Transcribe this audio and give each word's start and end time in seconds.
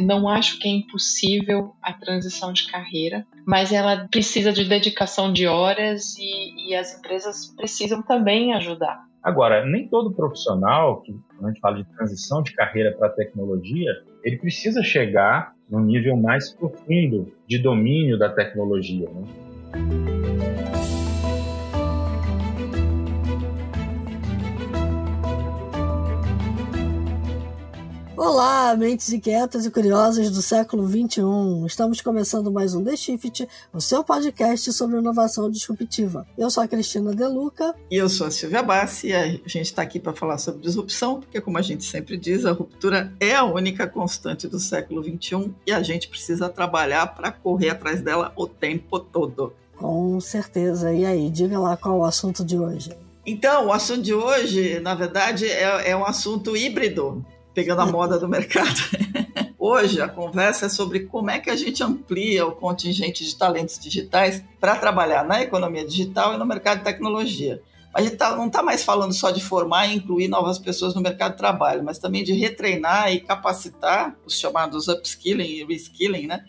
não 0.00 0.28
acho 0.28 0.58
que 0.58 0.68
é 0.68 0.72
impossível 0.72 1.74
a 1.82 1.92
transição 1.92 2.52
de 2.52 2.66
carreira, 2.70 3.26
mas 3.46 3.72
ela 3.72 4.08
precisa 4.08 4.52
de 4.52 4.64
dedicação 4.64 5.32
de 5.32 5.46
horas 5.46 6.16
e, 6.18 6.70
e 6.70 6.74
as 6.74 6.98
empresas 6.98 7.52
precisam 7.56 8.02
também 8.02 8.54
ajudar. 8.54 9.04
Agora, 9.22 9.64
nem 9.64 9.86
todo 9.86 10.12
profissional, 10.12 11.00
que 11.00 11.12
quando 11.12 11.44
a 11.44 11.48
gente 11.52 11.60
fala 11.60 11.76
de 11.76 11.84
transição 11.94 12.42
de 12.42 12.52
carreira 12.52 12.92
para 12.98 13.08
tecnologia, 13.08 13.90
ele 14.24 14.36
precisa 14.36 14.82
chegar 14.82 15.54
num 15.70 15.80
nível 15.80 16.16
mais 16.16 16.52
profundo 16.52 17.32
de 17.46 17.58
domínio 17.58 18.18
da 18.18 18.28
tecnologia. 18.28 19.08
Né? 19.08 20.11
Olá, 28.32 28.74
mentes 28.74 29.12
inquietas 29.12 29.66
e 29.66 29.70
curiosas 29.70 30.30
do 30.30 30.40
século 30.40 30.88
XXI. 30.88 31.20
Estamos 31.66 32.00
começando 32.00 32.50
mais 32.50 32.74
um 32.74 32.82
The 32.82 32.96
Shift, 32.96 33.46
o 33.74 33.78
seu 33.78 34.02
podcast 34.02 34.72
sobre 34.72 34.96
inovação 34.96 35.50
disruptiva. 35.50 36.26
Eu 36.38 36.50
sou 36.50 36.62
a 36.62 36.66
Cristina 36.66 37.14
Deluca. 37.14 37.74
E 37.90 37.96
eu 37.96 38.08
sou 38.08 38.26
a 38.26 38.30
Silvia 38.30 38.62
Bassi 38.62 39.08
e 39.08 39.14
a 39.14 39.26
gente 39.26 39.66
está 39.66 39.82
aqui 39.82 40.00
para 40.00 40.14
falar 40.14 40.38
sobre 40.38 40.62
disrupção, 40.62 41.20
porque 41.20 41.42
como 41.42 41.58
a 41.58 41.62
gente 41.62 41.84
sempre 41.84 42.16
diz, 42.16 42.46
a 42.46 42.52
ruptura 42.52 43.12
é 43.20 43.34
a 43.34 43.44
única 43.44 43.86
constante 43.86 44.48
do 44.48 44.58
século 44.58 45.04
XXI 45.04 45.52
e 45.66 45.70
a 45.70 45.82
gente 45.82 46.08
precisa 46.08 46.48
trabalhar 46.48 47.08
para 47.08 47.30
correr 47.30 47.68
atrás 47.68 48.00
dela 48.00 48.32
o 48.34 48.46
tempo 48.46 48.98
todo. 48.98 49.52
Com 49.76 50.18
certeza. 50.22 50.90
E 50.90 51.04
aí, 51.04 51.28
diga 51.28 51.58
lá 51.58 51.76
qual 51.76 51.96
é 51.96 51.98
o 51.98 52.04
assunto 52.04 52.42
de 52.42 52.58
hoje. 52.58 52.96
Então, 53.26 53.66
o 53.66 53.72
assunto 53.74 54.00
de 54.00 54.14
hoje, 54.14 54.80
na 54.80 54.94
verdade, 54.94 55.46
é, 55.46 55.90
é 55.90 55.94
um 55.94 56.06
assunto 56.06 56.56
híbrido 56.56 57.22
pegando 57.54 57.82
a 57.82 57.86
moda 57.86 58.18
do 58.18 58.28
mercado. 58.28 58.80
Hoje 59.58 60.00
a 60.00 60.08
conversa 60.08 60.66
é 60.66 60.68
sobre 60.68 61.00
como 61.00 61.30
é 61.30 61.38
que 61.38 61.48
a 61.48 61.56
gente 61.56 61.82
amplia 61.82 62.46
o 62.46 62.52
contingente 62.52 63.24
de 63.24 63.36
talentos 63.36 63.78
digitais 63.78 64.42
para 64.60 64.76
trabalhar 64.76 65.24
na 65.24 65.40
economia 65.40 65.86
digital 65.86 66.34
e 66.34 66.36
no 66.36 66.44
mercado 66.44 66.78
de 66.78 66.84
tecnologia. 66.84 67.62
A 67.94 68.00
gente 68.00 68.16
tá, 68.16 68.34
não 68.34 68.46
está 68.46 68.62
mais 68.62 68.82
falando 68.82 69.12
só 69.12 69.30
de 69.30 69.42
formar 69.42 69.86
e 69.86 69.94
incluir 69.94 70.26
novas 70.26 70.58
pessoas 70.58 70.94
no 70.94 71.00
mercado 71.00 71.32
de 71.32 71.38
trabalho, 71.38 71.84
mas 71.84 71.98
também 71.98 72.24
de 72.24 72.32
retreinar 72.32 73.12
e 73.12 73.20
capacitar 73.20 74.16
os 74.24 74.38
chamados 74.38 74.88
upskilling 74.88 75.44
e 75.44 75.64
reskilling, 75.64 76.26
né? 76.26 76.44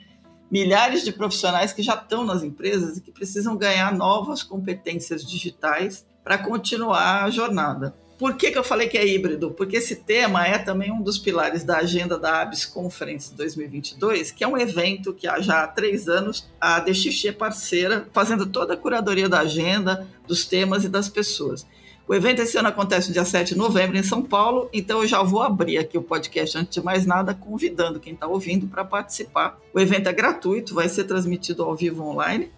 Milhares 0.49 1.03
de 1.03 1.11
profissionais 1.11 1.73
que 1.73 1.83
já 1.83 1.95
estão 1.95 2.23
nas 2.23 2.43
empresas 2.43 2.97
e 2.97 3.01
que 3.01 3.11
precisam 3.11 3.57
ganhar 3.57 3.93
novas 3.93 4.41
competências 4.41 5.25
digitais 5.25 6.05
para 6.23 6.37
continuar 6.37 7.25
a 7.25 7.29
jornada. 7.29 7.93
Por 8.23 8.37
que, 8.37 8.51
que 8.51 8.57
eu 8.57 8.63
falei 8.63 8.87
que 8.87 8.97
é 8.97 9.05
híbrido? 9.05 9.51
Porque 9.51 9.75
esse 9.75 9.97
tema 9.97 10.47
é 10.47 10.57
também 10.57 10.89
um 10.89 11.01
dos 11.01 11.17
pilares 11.17 11.65
da 11.65 11.79
agenda 11.79 12.17
da 12.17 12.41
ABS 12.41 12.63
Conference 12.63 13.35
2022, 13.35 14.31
que 14.31 14.45
é 14.45 14.47
um 14.47 14.57
evento 14.57 15.13
que 15.13 15.27
há 15.27 15.41
já 15.41 15.61
há 15.61 15.67
três 15.67 16.07
anos 16.07 16.49
a 16.57 16.79
DXX 16.79 17.25
é 17.25 17.31
parceira, 17.33 18.07
fazendo 18.13 18.45
toda 18.45 18.75
a 18.75 18.77
curadoria 18.77 19.27
da 19.27 19.41
agenda, 19.41 20.07
dos 20.25 20.45
temas 20.45 20.85
e 20.85 20.87
das 20.87 21.09
pessoas. 21.09 21.67
O 22.07 22.15
evento 22.15 22.41
esse 22.41 22.57
ano 22.57 22.69
acontece 22.69 23.09
no 23.09 23.13
dia 23.13 23.25
7 23.25 23.55
de 23.55 23.57
novembro 23.57 23.97
em 23.97 24.03
São 24.03 24.21
Paulo, 24.21 24.69
então 24.71 25.01
eu 25.01 25.07
já 25.07 25.21
vou 25.21 25.41
abrir 25.41 25.77
aqui 25.77 25.97
o 25.97 26.01
podcast 26.01 26.57
antes 26.57 26.75
de 26.75 26.81
mais 26.81 27.05
nada, 27.05 27.33
convidando 27.33 27.99
quem 27.99 28.13
está 28.13 28.25
ouvindo 28.25 28.67
para 28.67 28.85
participar. 28.85 29.59
O 29.73 29.79
evento 29.81 30.07
é 30.07 30.13
gratuito, 30.13 30.73
vai 30.73 30.87
ser 30.87 31.03
transmitido 31.03 31.61
ao 31.61 31.75
vivo 31.75 32.01
online 32.05 32.49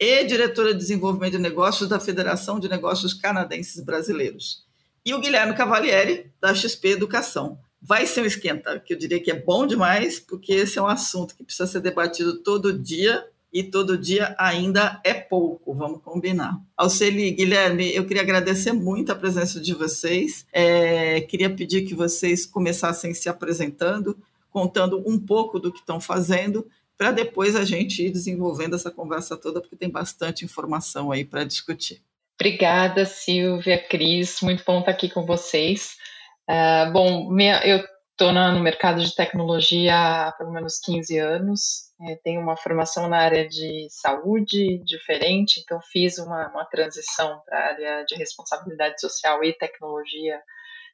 e 0.00 0.24
diretora 0.24 0.72
de 0.72 0.80
Desenvolvimento 0.80 1.32
de 1.32 1.38
Negócios 1.38 1.88
da 1.88 2.00
Federação 2.00 2.58
de 2.58 2.68
Negócios 2.68 3.14
Canadenses 3.14 3.84
Brasileiros. 3.84 4.64
E 5.04 5.14
o 5.14 5.20
Guilherme 5.20 5.54
Cavalieri, 5.54 6.32
da 6.40 6.52
XP 6.52 6.88
Educação 6.88 7.60
vai 7.86 8.04
ser 8.04 8.22
um 8.22 8.26
esquenta, 8.26 8.80
que 8.80 8.94
eu 8.94 8.98
diria 8.98 9.22
que 9.22 9.30
é 9.30 9.40
bom 9.40 9.64
demais, 9.64 10.18
porque 10.18 10.52
esse 10.52 10.76
é 10.76 10.82
um 10.82 10.88
assunto 10.88 11.36
que 11.36 11.44
precisa 11.44 11.68
ser 11.68 11.80
debatido 11.80 12.42
todo 12.42 12.76
dia 12.76 13.24
e 13.52 13.62
todo 13.62 13.96
dia 13.96 14.34
ainda 14.36 15.00
é 15.04 15.14
pouco, 15.14 15.72
vamos 15.72 16.02
combinar. 16.02 16.60
Alceli, 16.76 17.30
Guilherme, 17.30 17.94
eu 17.94 18.04
queria 18.04 18.22
agradecer 18.22 18.72
muito 18.72 19.12
a 19.12 19.14
presença 19.14 19.60
de 19.60 19.72
vocês. 19.72 20.44
É, 20.52 21.20
queria 21.20 21.48
pedir 21.48 21.82
que 21.82 21.94
vocês 21.94 22.44
começassem 22.44 23.14
se 23.14 23.28
apresentando, 23.28 24.18
contando 24.50 25.02
um 25.06 25.18
pouco 25.18 25.60
do 25.60 25.72
que 25.72 25.78
estão 25.78 26.00
fazendo, 26.00 26.66
para 26.98 27.12
depois 27.12 27.54
a 27.54 27.64
gente 27.64 28.04
ir 28.04 28.10
desenvolvendo 28.10 28.74
essa 28.74 28.90
conversa 28.90 29.36
toda, 29.36 29.60
porque 29.60 29.76
tem 29.76 29.88
bastante 29.88 30.44
informação 30.44 31.12
aí 31.12 31.24
para 31.24 31.44
discutir. 31.44 32.02
Obrigada, 32.34 33.06
Silvia, 33.06 33.78
Cris, 33.78 34.40
muito 34.42 34.64
bom 34.66 34.80
estar 34.80 34.90
aqui 34.90 35.08
com 35.08 35.24
vocês. 35.24 35.96
Uh, 36.48 36.92
bom, 36.92 37.30
minha, 37.30 37.60
eu 37.66 37.84
estou 38.12 38.32
no 38.32 38.60
mercado 38.60 39.02
de 39.02 39.14
tecnologia 39.14 40.28
há 40.28 40.32
pelo 40.32 40.52
menos 40.52 40.78
15 40.78 41.18
anos, 41.18 41.92
é, 42.08 42.16
tenho 42.22 42.40
uma 42.40 42.56
formação 42.56 43.08
na 43.08 43.18
área 43.18 43.46
de 43.48 43.88
saúde 43.90 44.82
diferente, 44.84 45.60
então 45.60 45.80
fiz 45.92 46.18
uma, 46.18 46.48
uma 46.48 46.64
transição 46.64 47.42
para 47.44 47.58
a 47.58 47.66
área 47.66 48.04
de 48.04 48.14
responsabilidade 48.14 49.00
social 49.00 49.42
e 49.44 49.52
tecnologia 49.52 50.40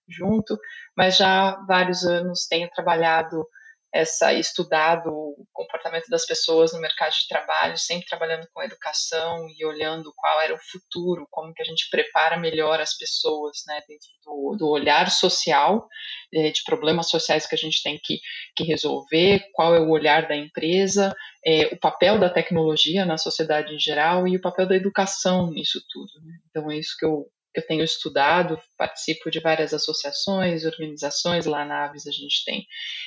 junto, 0.08 0.58
mas 0.96 1.16
já 1.16 1.50
há 1.50 1.64
vários 1.66 2.04
anos 2.04 2.46
tenho 2.46 2.68
trabalhado 2.70 3.46
essa 3.92 4.32
estudado 4.32 5.10
o 5.12 5.46
comportamento 5.52 6.08
das 6.08 6.24
pessoas 6.24 6.72
no 6.72 6.80
mercado 6.80 7.12
de 7.12 7.28
trabalho, 7.28 7.76
sempre 7.76 8.06
trabalhando 8.06 8.48
com 8.52 8.62
educação 8.62 9.46
e 9.48 9.64
olhando 9.66 10.12
qual 10.16 10.40
era 10.40 10.54
o 10.54 10.58
futuro, 10.58 11.26
como 11.30 11.52
que 11.52 11.62
a 11.62 11.64
gente 11.64 11.88
prepara 11.90 12.38
melhor 12.38 12.80
as 12.80 12.96
pessoas, 12.96 13.58
né, 13.66 13.82
dentro 13.86 14.08
do, 14.24 14.56
do 14.58 14.68
olhar 14.68 15.10
social, 15.10 15.86
eh, 16.32 16.50
de 16.50 16.62
problemas 16.64 17.10
sociais 17.10 17.46
que 17.46 17.54
a 17.54 17.58
gente 17.58 17.82
tem 17.82 17.98
que, 18.02 18.20
que 18.56 18.64
resolver, 18.64 19.44
qual 19.52 19.74
é 19.74 19.80
o 19.80 19.90
olhar 19.90 20.26
da 20.26 20.36
empresa, 20.36 21.14
é, 21.44 21.66
o 21.66 21.78
papel 21.78 22.18
da 22.18 22.30
tecnologia 22.30 23.04
na 23.04 23.18
sociedade 23.18 23.74
em 23.74 23.78
geral 23.78 24.26
e 24.26 24.36
o 24.36 24.40
papel 24.40 24.66
da 24.66 24.76
educação 24.76 25.50
nisso 25.50 25.82
tudo. 25.90 26.12
Né? 26.24 26.38
Então 26.48 26.70
é 26.70 26.78
isso 26.78 26.96
que 26.98 27.04
eu 27.04 27.26
eu 27.54 27.66
tenho 27.66 27.84
estudado, 27.84 28.60
participo 28.76 29.30
de 29.30 29.40
várias 29.40 29.74
associações, 29.74 30.64
organizações, 30.64 31.46
lá 31.46 31.64
na 31.64 31.84
Aves 31.84 32.06
a 32.06 32.10
gente 32.10 32.44
tem 32.44 32.66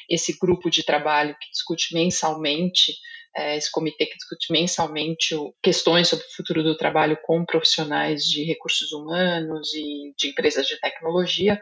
esse 0.10 0.38
grupo 0.38 0.70
de 0.70 0.84
trabalho 0.84 1.36
que 1.40 1.50
discute 1.50 1.94
mensalmente, 1.94 2.94
é, 3.36 3.58
esse 3.58 3.72
comitê 3.72 4.06
que 4.06 4.16
discute 4.16 4.52
mensalmente 4.52 5.36
questões 5.62 6.08
sobre 6.08 6.26
o 6.26 6.36
futuro 6.36 6.64
do 6.64 6.78
trabalho 6.78 7.18
com 7.24 7.46
profissionais 7.46 8.24
de 8.24 8.44
recursos 8.44 8.92
humanos 8.92 9.74
e 9.74 10.14
de 10.18 10.30
empresas 10.30 10.68
de 10.68 10.80
tecnologia, 10.80 11.60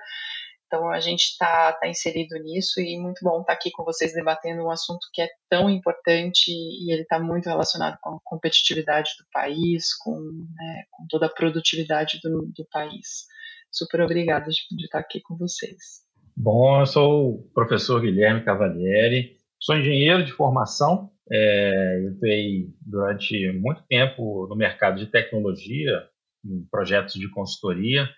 então 0.74 0.90
a 0.90 1.00
gente 1.00 1.22
está 1.26 1.72
tá 1.74 1.88
inserido 1.88 2.36
nisso 2.40 2.82
e 2.82 3.00
muito 3.00 3.24
bom 3.24 3.42
estar 3.42 3.46
tá 3.46 3.54
aqui 3.54 3.70
com 3.70 3.84
vocês 3.84 4.12
debatendo 4.12 4.64
um 4.64 4.72
assunto 4.72 5.08
que 5.14 5.22
é 5.22 5.30
tão 5.48 5.70
importante 5.70 6.50
e 6.50 6.92
ele 6.92 7.04
está 7.04 7.20
muito 7.20 7.48
relacionado 7.48 8.00
com 8.02 8.16
a 8.16 8.20
competitividade 8.24 9.12
do 9.20 9.26
país, 9.32 9.96
com, 9.96 10.20
né, 10.20 10.84
com 10.90 11.06
toda 11.08 11.28
a 11.28 11.30
produtividade 11.30 12.20
do, 12.24 12.52
do 12.56 12.66
país. 12.72 13.28
Super 13.72 14.02
obrigada 14.02 14.50
de, 14.50 14.84
estar 14.84 14.98
tá 14.98 15.00
aqui 15.00 15.22
com 15.22 15.38
vocês. 15.38 16.02
Bom, 16.36 16.80
eu 16.80 16.88
sou 16.88 17.36
o 17.36 17.52
professor 17.54 18.02
Guilherme 18.02 18.44
Cavalieri, 18.44 19.38
sou 19.60 19.78
engenheiro 19.78 20.26
de 20.26 20.32
formação, 20.32 21.12
é, 21.32 22.00
eu 22.00 22.14
entrei 22.14 22.68
durante 22.82 23.52
muito 23.52 23.84
tempo 23.88 24.48
no 24.48 24.56
mercado 24.56 24.98
de 24.98 25.06
tecnologia, 25.06 26.04
em 26.44 26.66
projetos 26.72 27.14
de 27.14 27.30
consultoria, 27.30 28.10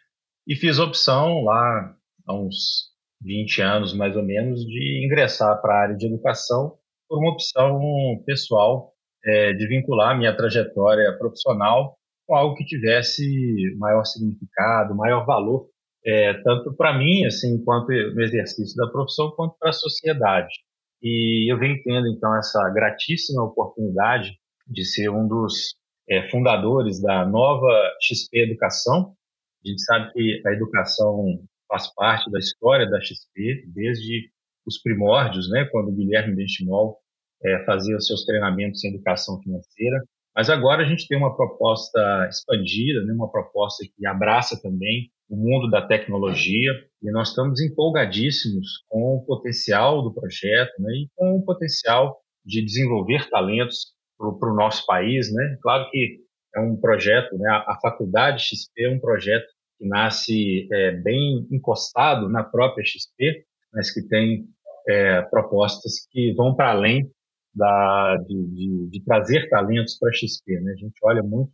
e 0.47 0.55
fiz 0.55 0.79
opção 0.79 1.43
lá 1.43 1.93
há 2.25 2.33
uns 2.33 2.93
20 3.21 3.61
anos 3.61 3.93
mais 3.93 4.15
ou 4.15 4.23
menos, 4.23 4.61
de 4.65 5.05
ingressar 5.05 5.61
para 5.61 5.73
a 5.73 5.81
área 5.81 5.95
de 5.95 6.05
educação 6.05 6.77
por 7.07 7.19
uma 7.19 7.31
opção 7.31 7.79
pessoal 8.25 8.93
é, 9.23 9.53
de 9.53 9.67
vincular 9.67 10.17
minha 10.17 10.35
trajetória 10.35 11.17
profissional 11.17 11.97
com 12.27 12.35
algo 12.35 12.55
que 12.55 12.65
tivesse 12.65 13.23
maior 13.77 14.03
significado, 14.03 14.95
maior 14.95 15.25
valor 15.25 15.67
é, 16.05 16.35
tanto 16.43 16.71
para 16.75 16.97
mim, 16.97 17.25
assim, 17.25 17.55
enquanto 17.55 17.87
no 17.87 18.21
exercício 18.21 18.75
da 18.77 18.87
profissão, 18.91 19.31
quanto 19.31 19.55
para 19.59 19.71
a 19.71 19.73
sociedade. 19.73 20.53
E 21.01 21.51
eu 21.51 21.57
venho 21.57 21.81
tendo, 21.83 22.07
então, 22.07 22.37
essa 22.37 22.69
gratíssima 22.69 23.43
oportunidade 23.43 24.37
de 24.67 24.85
ser 24.85 25.09
um 25.09 25.27
dos 25.27 25.75
é, 26.07 26.29
fundadores 26.29 27.01
da 27.01 27.25
nova 27.25 27.67
XP 27.99 28.39
Educação. 28.39 29.15
A 29.65 29.67
gente 29.67 29.81
sabe 29.81 30.13
que 30.13 30.41
a 30.45 30.51
educação 30.51 31.25
faz 31.67 31.93
parte 31.93 32.29
da 32.31 32.39
história 32.39 32.89
da 32.89 32.99
XP 33.01 33.65
desde 33.73 34.29
os 34.65 34.81
primórdios, 34.81 35.49
né, 35.49 35.65
quando 35.71 35.89
o 35.89 35.95
Guilherme 35.95 36.35
Benchimol 36.35 36.97
é, 37.43 37.63
fazia 37.65 37.95
os 37.95 38.07
seus 38.07 38.25
treinamentos 38.25 38.83
em 38.83 38.89
educação 38.89 39.39
financeira. 39.41 40.03
Mas 40.35 40.49
agora 40.49 40.83
a 40.83 40.85
gente 40.85 41.07
tem 41.07 41.17
uma 41.17 41.35
proposta 41.35 42.27
expandida, 42.29 43.03
né, 43.03 43.13
uma 43.13 43.31
proposta 43.31 43.85
que 43.85 44.05
abraça 44.05 44.59
também 44.61 45.09
o 45.29 45.35
mundo 45.35 45.69
da 45.69 45.81
tecnologia 45.81 46.71
e 47.01 47.11
nós 47.11 47.29
estamos 47.29 47.61
empolgadíssimos 47.61 48.83
com 48.87 49.15
o 49.15 49.25
potencial 49.25 50.03
do 50.03 50.13
projeto 50.13 50.73
né, 50.79 50.91
e 50.93 51.09
com 51.15 51.37
o 51.37 51.45
potencial 51.45 52.19
de 52.43 52.63
desenvolver 52.63 53.29
talentos 53.29 53.93
para 54.17 54.51
o 54.51 54.55
nosso 54.55 54.85
país. 54.85 55.33
Né? 55.33 55.57
Claro 55.61 55.89
que 55.89 56.19
é 56.55 56.59
um 56.59 56.75
projeto, 56.75 57.37
né, 57.37 57.49
a, 57.49 57.73
a 57.73 57.79
Faculdade 57.81 58.43
XP 58.43 58.83
é 58.83 58.89
um 58.89 58.99
projeto 58.99 59.47
que 59.77 59.87
nasce 59.87 60.67
é, 60.71 60.91
bem 60.91 61.47
encostado 61.51 62.29
na 62.29 62.43
própria 62.43 62.83
XP, 62.85 63.45
mas 63.73 63.93
que 63.93 64.01
tem 64.07 64.45
é, 64.87 65.21
propostas 65.23 66.07
que 66.11 66.33
vão 66.33 66.55
para 66.55 66.71
além 66.71 67.09
da, 67.53 68.17
de, 68.27 68.47
de, 68.47 68.89
de, 68.89 69.03
trazer 69.03 69.49
talentos 69.49 69.97
para 69.97 70.09
a 70.09 70.13
XP. 70.13 70.59
Né? 70.59 70.73
A 70.73 70.75
gente 70.75 70.99
olha 71.03 71.23
muito 71.23 71.51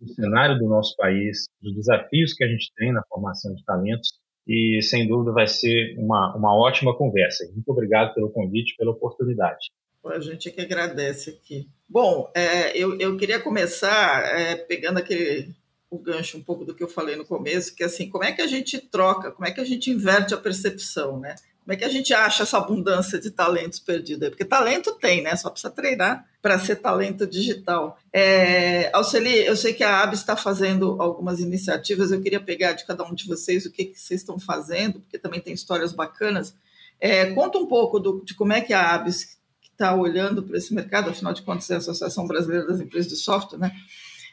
o 0.00 0.08
cenário 0.08 0.58
do 0.58 0.66
nosso 0.66 0.96
país, 0.96 1.44
os 1.62 1.74
desafios 1.74 2.32
que 2.32 2.44
a 2.44 2.48
gente 2.48 2.72
tem 2.76 2.92
na 2.92 3.02
formação 3.08 3.54
de 3.54 3.64
talentos 3.64 4.10
e, 4.46 4.80
sem 4.82 5.06
dúvida, 5.06 5.32
vai 5.32 5.46
ser 5.46 5.94
uma, 5.98 6.34
uma 6.36 6.56
ótima 6.56 6.96
conversa. 6.96 7.44
Muito 7.52 7.68
obrigado 7.68 8.14
pelo 8.14 8.30
convite, 8.30 8.74
pela 8.76 8.92
oportunidade. 8.92 9.66
A 10.04 10.18
gente 10.18 10.48
é 10.48 10.52
que 10.52 10.60
agradece 10.62 11.30
aqui. 11.30 11.68
Bom, 11.86 12.30
é, 12.34 12.76
eu, 12.76 12.98
eu 12.98 13.16
queria 13.18 13.38
começar 13.38 14.24
é, 14.38 14.56
pegando 14.56 14.98
aquele 14.98 15.54
o 15.90 15.98
gancho 15.98 16.38
um 16.38 16.42
pouco 16.42 16.64
do 16.64 16.74
que 16.74 16.82
eu 16.82 16.88
falei 16.88 17.16
no 17.16 17.24
começo, 17.24 17.74
que 17.74 17.82
é 17.82 17.86
assim, 17.86 18.08
como 18.08 18.24
é 18.24 18.32
que 18.32 18.40
a 18.40 18.46
gente 18.46 18.78
troca, 18.78 19.32
como 19.32 19.46
é 19.46 19.50
que 19.50 19.60
a 19.60 19.64
gente 19.64 19.90
inverte 19.90 20.32
a 20.32 20.38
percepção, 20.38 21.18
né? 21.18 21.34
Como 21.64 21.74
é 21.74 21.76
que 21.76 21.84
a 21.84 21.88
gente 21.88 22.14
acha 22.14 22.42
essa 22.42 22.58
abundância 22.58 23.18
de 23.18 23.30
talentos 23.30 23.78
perdidos? 23.78 24.30
Porque 24.30 24.44
talento 24.44 24.92
tem, 24.94 25.22
né? 25.22 25.36
Só 25.36 25.50
precisa 25.50 25.70
treinar 25.70 26.26
para 26.40 26.58
ser 26.58 26.76
talento 26.76 27.26
digital. 27.26 27.98
É, 28.12 28.90
Alceli, 28.92 29.44
eu 29.44 29.56
sei 29.56 29.74
que 29.74 29.84
a 29.84 30.02
ABS 30.02 30.20
está 30.20 30.36
fazendo 30.36 31.00
algumas 31.00 31.38
iniciativas, 31.38 32.10
eu 32.10 32.20
queria 32.20 32.40
pegar 32.40 32.72
de 32.72 32.86
cada 32.86 33.04
um 33.04 33.14
de 33.14 33.26
vocês 33.26 33.66
o 33.66 33.70
que, 33.70 33.84
que 33.84 34.00
vocês 34.00 34.20
estão 34.20 34.38
fazendo, 34.38 35.00
porque 35.00 35.18
também 35.18 35.40
tem 35.40 35.52
histórias 35.52 35.92
bacanas. 35.92 36.54
É, 36.98 37.26
conta 37.26 37.58
um 37.58 37.66
pouco 37.66 38.00
do, 38.00 38.22
de 38.24 38.34
como 38.34 38.52
é 38.52 38.60
que 38.60 38.72
a 38.72 38.94
ABS 38.94 39.38
está 39.72 39.94
olhando 39.94 40.42
para 40.42 40.58
esse 40.58 40.74
mercado, 40.74 41.10
afinal 41.10 41.32
de 41.32 41.42
contas 41.42 41.70
é 41.70 41.74
a 41.74 41.78
Associação 41.78 42.26
Brasileira 42.26 42.66
das 42.66 42.80
Empresas 42.80 43.10
de 43.10 43.16
Software, 43.16 43.58
né? 43.58 43.72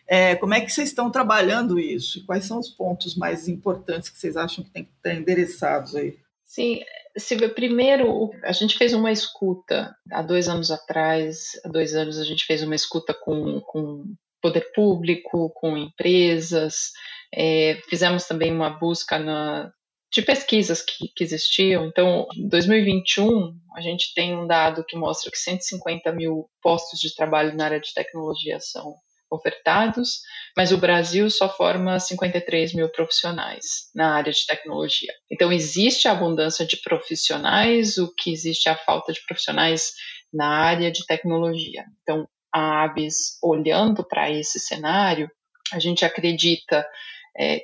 É, 0.08 0.36
como 0.36 0.54
é 0.54 0.62
que 0.62 0.72
vocês 0.72 0.90
estão 0.90 1.12
trabalhando 1.12 1.80
isso? 1.80 2.26
Quais 2.26 2.46
são 2.46 2.60
os 2.60 2.70
pontos 2.70 3.16
mais 3.16 3.48
importantes 3.48 4.10
que 4.10 4.18
vocês 4.18 4.38
acham 4.38 4.64
que 4.64 4.72
tem 4.72 4.86
que 4.86 4.92
estar 4.92 5.14
endereçados 5.14 5.96
aí? 5.96 6.18
Sim, 6.46 6.80
Silvia, 7.18 7.50
primeiro, 7.50 8.32
a 8.44 8.54
gente 8.54 8.78
fez 8.78 8.94
uma 8.94 9.12
escuta 9.12 9.94
há 10.12 10.22
dois 10.22 10.48
anos 10.48 10.72
atrás, 10.72 11.52
há 11.66 11.68
dois 11.68 11.94
anos 11.94 12.18
a 12.18 12.24
gente 12.24 12.46
fez 12.46 12.64
uma 12.64 12.76
escuta 12.76 13.14
com, 13.14 13.60
com 13.62 14.06
poder 14.42 14.72
público, 14.74 15.52
com 15.56 15.78
empresas, 15.78 16.92
é, 17.34 17.82
fizemos 17.90 18.26
também 18.26 18.54
uma 18.54 18.70
busca 18.70 19.20
na, 19.20 19.72
de 20.12 20.22
pesquisas 20.22 20.82
que, 20.82 21.10
que, 21.16 21.24
existiam. 21.24 21.86
Então, 21.88 22.28
em 22.36 22.48
2021, 22.48 23.54
a 23.76 23.82
gente 23.82 24.14
tem 24.14 24.38
um 24.38 24.48
dado 24.48 24.86
que 24.86 24.96
mostra 24.96 25.30
que 25.30 25.38
150 25.38 26.12
mil 26.14 26.50
postos 26.62 27.00
de 27.00 27.14
trabalho 27.14 27.56
na 27.56 27.66
área 27.66 27.80
de 27.80 27.94
tecnologia 27.94 28.60
são 28.60 28.96
ofertados, 29.30 30.22
mas 30.56 30.72
o 30.72 30.78
Brasil 30.78 31.30
só 31.30 31.50
forma 31.50 32.00
53 32.00 32.74
mil 32.74 32.90
profissionais 32.90 33.90
na 33.94 34.16
área 34.16 34.32
de 34.32 34.46
tecnologia. 34.46 35.14
Então, 35.32 35.52
existe 35.52 36.08
a 36.08 36.12
abundância 36.12 36.66
de 36.66 36.78
profissionais, 36.78 37.98
o 37.98 38.14
que 38.14 38.32
existe 38.32 38.70
é 38.70 38.72
a 38.72 38.78
falta 38.78 39.12
de 39.12 39.22
profissionais 39.26 39.94
na 40.34 40.48
área 40.48 40.92
de 40.92 41.06
tecnologia. 41.06 41.86
Então, 42.02 42.28
a 42.54 42.84
ABS, 42.84 43.38
olhando 43.44 44.04
para 44.04 44.32
esse 44.32 44.60
cenário, 44.60 45.30
a 45.72 45.80
gente 45.80 46.06
acredita 46.06 46.86
é, 47.38 47.62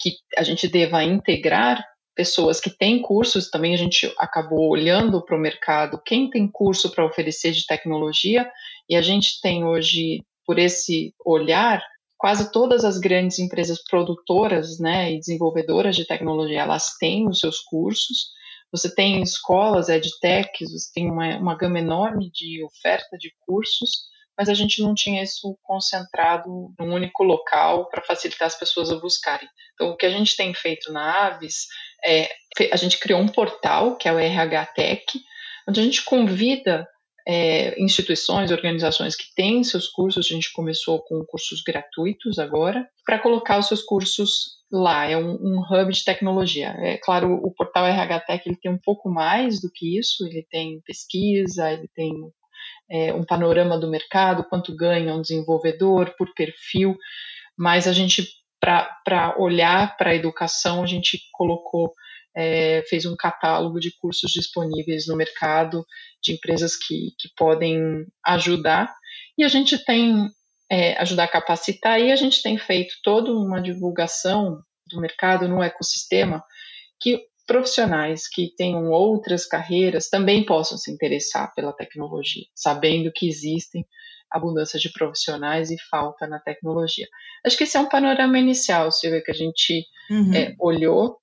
que 0.00 0.16
a 0.36 0.42
gente 0.42 0.66
deva 0.66 1.04
integrar 1.04 1.84
pessoas 2.14 2.60
que 2.60 2.70
têm 2.70 3.00
cursos, 3.00 3.50
também 3.50 3.74
a 3.74 3.78
gente 3.78 4.12
acabou 4.18 4.68
olhando 4.70 5.24
para 5.24 5.36
o 5.36 5.40
mercado, 5.40 6.02
quem 6.04 6.28
tem 6.28 6.50
curso 6.50 6.90
para 6.90 7.06
oferecer 7.06 7.52
de 7.52 7.66
tecnologia, 7.66 8.50
e 8.88 8.96
a 8.96 9.02
gente 9.02 9.40
tem 9.40 9.64
hoje 9.64 10.22
por 10.46 10.58
esse 10.58 11.14
olhar, 11.24 11.82
quase 12.18 12.52
todas 12.52 12.84
as 12.84 12.98
grandes 12.98 13.38
empresas 13.38 13.82
produtoras 13.82 14.78
né, 14.78 15.12
e 15.12 15.18
desenvolvedoras 15.18 15.96
de 15.96 16.06
tecnologia, 16.06 16.60
elas 16.60 16.96
têm 16.98 17.28
os 17.28 17.40
seus 17.40 17.58
cursos. 17.60 18.30
Você 18.70 18.94
tem 18.94 19.20
escolas, 19.22 19.88
edtechs, 19.88 20.72
você 20.72 20.90
tem 20.94 21.10
uma, 21.10 21.36
uma 21.36 21.56
gama 21.56 21.78
enorme 21.78 22.30
de 22.30 22.64
oferta 22.64 23.18
de 23.18 23.34
cursos, 23.40 23.90
mas 24.36 24.48
a 24.48 24.54
gente 24.54 24.80
não 24.82 24.94
tinha 24.94 25.22
isso 25.22 25.58
concentrado 25.62 26.72
num 26.78 26.94
único 26.94 27.22
local 27.22 27.88
para 27.88 28.02
facilitar 28.02 28.46
as 28.46 28.58
pessoas 28.58 28.90
a 28.90 28.96
buscarem. 28.96 29.48
Então, 29.74 29.90
o 29.90 29.96
que 29.96 30.06
a 30.06 30.10
gente 30.10 30.36
tem 30.36 30.54
feito 30.54 30.92
na 30.92 31.26
Aves 31.26 31.66
é, 32.04 32.30
a 32.72 32.76
gente 32.76 32.98
criou 32.98 33.20
um 33.20 33.28
portal, 33.28 33.96
que 33.96 34.08
é 34.08 34.12
o 34.12 34.18
RH 34.18 34.66
Tech, 34.66 35.04
onde 35.68 35.80
a 35.80 35.82
gente 35.82 36.04
convida 36.04 36.88
é, 37.26 37.80
instituições, 37.80 38.50
organizações 38.50 39.14
que 39.14 39.32
têm 39.34 39.62
seus 39.62 39.88
cursos, 39.88 40.26
a 40.26 40.28
gente 40.34 40.52
começou 40.52 41.00
com 41.02 41.24
cursos 41.24 41.62
gratuitos 41.62 42.38
agora, 42.38 42.86
para 43.04 43.18
colocar 43.18 43.58
os 43.58 43.68
seus 43.68 43.82
cursos 43.82 44.62
lá, 44.70 45.06
é 45.06 45.16
um, 45.16 45.34
um, 45.34 45.60
hub 45.60 45.92
de 45.92 46.04
tecnologia. 46.04 46.74
É 46.78 46.96
claro, 46.96 47.34
o 47.34 47.52
portal 47.54 47.86
RH 47.86 48.20
Tech 48.20 48.42
ele 48.48 48.58
tem 48.60 48.72
um 48.72 48.80
pouco 48.82 49.10
mais 49.10 49.60
do 49.60 49.70
que 49.70 49.98
isso, 49.98 50.26
ele 50.26 50.46
tem 50.50 50.80
pesquisa, 50.84 51.70
ele 51.70 51.88
tem 51.94 52.10
é, 52.90 53.12
um 53.12 53.24
panorama 53.24 53.78
do 53.78 53.90
mercado, 53.90 54.44
quanto 54.44 54.74
ganha 54.74 55.14
um 55.14 55.20
desenvolvedor 55.20 56.14
por 56.16 56.32
perfil, 56.34 56.96
mas 57.56 57.86
a 57.86 57.92
gente, 57.92 58.26
para 58.58 59.34
olhar 59.38 59.96
para 59.96 60.10
a 60.10 60.14
educação, 60.14 60.82
a 60.82 60.86
gente 60.86 61.20
colocou 61.32 61.92
é, 62.34 62.82
fez 62.88 63.04
um 63.04 63.16
catálogo 63.16 63.78
de 63.78 63.90
cursos 63.98 64.30
disponíveis 64.32 65.06
no 65.06 65.16
mercado 65.16 65.84
de 66.22 66.32
empresas 66.32 66.76
que, 66.76 67.12
que 67.18 67.28
podem 67.36 68.06
ajudar. 68.24 68.94
E 69.36 69.44
a 69.44 69.48
gente 69.48 69.82
tem 69.84 70.30
é, 70.70 70.98
ajudar 71.00 71.24
a 71.24 71.28
capacitar 71.28 72.00
e 72.00 72.10
a 72.10 72.16
gente 72.16 72.42
tem 72.42 72.56
feito 72.56 72.94
toda 73.02 73.32
uma 73.32 73.60
divulgação 73.60 74.62
do 74.86 75.00
mercado 75.00 75.48
no 75.48 75.62
ecossistema 75.62 76.42
que 77.00 77.20
profissionais 77.46 78.28
que 78.28 78.54
tenham 78.56 78.90
outras 78.90 79.44
carreiras 79.44 80.08
também 80.08 80.44
possam 80.44 80.78
se 80.78 80.90
interessar 80.90 81.52
pela 81.54 81.72
tecnologia, 81.72 82.44
sabendo 82.54 83.12
que 83.12 83.28
existem 83.28 83.84
abundância 84.30 84.78
de 84.78 84.90
profissionais 84.90 85.70
e 85.70 85.76
falta 85.90 86.26
na 86.26 86.38
tecnologia. 86.38 87.06
Acho 87.44 87.56
que 87.58 87.64
esse 87.64 87.76
é 87.76 87.80
um 87.80 87.88
panorama 87.88 88.38
inicial, 88.38 88.90
Silvia, 88.90 89.22
que 89.22 89.30
a 89.30 89.34
gente 89.34 89.84
uhum. 90.10 90.34
é, 90.34 90.54
olhou 90.58 91.18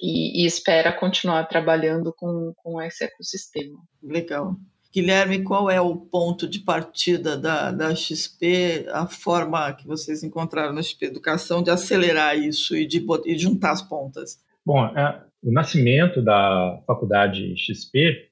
e, 0.00 0.42
e 0.42 0.46
espera 0.46 0.92
continuar 0.92 1.44
trabalhando 1.44 2.12
com, 2.12 2.52
com 2.56 2.80
esse 2.80 3.04
ecossistema. 3.04 3.78
Legal. 4.02 4.56
Guilherme, 4.94 5.42
qual 5.42 5.68
é 5.68 5.80
o 5.80 5.96
ponto 5.96 6.48
de 6.48 6.60
partida 6.60 7.36
da, 7.36 7.72
da 7.72 7.94
XP, 7.96 8.86
a 8.92 9.08
forma 9.08 9.72
que 9.72 9.88
vocês 9.88 10.22
encontraram 10.22 10.72
na 10.72 10.82
XP 10.82 11.06
Educação 11.06 11.64
de 11.64 11.70
acelerar 11.70 12.38
isso 12.38 12.76
e 12.76 12.86
de, 12.86 13.04
e 13.26 13.36
juntar 13.36 13.72
as 13.72 13.82
pontas? 13.82 14.38
Bom, 14.64 14.86
é, 14.96 15.20
o 15.42 15.50
nascimento 15.50 16.22
da 16.22 16.80
faculdade 16.86 17.56
XP 17.56 18.28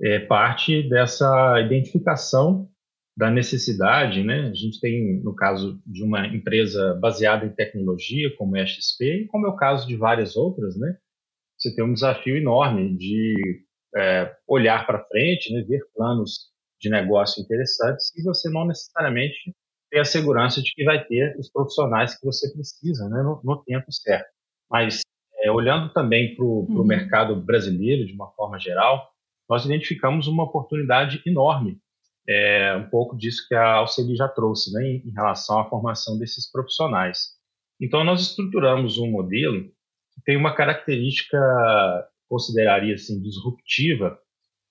é 0.00 0.20
parte 0.20 0.88
dessa 0.88 1.60
identificação 1.60 2.68
da 3.16 3.30
necessidade, 3.30 4.22
né? 4.22 4.48
A 4.50 4.54
gente 4.54 4.80
tem, 4.80 5.20
no 5.22 5.34
caso 5.34 5.80
de 5.86 6.02
uma 6.02 6.26
empresa 6.26 6.94
baseada 7.00 7.44
em 7.46 7.50
tecnologia, 7.50 8.34
como 8.36 8.56
é 8.56 8.62
a 8.62 8.66
XP, 8.66 9.22
e 9.22 9.26
como 9.26 9.46
é 9.46 9.50
o 9.50 9.56
caso 9.56 9.86
de 9.86 9.96
várias 9.96 10.36
outras, 10.36 10.76
né? 10.76 10.96
Você 11.64 11.74
tem 11.74 11.84
um 11.84 11.94
desafio 11.94 12.36
enorme 12.36 12.94
de 12.96 13.64
é, 13.96 14.36
olhar 14.46 14.86
para 14.86 15.04
frente, 15.06 15.52
né, 15.52 15.62
ver 15.62 15.80
planos 15.94 16.50
de 16.80 16.90
negócio 16.90 17.42
interessantes 17.42 18.14
e 18.16 18.22
você 18.22 18.50
não 18.50 18.66
necessariamente 18.66 19.54
ter 19.90 20.00
a 20.00 20.04
segurança 20.04 20.60
de 20.60 20.70
que 20.74 20.84
vai 20.84 21.02
ter 21.04 21.34
os 21.38 21.50
profissionais 21.50 22.18
que 22.18 22.26
você 22.26 22.52
precisa 22.52 23.08
né, 23.08 23.22
no, 23.22 23.40
no 23.42 23.62
tempo 23.64 23.90
certo. 23.90 24.28
Mas 24.70 25.00
é, 25.40 25.50
olhando 25.50 25.92
também 25.92 26.34
para 26.34 26.44
o 26.44 26.66
uhum. 26.68 26.84
mercado 26.84 27.34
brasileiro 27.36 28.06
de 28.06 28.12
uma 28.12 28.30
forma 28.32 28.58
geral, 28.58 29.08
nós 29.48 29.64
identificamos 29.64 30.26
uma 30.26 30.44
oportunidade 30.44 31.22
enorme, 31.24 31.78
é, 32.28 32.74
um 32.76 32.88
pouco 32.88 33.16
disso 33.16 33.46
que 33.48 33.54
a 33.54 33.74
Alceli 33.74 34.16
já 34.16 34.28
trouxe, 34.28 34.72
né, 34.72 34.82
em 34.86 35.12
relação 35.14 35.58
à 35.58 35.68
formação 35.68 36.18
desses 36.18 36.50
profissionais. 36.50 37.34
Então, 37.80 38.02
nós 38.02 38.20
estruturamos 38.22 38.98
um 38.98 39.10
modelo 39.10 39.70
tem 40.24 40.36
uma 40.36 40.54
característica, 40.54 41.38
consideraria 42.28 42.94
assim, 42.94 43.20
disruptiva, 43.20 44.18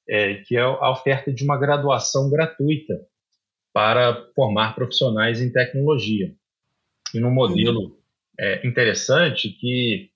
é, 0.07 0.35
que 0.35 0.55
é 0.55 0.61
a 0.61 0.91
oferta 0.91 1.31
de 1.31 1.43
uma 1.43 1.57
graduação 1.57 2.29
gratuita 2.29 2.93
para 3.73 4.27
formar 4.35 4.75
profissionais 4.75 5.41
em 5.41 5.51
tecnologia. 5.51 6.33
E 7.13 7.19
num 7.19 7.31
modelo 7.31 7.97
é, 8.39 8.65
interessante 8.67 9.49
que 9.49 10.09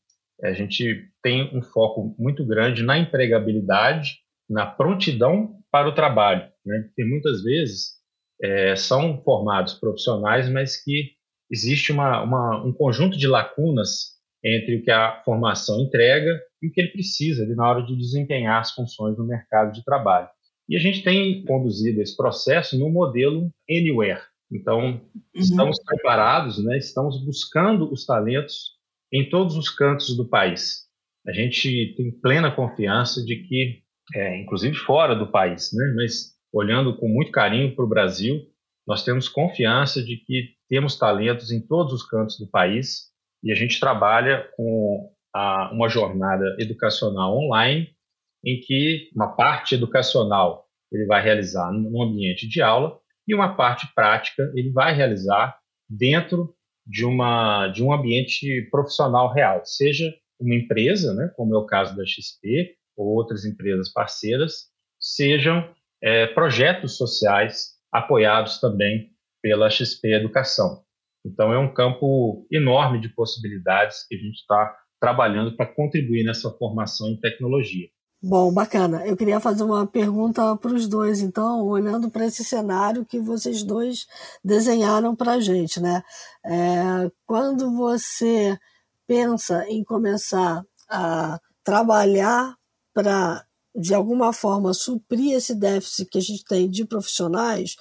a 0.43 0.51
gente 0.53 1.09
tem 1.21 1.55
um 1.55 1.61
foco 1.61 2.15
muito 2.17 2.45
grande 2.45 2.83
na 2.83 2.97
empregabilidade, 2.97 4.19
na 4.49 4.65
prontidão 4.65 5.59
para 5.71 5.89
o 5.89 5.95
trabalho, 5.95 6.47
né? 6.65 6.83
Porque 6.87 7.03
muitas 7.03 7.43
vezes 7.43 7.97
é, 8.41 8.75
são 8.75 9.21
formados 9.23 9.73
profissionais, 9.73 10.49
mas 10.49 10.81
que 10.81 11.11
existe 11.49 11.91
uma, 11.91 12.21
uma, 12.21 12.63
um 12.63 12.71
conjunto 12.71 13.17
de 13.17 13.27
lacunas 13.27 14.16
entre 14.43 14.77
o 14.77 14.83
que 14.83 14.91
a 14.91 15.21
formação 15.23 15.81
entrega 15.81 16.39
e 16.61 16.67
o 16.67 16.71
que 16.71 16.81
ele 16.81 16.91
precisa 16.91 17.43
ali 17.43 17.55
na 17.55 17.69
hora 17.69 17.83
de 17.83 17.95
desempenhar 17.95 18.59
as 18.59 18.71
funções 18.71 19.17
no 19.17 19.25
mercado 19.25 19.71
de 19.71 19.83
trabalho. 19.83 20.27
E 20.69 20.75
a 20.75 20.79
gente 20.79 21.03
tem 21.03 21.43
conduzido 21.45 22.01
esse 22.01 22.15
processo 22.15 22.77
no 22.77 22.89
modelo 22.89 23.49
Anywhere. 23.69 24.21
Então, 24.51 24.79
uhum. 24.79 25.21
estamos 25.33 25.81
preparados, 25.83 26.63
né? 26.63 26.77
estamos 26.77 27.23
buscando 27.23 27.91
os 27.91 28.05
talentos 28.05 28.77
em 29.11 29.29
todos 29.29 29.55
os 29.55 29.69
cantos 29.69 30.15
do 30.15 30.27
país. 30.27 30.87
A 31.25 31.31
gente 31.31 31.93
tem 31.95 32.11
plena 32.11 32.51
confiança 32.51 33.23
de 33.23 33.35
que, 33.47 33.81
é, 34.13 34.41
inclusive 34.41 34.75
fora 34.75 35.15
do 35.15 35.29
país, 35.29 35.71
né? 35.73 35.93
mas 35.95 36.37
olhando 36.53 36.95
com 36.97 37.07
muito 37.07 37.31
carinho 37.31 37.75
para 37.75 37.85
o 37.85 37.89
Brasil, 37.89 38.41
nós 38.85 39.03
temos 39.03 39.27
confiança 39.27 40.01
de 40.01 40.17
que 40.17 40.53
temos 40.69 40.97
talentos 40.97 41.51
em 41.51 41.61
todos 41.61 41.93
os 41.93 42.03
cantos 42.03 42.37
do 42.39 42.47
país 42.47 43.07
e 43.47 43.51
a 43.51 43.55
gente 43.55 43.79
trabalha 43.79 44.45
com 44.57 45.09
a, 45.33 45.71
uma 45.71 45.87
jornada 45.87 46.57
educacional 46.59 47.37
online 47.37 47.95
em 48.43 48.59
que 48.59 49.09
uma 49.15 49.35
parte 49.37 49.73
educacional 49.73 50.65
ele 50.91 51.05
vai 51.05 51.23
realizar 51.23 51.71
no 51.71 52.01
ambiente 52.01 52.45
de 52.45 52.61
aula 52.61 52.99
e 53.25 53.33
uma 53.33 53.55
parte 53.55 53.87
prática 53.95 54.51
ele 54.53 54.69
vai 54.69 54.93
realizar 54.93 55.57
dentro 55.89 56.53
de 56.85 57.05
uma 57.05 57.69
de 57.69 57.81
um 57.81 57.93
ambiente 57.93 58.67
profissional 58.69 59.31
real, 59.33 59.61
seja 59.63 60.13
uma 60.37 60.53
empresa, 60.53 61.13
né, 61.13 61.31
como 61.35 61.55
é 61.55 61.57
o 61.57 61.65
caso 61.65 61.95
da 61.95 62.05
XP 62.05 62.75
ou 62.97 63.07
outras 63.15 63.45
empresas 63.45 63.91
parceiras, 63.93 64.65
sejam 64.99 65.73
é, 66.03 66.27
projetos 66.27 66.97
sociais 66.97 67.77
apoiados 67.93 68.59
também 68.59 69.09
pela 69.41 69.69
XP 69.69 70.13
Educação. 70.13 70.83
Então 71.27 71.53
é 71.53 71.59
um 71.59 71.73
campo 71.73 72.47
enorme 72.51 72.99
de 72.99 73.09
possibilidades 73.09 74.05
que 74.07 74.15
a 74.15 74.17
gente 74.17 74.35
está 74.35 74.75
trabalhando 74.99 75.55
para 75.55 75.65
contribuir 75.65 76.23
nessa 76.23 76.49
formação 76.51 77.09
em 77.09 77.19
tecnologia. 77.19 77.87
Bom, 78.21 78.51
bacana. 78.51 79.05
Eu 79.05 79.15
queria 79.15 79.39
fazer 79.39 79.63
uma 79.63 79.85
pergunta 79.85 80.55
para 80.57 80.73
os 80.73 80.87
dois, 80.87 81.21
então, 81.21 81.63
olhando 81.67 82.09
para 82.09 82.25
esse 82.25 82.43
cenário 82.43 83.05
que 83.05 83.19
vocês 83.19 83.61
dois 83.61 84.07
desenharam 84.43 85.15
para 85.15 85.33
a 85.33 85.39
gente, 85.39 85.79
né? 85.79 86.01
É, 86.43 87.11
quando 87.27 87.75
você 87.75 88.57
pensa 89.05 89.65
em 89.69 89.83
começar 89.83 90.63
a 90.89 91.39
trabalhar 91.63 92.55
para, 92.91 93.45
de 93.75 93.93
alguma 93.93 94.33
forma, 94.33 94.73
suprir 94.73 95.33
esse 95.33 95.53
déficit 95.53 96.09
que 96.09 96.17
a 96.17 96.21
gente 96.21 96.43
tem 96.43 96.67
de 96.67 96.85
profissionais, 96.85 97.75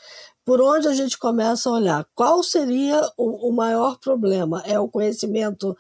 por 0.47 0.61
onde 0.63 0.89
a 0.89 0.95
gente 0.95 1.19
começa 1.19 1.69
a 1.69 1.73
olhar? 1.73 2.07
Qual 2.15 2.43
seria 2.43 3.03
o, 3.17 3.49
o 3.51 3.53
maior 3.53 3.99
problema? 3.99 4.63
É 4.65 4.79
o 4.81 4.89
conhecimento 4.89 5.77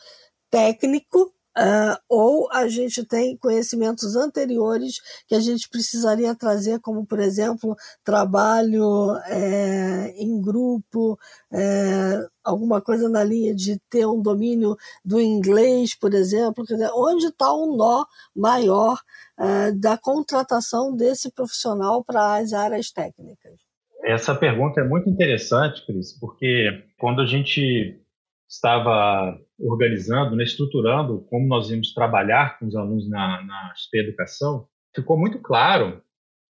técnico 0.50 1.32
Uh, 1.58 1.96
ou 2.06 2.52
a 2.52 2.68
gente 2.68 3.02
tem 3.02 3.35
conhecimentos 3.38 4.14
anteriores 4.14 5.00
que 5.26 5.35
a 5.35 5.40
gente 5.40 5.70
precisaria 5.70 6.35
trazer, 6.35 6.78
como, 6.80 7.06
por 7.06 7.18
exemplo, 7.18 7.75
trabalho 8.04 9.16
é, 9.25 10.12
em 10.18 10.38
grupo, 10.38 11.18
é, 11.50 12.28
alguma 12.44 12.82
coisa 12.82 13.08
na 13.08 13.25
linha 13.25 13.54
de 13.54 13.80
ter 13.88 14.06
um 14.06 14.20
domínio 14.20 14.76
do 15.02 15.18
inglês, 15.18 15.94
por 15.94 16.12
exemplo. 16.12 16.62
Dizer, 16.62 16.90
onde 16.94 17.28
está 17.28 17.50
o 17.50 17.75
nó 17.75 18.04
maior 18.35 19.00
é, 19.38 19.73
da 19.73 19.96
contratação 19.96 20.94
desse 20.94 21.30
profissional 21.30 22.04
para 22.04 22.37
as 22.37 22.52
áreas 22.52 22.90
técnicas? 22.90 23.65
Essa 24.06 24.36
pergunta 24.36 24.80
é 24.80 24.84
muito 24.84 25.10
interessante, 25.10 25.84
Cris, 25.84 26.16
porque 26.18 26.84
quando 26.96 27.20
a 27.20 27.26
gente 27.26 28.00
estava 28.48 29.36
organizando, 29.58 30.36
né, 30.36 30.44
estruturando 30.44 31.26
como 31.28 31.48
nós 31.48 31.68
íamos 31.70 31.92
trabalhar 31.92 32.56
com 32.56 32.66
os 32.66 32.76
alunos 32.76 33.10
na, 33.10 33.42
na 33.42 33.72
Educação, 33.92 34.68
ficou 34.94 35.18
muito 35.18 35.40
claro, 35.40 36.00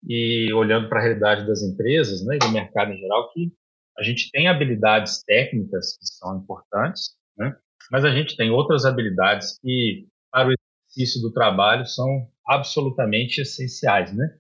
e 0.07 0.53
olhando 0.53 0.89
para 0.89 0.99
a 0.99 1.03
realidade 1.03 1.47
das 1.47 1.63
empresas 1.63 2.25
né, 2.25 2.37
e 2.37 2.39
do 2.39 2.51
mercado 2.51 2.93
em 2.93 2.99
geral, 2.99 3.33
que 3.33 3.53
a 3.97 4.03
gente 4.03 4.31
tem 4.33 4.49
habilidades 4.49 5.23
técnicas 5.23 5.97
que 5.97 6.07
são 6.07 6.37
importantes, 6.37 7.17
né, 7.39 7.57
mas 7.91 8.05
a 8.05 8.11
gente 8.11 8.37
tem 8.37 8.51
outras 8.51 8.85
habilidades 8.85 9.59
que, 9.61 10.09
para 10.31 10.49
o 10.49 10.53
exercício 10.53 11.23
do 11.23 11.33
trabalho, 11.33 11.87
são 11.87 12.29
absolutamente 12.47 13.41
essenciais. 13.41 14.13
Né? 14.13 14.37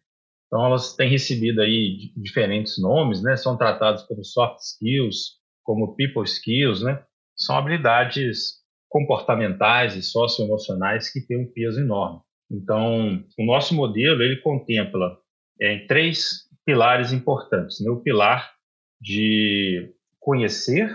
Então, 0.54 0.66
elas 0.66 0.94
têm 0.94 1.10
recebido 1.10 1.60
aí 1.60 2.12
diferentes 2.16 2.80
nomes, 2.80 3.20
né, 3.20 3.36
são 3.36 3.56
tratadas 3.56 4.04
como 4.04 4.24
soft 4.24 4.60
skills, 4.60 5.32
como 5.64 5.96
people 5.96 6.22
skills, 6.22 6.80
né? 6.80 7.02
são 7.34 7.58
habilidades 7.58 8.62
comportamentais 8.88 9.96
e 9.96 10.02
socioemocionais 10.02 11.12
que 11.12 11.20
têm 11.26 11.42
um 11.42 11.52
peso 11.52 11.80
enorme. 11.80 12.20
Então, 12.48 13.24
o 13.36 13.44
nosso 13.44 13.74
modelo 13.74 14.22
ele 14.22 14.36
contempla 14.42 15.18
é, 15.60 15.78
três 15.88 16.48
pilares 16.64 17.12
importantes: 17.12 17.80
né? 17.80 17.90
o 17.90 18.00
pilar 18.00 18.54
de 19.00 19.92
conhecer, 20.20 20.88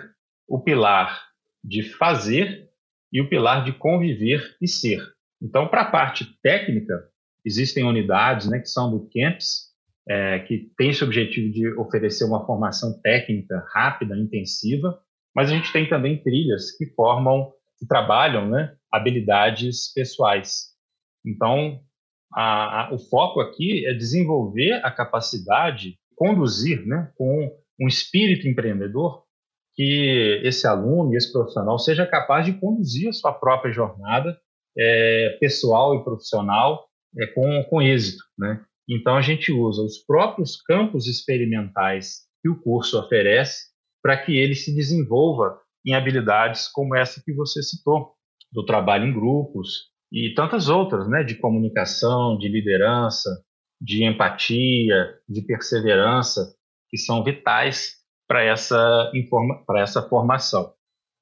o 0.48 0.62
pilar 0.62 1.28
de 1.62 1.84
fazer 1.84 2.70
e 3.12 3.20
o 3.20 3.28
pilar 3.28 3.66
de 3.66 3.74
conviver 3.74 4.56
e 4.62 4.70
ser. 4.70 5.06
Então, 5.42 5.68
para 5.68 5.82
a 5.82 5.92
parte 5.92 6.25
técnica, 6.42 7.10
existem 7.46 7.84
unidades 7.84 8.50
né, 8.50 8.60
que 8.60 8.67
são 8.67 8.91
do 8.91 9.10
camps, 9.10 9.69
é, 10.08 10.39
que 10.39 10.72
tem 10.77 10.89
esse 10.89 11.03
objetivo 11.03 11.51
de 11.51 11.67
oferecer 11.74 12.25
uma 12.25 12.46
formação 12.46 13.00
técnica 13.01 13.63
rápida, 13.74 14.17
intensiva, 14.17 15.00
mas 15.36 15.50
a 15.50 15.53
gente 15.53 15.72
tem 15.72 15.88
também 15.88 16.22
trilhas 16.22 16.75
que 16.75 16.86
formam, 16.96 17.51
que 17.77 17.86
trabalham 17.88 18.50
né, 18.50 18.75
habilidades 18.91 19.93
pessoais. 19.93 20.69
Então, 21.25 21.79
a, 22.34 22.88
a, 22.88 22.93
o 22.93 23.00
foco 23.00 23.39
aqui 23.39 23.86
é 23.86 23.93
desenvolver 23.93 24.74
a 24.84 24.91
capacidade 24.91 25.91
de 25.91 25.98
conduzir 26.15 26.86
né, 26.86 27.12
com 27.15 27.50
um 27.79 27.88
espírito 27.88 28.48
empreendedor 28.48 29.24
que 29.75 30.41
esse 30.43 30.67
aluno, 30.67 31.15
esse 31.15 31.31
profissional, 31.31 31.79
seja 31.79 32.05
capaz 32.05 32.46
de 32.46 32.53
conduzir 32.53 33.10
a 33.10 33.13
sua 33.13 33.31
própria 33.31 33.72
jornada 33.72 34.38
é, 34.77 35.38
pessoal 35.39 35.96
e 35.96 36.03
profissional 36.03 36.88
é, 37.18 37.28
com, 37.28 37.63
com 37.70 37.82
êxito. 37.82 38.24
Né? 38.38 38.62
Então, 38.88 39.16
a 39.16 39.22
gente 39.22 39.51
usa 39.51 39.82
os 39.82 40.00
próprios 40.00 40.62
campos 40.62 41.08
experimentais 41.08 42.28
que 42.42 42.50
o 42.50 42.60
curso 42.60 43.00
oferece 43.00 43.70
para 44.01 44.18
que 44.18 44.36
ele 44.36 44.56
se 44.56 44.74
desenvolva 44.74 45.60
em 45.86 45.94
habilidades 45.94 46.68
como 46.68 46.96
essa 46.96 47.22
que 47.24 47.34
você 47.34 47.62
citou, 47.62 48.13
do 48.51 48.66
trabalho 48.66 49.06
em 49.06 49.13
grupos 49.13 49.89
e 50.12 50.34
tantas 50.34 50.70
outras, 50.70 51.08
né, 51.08 51.24
de 51.24 51.36
comunicação, 51.36 52.38
de 52.38 52.48
liderança, 52.48 53.30
de 53.80 54.04
empatia, 54.04 55.20
de 55.28 55.42
perseverança, 55.44 56.56
que 56.89 56.98
são 56.98 57.24
vitais 57.24 57.98
para 58.28 58.44
essa, 58.44 59.12
para 59.66 59.82
essa 59.82 60.01
formação. 60.01 60.74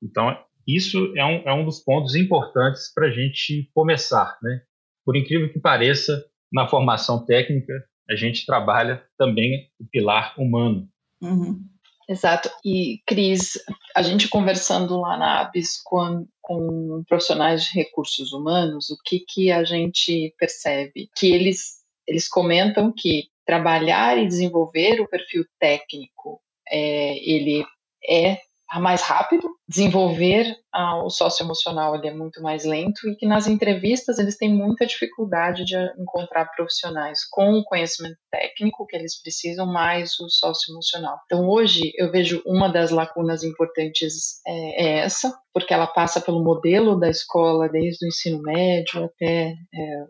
Então, 0.01 0.38
isso 0.65 1.13
é 1.15 1.25
um, 1.25 1.50
é 1.50 1.53
um 1.53 1.65
dos 1.65 1.79
pontos 1.79 2.15
importantes 2.15 2.91
para 2.94 3.08
a 3.08 3.12
gente 3.12 3.70
começar. 3.74 4.38
Né? 4.41 4.62
Por 5.07 5.15
incrível 5.15 5.49
que 5.49 5.57
pareça, 5.57 6.21
na 6.51 6.67
formação 6.67 7.25
técnica, 7.25 7.71
a 8.09 8.13
gente 8.13 8.45
trabalha 8.45 9.01
também 9.17 9.71
o 9.79 9.85
pilar 9.89 10.33
humano. 10.37 10.85
Uhum. 11.21 11.63
Exato. 12.09 12.49
E, 12.63 13.01
Cris, 13.07 13.57
a 13.95 14.01
gente 14.01 14.27
conversando 14.27 14.99
lá 14.99 15.17
na 15.17 15.39
ABS 15.39 15.81
com, 15.81 16.27
com 16.41 17.05
profissionais 17.07 17.63
de 17.63 17.73
recursos 17.75 18.33
humanos, 18.33 18.89
o 18.89 18.97
que, 19.01 19.21
que 19.21 19.49
a 19.49 19.63
gente 19.63 20.35
percebe? 20.37 21.09
Que 21.17 21.31
eles, 21.31 21.77
eles 22.05 22.27
comentam 22.27 22.91
que 22.91 23.29
trabalhar 23.45 24.17
e 24.17 24.27
desenvolver 24.27 24.99
o 24.99 25.07
perfil 25.07 25.45
técnico, 25.57 26.41
é, 26.69 27.17
ele 27.19 27.65
é 28.05 28.39
mais 28.75 29.01
rápido, 29.01 29.50
desenvolver 29.67 30.55
ah, 30.74 31.03
o 31.03 31.09
socioemocional 31.09 31.95
ele 31.95 32.07
é 32.07 32.13
muito 32.13 32.41
mais 32.41 32.65
lento 32.65 33.07
e 33.09 33.15
que 33.15 33.25
nas 33.25 33.47
entrevistas 33.47 34.19
eles 34.19 34.38
têm 34.38 34.53
muita 34.53 34.86
dificuldade 34.86 35.63
de 35.63 35.75
encontrar 35.97 36.51
profissionais 36.51 37.25
com 37.29 37.53
o 37.53 37.63
conhecimento 37.63 38.17
técnico 38.29 38.86
que 38.86 38.95
eles 38.95 39.21
precisam, 39.21 39.65
mais 39.65 40.19
o 40.19 40.29
socioemocional. 40.29 41.17
Então 41.25 41.47
hoje 41.47 41.93
eu 41.95 42.12
vejo 42.12 42.41
uma 42.45 42.67
das 42.67 42.91
lacunas 42.91 43.43
importantes 43.43 44.41
é, 44.45 44.83
é 44.83 44.97
essa, 45.00 45.33
porque 45.53 45.74
ela 45.74 45.88
passa 45.88 46.19
pelo 46.19 46.43
modelo 46.43 47.00
da 47.00 47.09
escola 47.09 47.69
desde 47.69 48.05
o 48.05 48.09
ensino 48.09 48.41
médio 48.41 49.05
até 49.05 49.53
é, 49.74 50.03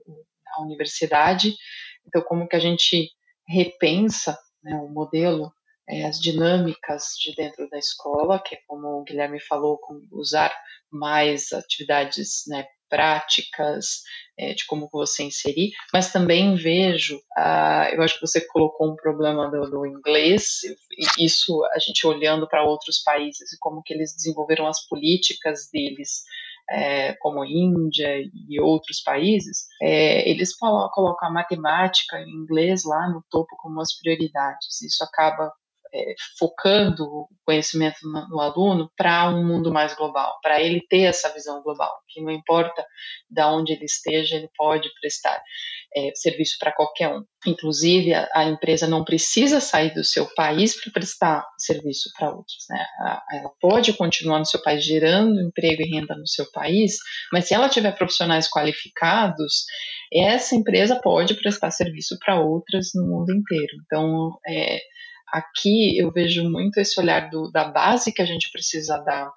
a 0.58 0.64
universidade. 0.64 1.54
Então 2.08 2.24
como 2.24 2.48
que 2.48 2.56
a 2.56 2.60
gente 2.60 3.10
repensa 3.48 4.38
né, 4.64 4.76
o 4.78 4.90
modelo 4.90 5.52
é, 5.90 6.06
as 6.06 6.20
dinâmicas 6.20 7.16
de 7.20 7.34
dentro 7.36 7.70
da 7.70 7.78
escola, 7.78 8.42
que 8.44 8.56
é 8.56 8.60
como 8.68 8.88
o 8.88 9.04
Guilherme 9.04 9.40
falou, 9.40 9.80
usar 10.12 10.54
mais 10.92 11.52
atividades 11.54 12.44
né, 12.48 12.66
práticas 12.90 14.02
é, 14.38 14.54
de 14.54 14.66
como 14.66 14.90
você 14.92 15.24
inserir, 15.24 15.72
mas 15.94 16.12
também 16.12 16.56
vejo, 16.56 17.20
ah, 17.36 17.90
eu 17.92 18.02
acho 18.02 18.16
que 18.16 18.28
você 18.28 18.42
colocou 18.42 18.92
um 18.92 18.96
problema 18.96 19.50
do, 19.50 19.70
do 19.70 19.86
inglês, 19.86 20.60
isso 21.18 21.64
a 21.74 21.80
gente 21.80 22.06
olhando 22.06 22.48
para 22.48 22.64
outros 22.64 23.02
países 23.04 23.52
e 23.52 23.58
como 23.60 23.82
que 23.84 23.94
eles 23.94 24.14
desenvolveram 24.16 24.68
as 24.68 24.86
políticas 24.88 25.70
deles, 25.72 26.24
é, 26.70 27.14
como 27.16 27.46
Índia 27.46 28.20
e 28.50 28.60
outros 28.62 29.02
países, 29.02 29.68
é, 29.82 30.30
eles 30.30 30.56
colocam 30.56 31.16
a 31.22 31.30
matemática 31.30 32.20
e 32.20 32.26
o 32.26 32.30
inglês 32.30 32.84
lá 32.84 33.10
no 33.10 33.24
topo 33.30 33.56
como 33.58 33.80
as 33.80 33.98
prioridades. 33.98 34.82
Isso 34.82 35.04
acaba 35.04 35.52
é, 35.98 36.14
focando 36.38 37.04
o 37.04 37.28
conhecimento 37.44 37.98
no, 38.04 38.28
no 38.30 38.40
aluno 38.40 38.92
para 38.96 39.30
um 39.30 39.46
mundo 39.46 39.72
mais 39.72 39.96
global, 39.96 40.38
para 40.44 40.62
ele 40.62 40.86
ter 40.88 41.04
essa 41.04 41.34
visão 41.34 41.62
global, 41.64 41.92
que 42.08 42.22
não 42.22 42.32
importa 42.32 42.86
de 43.30 43.42
onde 43.42 43.74
ele 43.74 43.86
esteja, 43.86 44.36
ele 44.36 44.50
pode 44.56 44.90
prestar 45.02 45.42
é, 45.96 46.12
serviço 46.14 46.58
para 46.60 46.72
qualquer 46.72 47.10
um. 47.10 47.24
Inclusive, 47.46 48.14
a, 48.14 48.30
a, 48.34 48.44
empresa 48.46 48.88
não 48.88 49.04
precisa 49.04 49.60
sair 49.60 49.94
do 49.94 50.04
seu 50.04 50.26
país 50.36 50.80
para 50.80 50.92
prestar 50.92 51.48
serviço 51.58 52.10
para 52.18 52.30
outros. 52.30 52.66
Né? 52.70 52.86
ela 53.32 53.52
pode 53.60 53.94
continuar 53.94 54.40
no 54.40 54.46
seu 54.46 54.62
país 54.62 54.84
gerando 54.84 55.42
emprego 55.42 55.82
e 55.82 55.90
renda 55.90 56.16
no 56.16 56.28
seu 56.28 56.50
país, 56.52 56.98
mas 57.32 57.46
se 57.46 57.54
ela 57.54 57.70
tiver 57.70 57.96
profissionais 57.96 58.48
qualificados, 58.50 59.66
essa 60.14 60.56
empresa 60.56 61.00
pode 61.02 61.34
prestar 61.36 61.72
serviço 61.72 62.18
para 62.20 62.40
outras 62.40 62.92
no 62.94 63.06
mundo 63.08 63.34
inteiro. 63.34 63.74
Então, 63.86 64.38
é, 64.48 64.80
aqui 65.28 65.98
eu 65.98 66.12
vejo 66.12 66.50
muito 66.50 66.80
esse 66.80 67.00
olhar 67.00 67.30
do, 67.30 67.52
da 67.52 67.66
base 67.66 68.12
que 68.12 68.22
a 68.22 68.26
gente 68.26 68.52
precisa 68.52 68.98
dar 69.00 69.32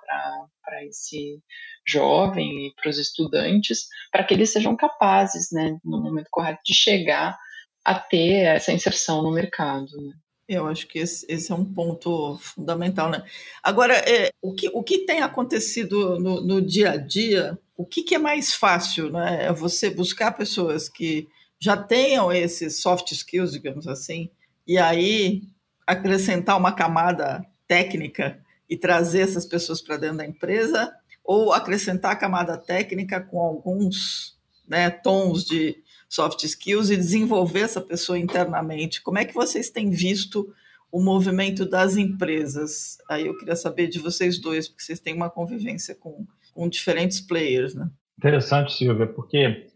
para 0.65 0.85
esse 0.85 1.43
jovem 1.87 2.67
e 2.67 2.75
para 2.75 2.91
os 2.91 2.99
estudantes, 2.99 3.89
para 4.13 4.25
que 4.25 4.35
eles 4.35 4.51
sejam 4.51 4.77
capazes, 4.77 5.51
né, 5.51 5.79
no 5.85 6.01
momento 6.01 6.29
correto, 6.31 6.61
de 6.65 6.75
chegar 6.75 7.37
a 7.85 7.95
ter 7.95 8.45
essa 8.45 8.73
inserção 8.73 9.23
no 9.23 9.33
mercado. 9.33 9.91
Né? 9.97 10.13
Eu 10.49 10.67
acho 10.67 10.87
que 10.87 10.99
esse, 10.99 11.25
esse, 11.29 11.51
é 11.51 11.55
um 11.55 11.65
ponto 11.65 12.39
fundamental, 12.39 13.09
né? 13.09 13.25
Agora, 13.63 13.95
é, 13.95 14.31
o, 14.43 14.53
que, 14.53 14.69
o 14.73 14.83
que 14.83 15.07
tem 15.07 15.21
acontecido 15.21 16.19
no, 16.19 16.41
no 16.41 16.61
dia 16.61 16.93
a 16.93 16.97
dia, 16.97 17.59
o 17.77 17.87
que, 17.87 18.03
que, 18.03 18.15
é 18.15 18.19
mais 18.19 18.53
fácil, 18.53 19.11
né? 19.11 19.47
É 19.47 19.53
você 19.53 19.89
buscar 19.89 20.33
pessoas 20.33 20.89
que 20.89 21.29
já 21.59 21.77
tenham 21.77 22.33
esses 22.33 22.81
soft 22.81 23.13
skills, 23.13 23.53
digamos 23.53 23.87
assim, 23.87 24.29
e 24.67 24.77
aí 24.77 25.43
acrescentar 25.87 26.57
uma 26.57 26.73
camada 26.73 27.45
técnica 27.67 28.41
e 28.69 28.77
trazer 28.77 29.21
essas 29.21 29.45
pessoas 29.47 29.81
para 29.81 29.97
dentro 29.97 30.19
da 30.19 30.27
empresa, 30.27 30.93
ou 31.25 31.53
acrescentar 31.53 32.13
a 32.13 32.17
camada 32.17 32.57
técnica 32.57 33.21
com 33.21 33.41
alguns 33.41 34.39
né, 34.69 34.89
tons 34.91 35.45
de 35.45 35.77
soft 36.09 36.43
skills 36.45 36.91
e 36.91 36.97
desenvolver 36.97 37.61
essa 37.61 37.81
pessoa 37.81 38.19
internamente. 38.19 39.03
Como 39.03 39.19
é 39.19 39.25
que 39.25 39.35
vocês 39.35 39.71
têm 39.71 39.91
visto 39.91 40.53
o 40.91 41.01
movimento 41.01 41.65
das 41.65 41.97
empresas? 41.97 42.99
Aí 43.09 43.27
eu 43.27 43.37
queria 43.37 43.57
saber 43.57 43.89
de 43.89 43.99
vocês 43.99 44.41
dois, 44.41 44.69
porque 44.69 44.83
vocês 44.83 45.01
têm 45.01 45.15
uma 45.15 45.31
convivência 45.31 45.95
com, 45.95 46.27
com 46.53 46.69
diferentes 46.69 47.21
players, 47.21 47.75
né? 47.75 47.91
Interessante, 48.19 48.73
Silvia, 48.75 49.07
porque 49.07 49.67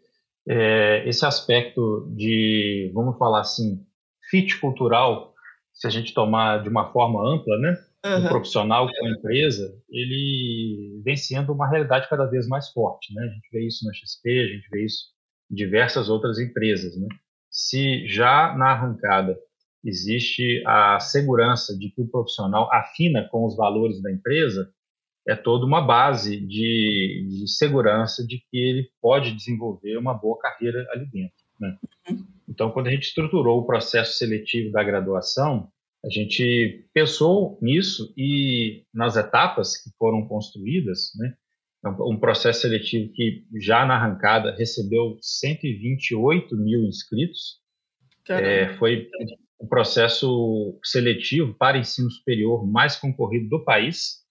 é, 0.46 1.08
esse 1.08 1.24
aspecto 1.24 2.12
de, 2.14 2.90
vamos 2.94 3.16
falar 3.18 3.40
assim, 3.40 3.84
fit 4.28 4.60
cultural 4.60 5.33
se 5.74 5.86
a 5.86 5.90
gente 5.90 6.14
tomar 6.14 6.62
de 6.62 6.68
uma 6.68 6.92
forma 6.92 7.20
ampla, 7.28 7.58
né? 7.58 7.76
Uhum. 8.04 8.26
O 8.26 8.28
profissional 8.28 8.86
com 8.86 9.06
a 9.06 9.10
empresa, 9.10 9.76
ele 9.90 11.00
vem 11.04 11.16
sendo 11.16 11.52
uma 11.52 11.68
realidade 11.68 12.08
cada 12.08 12.26
vez 12.26 12.46
mais 12.46 12.68
forte, 12.70 13.12
né? 13.12 13.24
A 13.24 13.28
gente 13.28 13.48
vê 13.50 13.66
isso 13.66 13.84
na 13.84 13.92
XP, 13.92 14.40
a 14.40 14.46
gente 14.46 14.68
vê 14.70 14.84
isso 14.84 15.06
em 15.50 15.54
diversas 15.54 16.08
outras 16.08 16.38
empresas, 16.38 16.96
né? 16.96 17.08
Se 17.50 18.06
já 18.06 18.54
na 18.56 18.72
arrancada 18.72 19.38
existe 19.84 20.62
a 20.66 20.98
segurança 21.00 21.76
de 21.76 21.90
que 21.90 22.00
o 22.00 22.08
profissional 22.08 22.72
afina 22.72 23.28
com 23.30 23.44
os 23.44 23.56
valores 23.56 24.00
da 24.00 24.10
empresa, 24.10 24.72
é 25.26 25.34
toda 25.34 25.64
uma 25.64 25.80
base 25.80 26.38
de, 26.38 27.26
de 27.28 27.48
segurança 27.48 28.26
de 28.26 28.38
que 28.50 28.56
ele 28.56 28.90
pode 29.00 29.32
desenvolver 29.32 29.96
uma 29.96 30.14
boa 30.14 30.38
carreira 30.38 30.86
ali 30.90 31.06
dentro. 31.06 31.43
Né? 31.60 31.76
Então, 32.48 32.70
quando 32.70 32.88
a 32.88 32.90
gente 32.90 33.04
estruturou 33.04 33.60
o 33.60 33.66
processo 33.66 34.18
seletivo 34.18 34.70
da 34.70 34.82
graduação, 34.82 35.68
a 36.04 36.08
gente 36.10 36.86
pensou 36.92 37.58
nisso 37.62 38.12
e 38.16 38.84
nas 38.92 39.16
etapas 39.16 39.76
que 39.76 39.90
foram 39.98 40.26
construídas, 40.28 41.10
né? 41.16 41.34
um 42.00 42.18
processo 42.18 42.62
seletivo 42.62 43.12
que 43.12 43.44
já 43.60 43.84
na 43.84 43.94
arrancada 43.94 44.54
recebeu 44.56 45.18
128 45.20 46.56
mil 46.56 46.80
inscritos. 46.84 47.58
É, 48.28 48.74
foi 48.78 49.08
o 49.58 49.66
processo 49.66 50.78
seletivo 50.82 51.54
para 51.54 51.78
ensino 51.78 52.10
superior 52.10 52.66
mais 52.66 52.96
concorrido 52.96 53.48
do 53.48 53.64
país, 53.64 54.24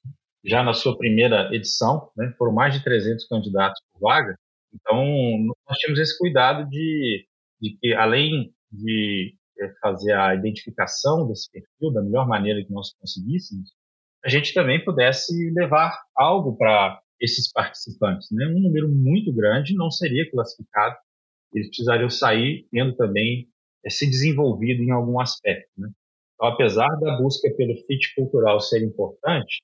já 0.44 0.64
na 0.64 0.74
sua 0.74 0.98
primeira 0.98 1.54
edição, 1.54 2.10
né? 2.18 2.34
foram 2.38 2.54
mais 2.54 2.74
de 2.74 2.84
300 2.84 3.28
candidatos 3.28 3.82
por 3.92 4.02
vaga. 4.02 4.36
Então, 4.74 5.06
nós 5.68 5.78
temos 5.80 6.00
esse 6.00 6.18
cuidado 6.18 6.68
de, 6.70 7.28
de 7.62 7.78
que, 7.78 7.94
além 7.94 8.54
de 8.72 9.36
é, 9.60 9.70
fazer 9.82 10.14
a 10.14 10.34
identificação 10.34 11.28
desse 11.28 11.50
perfil 11.52 11.92
da 11.92 12.02
melhor 12.02 12.28
maneira 12.28 12.64
que 12.64 12.72
nós 12.72 12.94
conseguíssemos, 13.00 13.72
a 14.26 14.30
gente 14.30 14.54
também 14.54 14.84
pudesse 14.84 15.52
levar 15.52 16.02
algo 16.16 16.58
para 16.58 17.00
esses 17.20 17.52
participantes. 17.52 18.30
Né? 18.32 18.48
Um 18.48 18.62
número 18.62 18.90
muito 18.90 19.34
grande 19.34 19.76
não 19.76 19.92
seria 19.92 20.30
classificado, 20.30 20.96
eles 21.54 21.68
precisariam 21.68 22.10
sair 22.10 22.68
tendo 22.72 22.96
também 22.96 23.48
é, 23.86 23.90
se 23.90 24.10
desenvolvido 24.10 24.82
em 24.82 24.92
algum 24.92 25.20
aspecto. 25.20 25.70
Né? 25.78 25.90
Então, 26.36 26.48
apesar 26.48 26.90
da 27.00 27.18
busca 27.18 27.50
pelo 27.56 27.76
fit 27.86 28.14
cultural 28.16 28.60
ser 28.60 28.84
importante, 28.84 29.62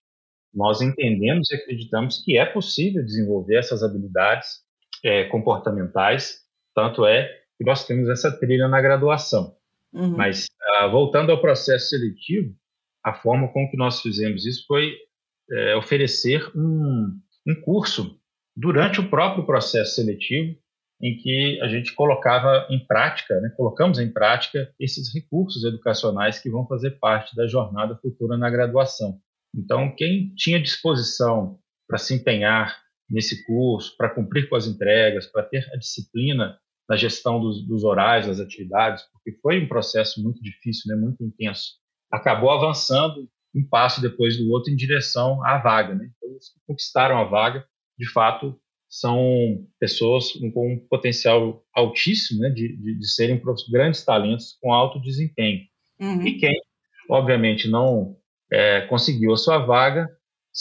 nós 0.54 0.82
entendemos 0.82 1.50
e 1.52 1.56
acreditamos 1.56 2.24
que 2.24 2.38
é 2.38 2.46
possível 2.46 3.04
desenvolver 3.04 3.58
essas 3.58 3.84
habilidades 3.84 4.64
é, 5.04 5.26
comportamentais, 5.26 6.40
tanto 6.76 7.06
é 7.06 7.28
que 7.58 7.66
nós 7.66 7.86
temos 7.86 8.10
essa 8.10 8.32
trilha 8.32 8.68
na 8.68 8.82
graduação. 8.82 9.56
Uhum. 9.94 10.16
Mas, 10.16 10.46
uh, 10.46 10.90
voltando 10.92 11.32
ao 11.32 11.42
processo 11.42 11.90
seletivo, 11.90 12.56
a 13.04 13.14
forma 13.14 13.48
com 13.52 13.70
que 13.70 13.78
nós 13.78 14.02
fizemos 14.02 14.46
isso 14.46 14.66
foi 14.68 14.96
é, 15.52 15.76
oferecer 15.76 16.50
um, 16.56 17.20
um 17.48 17.62
curso 17.62 18.20
durante 18.56 19.00
o 19.00 19.10
próprio 19.10 19.46
processo 19.46 19.96
seletivo, 19.96 20.56
em 21.02 21.16
que 21.18 21.60
a 21.62 21.68
gente 21.70 21.94
colocava 21.94 22.68
em 22.70 22.86
prática, 22.86 23.40
né, 23.40 23.50
colocamos 23.56 24.00
em 24.00 24.12
prática 24.12 24.74
esses 24.78 25.14
recursos 25.14 25.64
educacionais 25.64 26.40
que 26.40 26.50
vão 26.50 26.68
fazer 26.68 27.00
parte 27.00 27.36
da 27.36 27.48
jornada 27.48 27.96
futura 27.96 28.38
na 28.38 28.50
graduação. 28.50 29.18
Então, 29.56 29.96
quem 29.96 30.34
tinha 30.36 30.62
disposição 30.62 31.58
para 31.88 31.98
se 31.98 32.14
empenhar 32.14 32.78
nesse 33.10 33.46
curso, 33.46 33.96
para 33.98 34.10
cumprir 34.10 34.48
com 34.50 34.56
as 34.56 34.68
entregas, 34.68 35.26
para 35.26 35.44
ter 35.44 35.68
a 35.74 35.78
disciplina 35.78 36.58
na 36.88 36.96
gestão 36.96 37.40
dos, 37.40 37.66
dos, 37.66 37.84
horários, 37.84 38.28
das 38.28 38.40
atividades, 38.40 39.04
porque 39.12 39.38
foi 39.42 39.64
um 39.64 39.68
processo 39.68 40.22
muito 40.24 40.42
difícil, 40.42 40.94
né, 40.94 41.00
muito 41.00 41.24
intenso. 41.24 41.74
Acabou 42.12 42.50
avançando 42.50 43.30
um 43.56 43.68
passo 43.68 44.02
depois 44.02 44.38
do 44.38 44.52
outro 44.52 44.72
em 44.72 44.76
direção 44.76 45.44
à 45.46 45.58
vaga. 45.58 45.94
Né? 45.94 46.10
Então, 46.16 46.36
os 46.36 46.50
que 46.50 46.60
conquistaram 46.66 47.18
a 47.18 47.24
vaga, 47.24 47.66
de 47.98 48.10
fato, 48.12 48.60
são 48.88 49.68
pessoas 49.80 50.32
com 50.32 50.74
um 50.74 50.80
potencial 50.90 51.64
altíssimo 51.76 52.42
né, 52.42 52.50
de, 52.50 52.76
de, 52.76 52.98
de 52.98 53.08
serem 53.08 53.40
grandes 53.72 54.04
talentos 54.04 54.58
com 54.60 54.74
alto 54.74 55.00
desempenho. 55.00 55.62
Uhum. 56.00 56.26
E 56.26 56.40
quem, 56.40 56.60
obviamente, 57.08 57.70
não 57.70 58.18
é, 58.52 58.82
conseguiu 58.82 59.32
a 59.32 59.38
sua 59.38 59.60
vaga, 59.60 60.10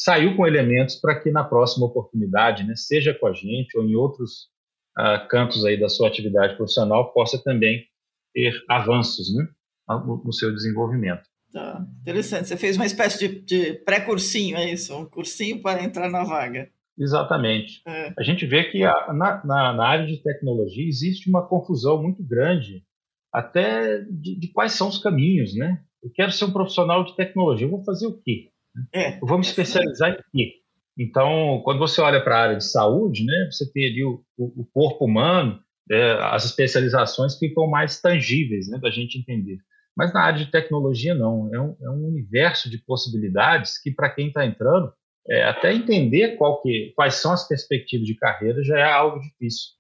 saiu 0.03 0.37
com 0.37 0.47
elementos 0.47 0.95
para 0.95 1.19
que 1.19 1.31
na 1.31 1.43
próxima 1.43 1.87
oportunidade, 1.87 2.65
né, 2.65 2.75
seja 2.77 3.13
com 3.13 3.27
a 3.27 3.33
gente 3.33 3.77
ou 3.77 3.85
em 3.85 3.97
outros 3.97 4.49
uh, 4.97 5.27
cantos 5.29 5.65
aí 5.65 5.79
da 5.79 5.89
sua 5.89 6.07
atividade 6.07 6.57
profissional, 6.57 7.13
possa 7.13 7.43
também 7.43 7.85
ter 8.33 8.53
avanços 8.69 9.35
né, 9.35 9.49
no, 9.89 10.23
no 10.25 10.33
seu 10.33 10.53
desenvolvimento. 10.55 11.23
Tá, 11.53 11.85
interessante. 12.03 12.47
Você 12.47 12.57
fez 12.57 12.77
uma 12.77 12.87
espécie 12.87 13.27
de, 13.27 13.41
de 13.41 13.73
pré-cursinho, 13.81 14.57
é 14.57 14.71
isso? 14.71 14.97
Um 14.97 15.05
cursinho 15.05 15.61
para 15.61 15.83
entrar 15.83 16.09
na 16.09 16.23
vaga. 16.23 16.71
Exatamente. 16.97 17.81
É. 17.87 18.13
A 18.17 18.23
gente 18.23 18.47
vê 18.47 18.65
que 18.71 18.85
a, 18.85 19.13
na, 19.13 19.45
na, 19.45 19.73
na, 19.73 19.87
área 19.87 20.07
de 20.07 20.23
tecnologia 20.23 20.87
existe 20.87 21.29
uma 21.29 21.47
confusão 21.47 22.01
muito 22.01 22.23
grande, 22.23 22.85
até 23.33 24.01
de, 24.03 24.39
de, 24.39 24.53
quais 24.53 24.73
são 24.73 24.89
os 24.89 24.99
caminhos, 24.99 25.55
né? 25.57 25.81
Eu 26.03 26.11
quero 26.13 26.31
ser 26.31 26.45
um 26.45 26.53
profissional 26.53 27.05
de 27.05 27.17
tecnologia, 27.17 27.67
vou 27.67 27.85
fazer 27.85 28.07
o 28.07 28.21
quê? 28.21 28.51
É. 28.93 29.17
Eu 29.17 29.27
vou 29.27 29.39
me 29.39 29.45
especializar 29.45 30.11
em 30.11 30.17
quê? 30.33 30.53
Então, 30.99 31.61
quando 31.65 31.79
você 31.79 32.01
olha 32.01 32.23
para 32.23 32.37
a 32.37 32.43
área 32.43 32.57
de 32.57 32.65
saúde, 32.65 33.25
né, 33.25 33.49
você 33.51 33.71
tem 33.71 33.87
ali 33.87 34.05
o, 34.05 34.25
o 34.37 34.67
corpo 34.73 35.05
humano, 35.05 35.61
é, 35.91 36.13
as 36.23 36.45
especializações 36.45 37.39
ficam 37.39 37.69
mais 37.69 38.01
tangíveis 38.01 38.69
né, 38.69 38.79
da 38.79 38.91
gente 38.91 39.19
entender. 39.19 39.59
Mas 39.97 40.13
na 40.13 40.23
área 40.23 40.45
de 40.45 40.51
tecnologia, 40.51 41.15
não. 41.15 41.53
É 41.53 41.61
um, 41.61 41.77
é 41.83 41.91
um 41.91 42.07
universo 42.07 42.71
de 42.71 42.79
possibilidades 42.79 43.81
que, 43.81 43.91
para 43.91 44.11
quem 44.11 44.29
está 44.29 44.45
entrando, 44.45 44.93
é, 45.29 45.45
até 45.45 45.75
entender 45.75 46.39
que, 46.63 46.93
quais 46.95 47.15
são 47.17 47.33
as 47.33 47.47
perspectivas 47.47 48.07
de 48.07 48.15
carreira 48.15 48.63
já 48.63 48.79
é 48.79 48.85
algo 48.85 49.21
difícil. 49.21 49.71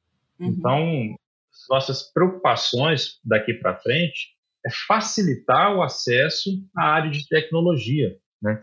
Uhum. 0.40 0.48
Então, 0.48 1.16
nossas 1.68 2.02
preocupações 2.12 3.18
daqui 3.24 3.54
para 3.54 3.76
frente 3.76 4.36
é 4.66 4.70
facilitar 4.86 5.76
o 5.76 5.82
acesso 5.82 6.50
à 6.76 6.84
área 6.84 7.10
de 7.10 7.26
tecnologia, 7.28 8.16
né? 8.42 8.62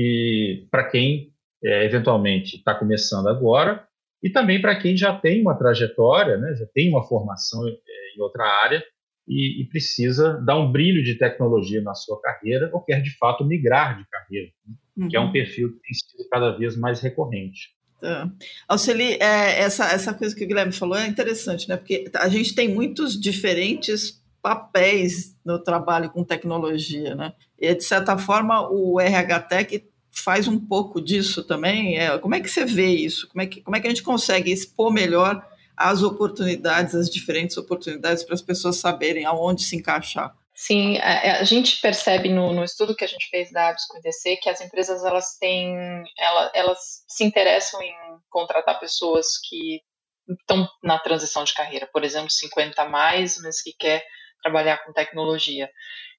E 0.00 0.68
para 0.70 0.88
quem 0.88 1.32
é, 1.64 1.84
eventualmente 1.84 2.56
está 2.56 2.72
começando 2.72 3.26
agora 3.26 3.84
e 4.22 4.30
também 4.30 4.60
para 4.60 4.76
quem 4.76 4.96
já 4.96 5.12
tem 5.12 5.42
uma 5.42 5.58
trajetória, 5.58 6.36
né? 6.36 6.54
Já 6.54 6.66
tem 6.72 6.88
uma 6.88 7.02
formação 7.02 7.66
é, 7.66 7.72
em 8.16 8.20
outra 8.20 8.44
área 8.44 8.80
e, 9.26 9.60
e, 9.60 9.64
precisa 9.66 10.40
dar 10.44 10.56
um 10.56 10.70
brilho 10.70 11.02
de 11.02 11.16
tecnologia 11.16 11.82
na 11.82 11.94
sua 11.94 12.20
carreira 12.20 12.70
ou 12.72 12.80
quer 12.80 13.02
de 13.02 13.10
fato 13.18 13.44
migrar 13.44 13.98
de 13.98 14.08
carreira, 14.08 14.50
uhum. 14.96 15.08
que 15.08 15.16
é 15.16 15.20
um 15.20 15.26
uhum. 15.26 15.32
perfil 15.32 15.72
que 15.72 15.80
tem 15.80 15.94
sido 15.94 16.28
cada 16.30 16.56
vez 16.56 16.76
mais 16.76 17.00
recorrente. 17.00 17.76
Tá. 18.00 18.30
Alceli, 18.68 19.14
é, 19.14 19.60
essa, 19.60 19.92
essa 19.92 20.14
coisa 20.14 20.34
que 20.34 20.44
o 20.44 20.46
Guilherme 20.46 20.72
falou 20.72 20.96
é 20.96 21.08
interessante, 21.08 21.68
né? 21.68 21.76
Porque 21.76 22.08
a 22.14 22.28
gente 22.28 22.54
tem 22.54 22.68
muitos 22.68 23.20
diferentes 23.20 24.22
papéis 24.40 25.36
no 25.44 25.58
trabalho 25.58 26.10
com 26.10 26.24
tecnologia, 26.24 27.14
né? 27.14 27.32
E, 27.58 27.74
de 27.74 27.82
certa 27.84 28.16
forma, 28.16 28.68
o 28.70 29.00
RH 29.00 29.40
Tech 29.40 29.87
faz 30.10 30.48
um 30.48 30.58
pouco 30.58 31.00
disso 31.00 31.44
também. 31.44 31.98
É, 31.98 32.18
como 32.18 32.34
é 32.34 32.40
que 32.40 32.48
você 32.48 32.64
vê 32.64 32.88
isso? 32.88 33.28
Como 33.28 33.42
é 33.42 33.46
que, 33.46 33.60
como 33.60 33.76
é 33.76 33.80
que 33.80 33.86
a 33.86 33.90
gente 33.90 34.02
consegue 34.02 34.52
expor 34.52 34.92
melhor 34.92 35.46
as 35.76 36.02
oportunidades, 36.02 36.94
as 36.94 37.08
diferentes 37.08 37.56
oportunidades 37.56 38.24
para 38.24 38.34
as 38.34 38.42
pessoas 38.42 38.78
saberem 38.78 39.24
aonde 39.24 39.62
se 39.62 39.76
encaixar? 39.76 40.34
Sim, 40.54 40.98
a, 40.98 41.38
a 41.38 41.44
gente 41.44 41.80
percebe 41.80 42.28
no, 42.28 42.52
no, 42.52 42.64
estudo 42.64 42.96
que 42.96 43.04
a 43.04 43.08
gente 43.08 43.28
fez 43.30 43.52
da 43.52 43.68
Absco 43.68 44.00
DC 44.02 44.38
que 44.38 44.50
as 44.50 44.60
empresas 44.60 45.04
elas 45.04 45.36
têm, 45.38 45.72
elas, 46.18 46.50
elas 46.52 46.78
se 47.06 47.22
interessam 47.22 47.80
em 47.80 47.94
contratar 48.28 48.80
pessoas 48.80 49.38
que 49.48 49.80
estão 50.28 50.68
na 50.82 50.98
transição 50.98 51.44
de 51.44 51.54
carreira, 51.54 51.88
por 51.92 52.02
exemplo, 52.02 52.28
50 52.28 52.82
a 52.82 52.88
mais, 52.88 53.38
mas 53.40 53.62
que 53.62 53.72
quer 53.72 54.04
trabalhar 54.42 54.84
com 54.84 54.92
tecnologia. 54.92 55.70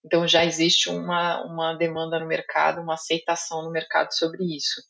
Então 0.03 0.27
já 0.27 0.45
existe 0.45 0.89
uma, 0.89 1.43
uma 1.43 1.73
demanda 1.73 2.19
no 2.19 2.27
mercado, 2.27 2.81
uma 2.81 2.93
aceitação 2.93 3.63
no 3.63 3.71
mercado 3.71 4.11
sobre 4.13 4.43
isso. 4.55 4.81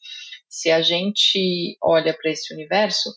Se 0.48 0.72
a 0.72 0.82
gente 0.82 1.78
olha 1.82 2.14
para 2.14 2.32
esse 2.32 2.54
universo, 2.54 3.10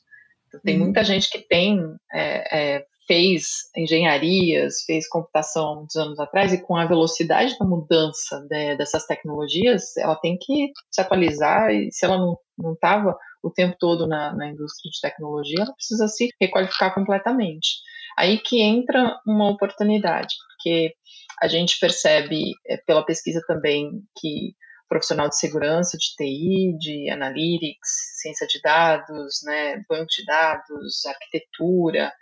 tem 0.65 0.77
uhum. 0.77 0.85
muita 0.85 1.03
gente 1.03 1.31
que 1.31 1.39
tem 1.39 1.81
é, 2.13 2.77
é, 2.77 2.87
fez 3.07 3.71
engenharias, 3.77 4.83
fez 4.87 5.09
computação 5.09 5.77
muitos 5.77 5.97
anos 5.97 6.19
atrás, 6.19 6.53
e 6.53 6.63
com 6.63 6.77
a 6.77 6.87
velocidade 6.87 7.59
da 7.59 7.65
mudança 7.65 8.41
de, 8.49 8.77
dessas 8.77 9.07
tecnologias, 9.07 9.97
ela 9.97 10.17
tem 10.17 10.37
que 10.39 10.71
se 10.91 11.01
atualizar, 11.01 11.71
e 11.71 11.91
se 11.91 12.05
ela 12.05 12.19
não 12.19 12.73
estava 12.75 13.17
o 13.43 13.51
tempo 13.51 13.77
todo 13.79 14.07
na, 14.07 14.35
na 14.35 14.49
indústria 14.49 14.91
de 14.91 15.01
tecnologia, 15.01 15.63
ela 15.63 15.75
precisa 15.75 16.07
se 16.07 16.31
requalificar 16.41 16.95
completamente. 16.95 17.81
Aí 18.19 18.39
que 18.39 18.61
entra 18.61 19.19
uma 19.27 19.51
oportunidade, 19.51 20.35
porque 20.49 20.95
a 21.41 21.49
gente 21.49 21.79
percebe 21.79 22.53
é, 22.67 22.77
pela 22.77 23.05
pesquisa 23.05 23.43
também 23.47 23.91
que 24.19 24.55
profissional 24.89 25.29
de 25.29 25.39
segurança, 25.39 25.97
de 25.97 26.15
TI, 26.15 26.77
de 26.79 27.11
analytics, 27.11 28.21
ciência 28.21 28.47
de 28.47 28.61
dados, 28.61 29.41
né, 29.43 29.83
banco 29.89 30.07
de 30.07 30.23
dados, 30.27 31.07
arquitetura, 31.07 32.13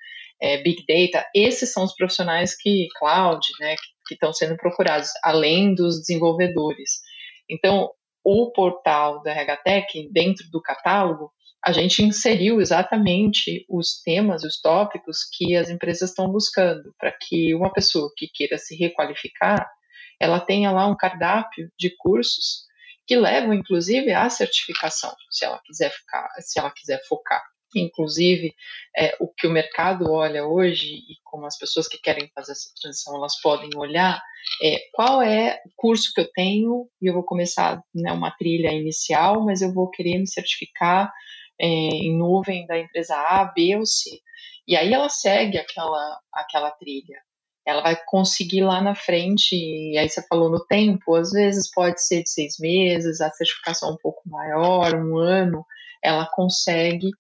é, 0.41 0.63
Big 0.63 0.85
Data, 0.87 1.27
esses 1.35 1.73
são 1.73 1.85
os 1.85 1.95
profissionais 1.95 2.57
que, 2.57 2.87
cloud, 2.97 3.45
né, 3.59 3.75
que 4.07 4.15
estão 4.15 4.33
sendo 4.33 4.57
procurados, 4.57 5.11
além 5.25 5.75
dos 5.75 5.99
desenvolvedores. 5.99 7.01
Então, 7.49 7.91
o 8.25 8.53
portal 8.53 9.21
da 9.23 9.33
RHTech, 9.33 10.09
dentro 10.13 10.49
do 10.51 10.63
catálogo, 10.63 11.33
a 11.65 11.73
gente 11.73 12.03
inseriu 12.03 12.61
exatamente 12.61 13.67
os 13.69 14.01
temas, 14.03 14.45
os 14.45 14.61
tópicos 14.61 15.19
que 15.31 15.55
as 15.55 15.69
empresas 15.69 16.11
estão 16.11 16.31
buscando, 16.31 16.95
para 16.99 17.13
que 17.13 17.55
uma 17.55 17.73
pessoa 17.73 18.11
que 18.17 18.29
queira 18.29 18.57
se 18.57 18.75
requalificar, 18.77 19.71
ela 20.19 20.41
tenha 20.41 20.71
lá 20.71 20.87
um 20.87 20.97
cardápio 20.97 21.71
de 21.79 21.95
cursos 21.99 22.65
que 23.07 23.17
levam, 23.17 23.53
inclusive, 23.53 24.13
à 24.13 24.31
certificação, 24.31 25.13
se 25.31 25.45
ela 25.45 25.61
quiser 25.65 25.91
ficar, 25.91 26.29
se 26.41 26.59
ela 26.59 26.71
quiser 26.71 27.01
focar. 27.07 27.43
Inclusive 27.75 28.53
é, 28.97 29.17
o 29.21 29.29
que 29.29 29.47
o 29.47 29.51
mercado 29.51 30.11
olha 30.11 30.45
hoje 30.45 30.87
e 30.87 31.17
como 31.23 31.47
as 31.47 31.57
pessoas 31.57 31.87
que 31.87 31.99
querem 31.99 32.29
fazer 32.35 32.51
essa 32.53 32.69
transição 32.81 33.15
elas 33.15 33.41
podem 33.41 33.71
olhar 33.77 34.21
é 34.61 34.79
qual 34.93 35.23
é 35.23 35.61
o 35.65 35.71
curso 35.77 36.11
que 36.13 36.21
eu 36.21 36.29
tenho 36.33 36.89
e 37.01 37.09
eu 37.09 37.15
vou 37.15 37.23
começar 37.23 37.81
né, 37.95 38.11
uma 38.11 38.33
trilha 38.33 38.73
inicial, 38.73 39.45
mas 39.45 39.63
eu 39.63 39.73
vou 39.73 39.89
querer 39.89 40.19
me 40.19 40.27
certificar 40.27 41.13
é, 41.61 41.67
em 41.67 42.17
nuvem 42.17 42.67
da 42.67 42.79
empresa 42.79 43.15
A, 43.15 43.45
B 43.45 43.77
ou 43.77 43.85
C. 43.85 44.19
E 44.67 44.75
aí 44.77 44.93
ela 44.93 45.09
segue 45.09 45.59
aquela, 45.59 46.19
aquela 46.33 46.71
trilha. 46.71 47.21
Ela 47.67 47.83
vai 47.83 47.97
conseguir 48.07 48.63
lá 48.63 48.81
na 48.81 48.95
frente, 48.95 49.55
e 49.55 49.99
aí 49.99 50.09
você 50.09 50.27
falou 50.27 50.51
no 50.51 50.65
tempo, 50.65 51.15
às 51.15 51.31
vezes 51.31 51.71
pode 51.71 52.03
ser 52.03 52.23
de 52.23 52.31
seis 52.31 52.59
meses, 52.59 53.21
a 53.21 53.31
certificação 53.31 53.93
um 53.93 53.97
pouco 53.97 54.23
maior, 54.27 54.95
um 54.95 55.19
ano, 55.19 55.65
ela 56.03 56.27
consegue 56.27 57.11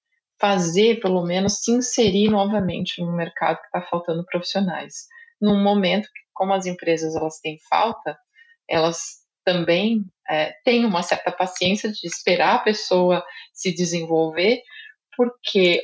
fazer, 0.40 1.00
pelo 1.00 1.22
menos, 1.22 1.58
se 1.58 1.70
inserir 1.70 2.30
novamente 2.30 3.02
no 3.02 3.12
mercado 3.12 3.58
que 3.58 3.66
está 3.66 3.82
faltando 3.82 4.24
profissionais. 4.24 5.06
Num 5.38 5.62
momento 5.62 6.06
que, 6.06 6.20
como 6.32 6.54
as 6.54 6.64
empresas 6.64 7.14
elas 7.14 7.38
têm 7.40 7.58
falta, 7.68 8.18
elas 8.66 9.20
também 9.44 10.04
é, 10.30 10.54
têm 10.64 10.84
uma 10.84 11.02
certa 11.02 11.32
paciência 11.32 11.90
de 11.90 12.06
esperar 12.06 12.56
a 12.56 12.60
pessoa 12.60 13.24
se 13.52 13.74
desenvolver, 13.74 14.62
porque 15.16 15.82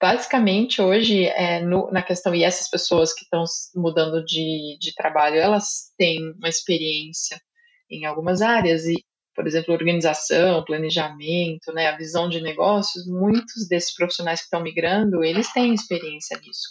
basicamente 0.00 0.82
hoje 0.82 1.26
é, 1.26 1.60
no, 1.60 1.90
na 1.90 2.02
questão 2.02 2.34
e 2.34 2.42
essas 2.42 2.68
pessoas 2.68 3.14
que 3.14 3.22
estão 3.22 3.44
mudando 3.74 4.24
de, 4.24 4.76
de 4.80 4.92
trabalho 4.94 5.36
elas 5.36 5.92
têm 5.96 6.32
uma 6.32 6.48
experiência 6.48 7.40
em 7.88 8.04
algumas 8.04 8.42
áreas 8.42 8.84
e 8.86 9.02
por 9.34 9.46
exemplo, 9.46 9.74
organização, 9.74 10.64
planejamento, 10.64 11.72
né, 11.72 11.88
a 11.88 11.96
visão 11.96 12.28
de 12.28 12.40
negócios, 12.40 13.04
muitos 13.06 13.66
desses 13.68 13.92
profissionais 13.92 14.40
que 14.40 14.44
estão 14.44 14.62
migrando, 14.62 15.24
eles 15.24 15.52
têm 15.52 15.74
experiência 15.74 16.38
nisso. 16.38 16.68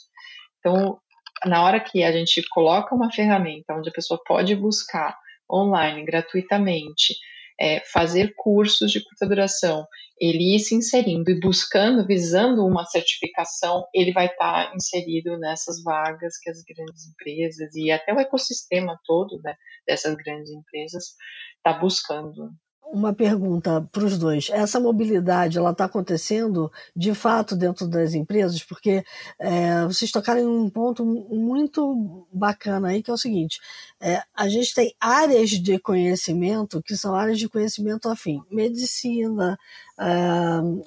Então, 0.59 0.97
na 1.45 1.61
hora 1.61 1.79
que 1.79 2.03
a 2.03 2.11
gente 2.11 2.41
coloca 2.49 2.95
uma 2.95 3.11
ferramenta 3.11 3.73
onde 3.73 3.89
a 3.89 3.93
pessoa 3.93 4.17
pode 4.25 4.55
buscar 4.55 5.13
online, 5.53 6.03
gratuitamente, 6.03 7.13
é, 7.59 7.81
fazer 7.81 8.33
cursos 8.35 8.91
de 8.91 9.03
curta 9.03 9.27
duração, 9.27 9.87
ele 10.19 10.55
ir 10.55 10.59
se 10.59 10.75
inserindo 10.75 11.29
e 11.29 11.39
buscando, 11.39 12.05
visando 12.05 12.65
uma 12.65 12.85
certificação, 12.85 13.85
ele 13.93 14.11
vai 14.11 14.27
estar 14.27 14.69
tá 14.69 14.75
inserido 14.75 15.37
nessas 15.37 15.83
vagas 15.83 16.37
que 16.39 16.49
as 16.49 16.63
grandes 16.63 17.07
empresas 17.07 17.75
e 17.75 17.91
até 17.91 18.13
o 18.13 18.19
ecossistema 18.19 18.99
todo 19.05 19.39
né, 19.43 19.55
dessas 19.87 20.15
grandes 20.15 20.51
empresas 20.51 21.15
está 21.57 21.73
buscando. 21.73 22.51
Uma 22.91 23.11
pergunta 23.11 23.87
para 23.91 24.05
os 24.05 24.19
dois. 24.19 24.49
Essa 24.51 24.79
mobilidade 24.79 25.57
ela 25.57 25.71
está 25.71 25.85
acontecendo 25.85 26.71
de 26.95 27.15
fato 27.15 27.55
dentro 27.55 27.87
das 27.87 28.13
empresas? 28.13 28.63
Porque 28.63 29.03
é, 29.39 29.83
vocês 29.85 30.11
tocaram 30.11 30.41
em 30.41 30.45
um 30.45 30.69
ponto 30.69 31.03
muito 31.03 32.27
bacana 32.31 32.89
aí, 32.89 33.01
que 33.01 33.09
é 33.09 33.13
o 33.13 33.17
seguinte: 33.17 33.59
é, 33.99 34.21
a 34.35 34.47
gente 34.47 34.75
tem 34.75 34.93
áreas 34.99 35.49
de 35.49 35.79
conhecimento 35.79 36.83
que 36.83 36.95
são 36.95 37.15
áreas 37.15 37.39
de 37.39 37.49
conhecimento 37.49 38.09
afim. 38.09 38.43
Medicina, 38.51 39.57
é, 39.99 40.05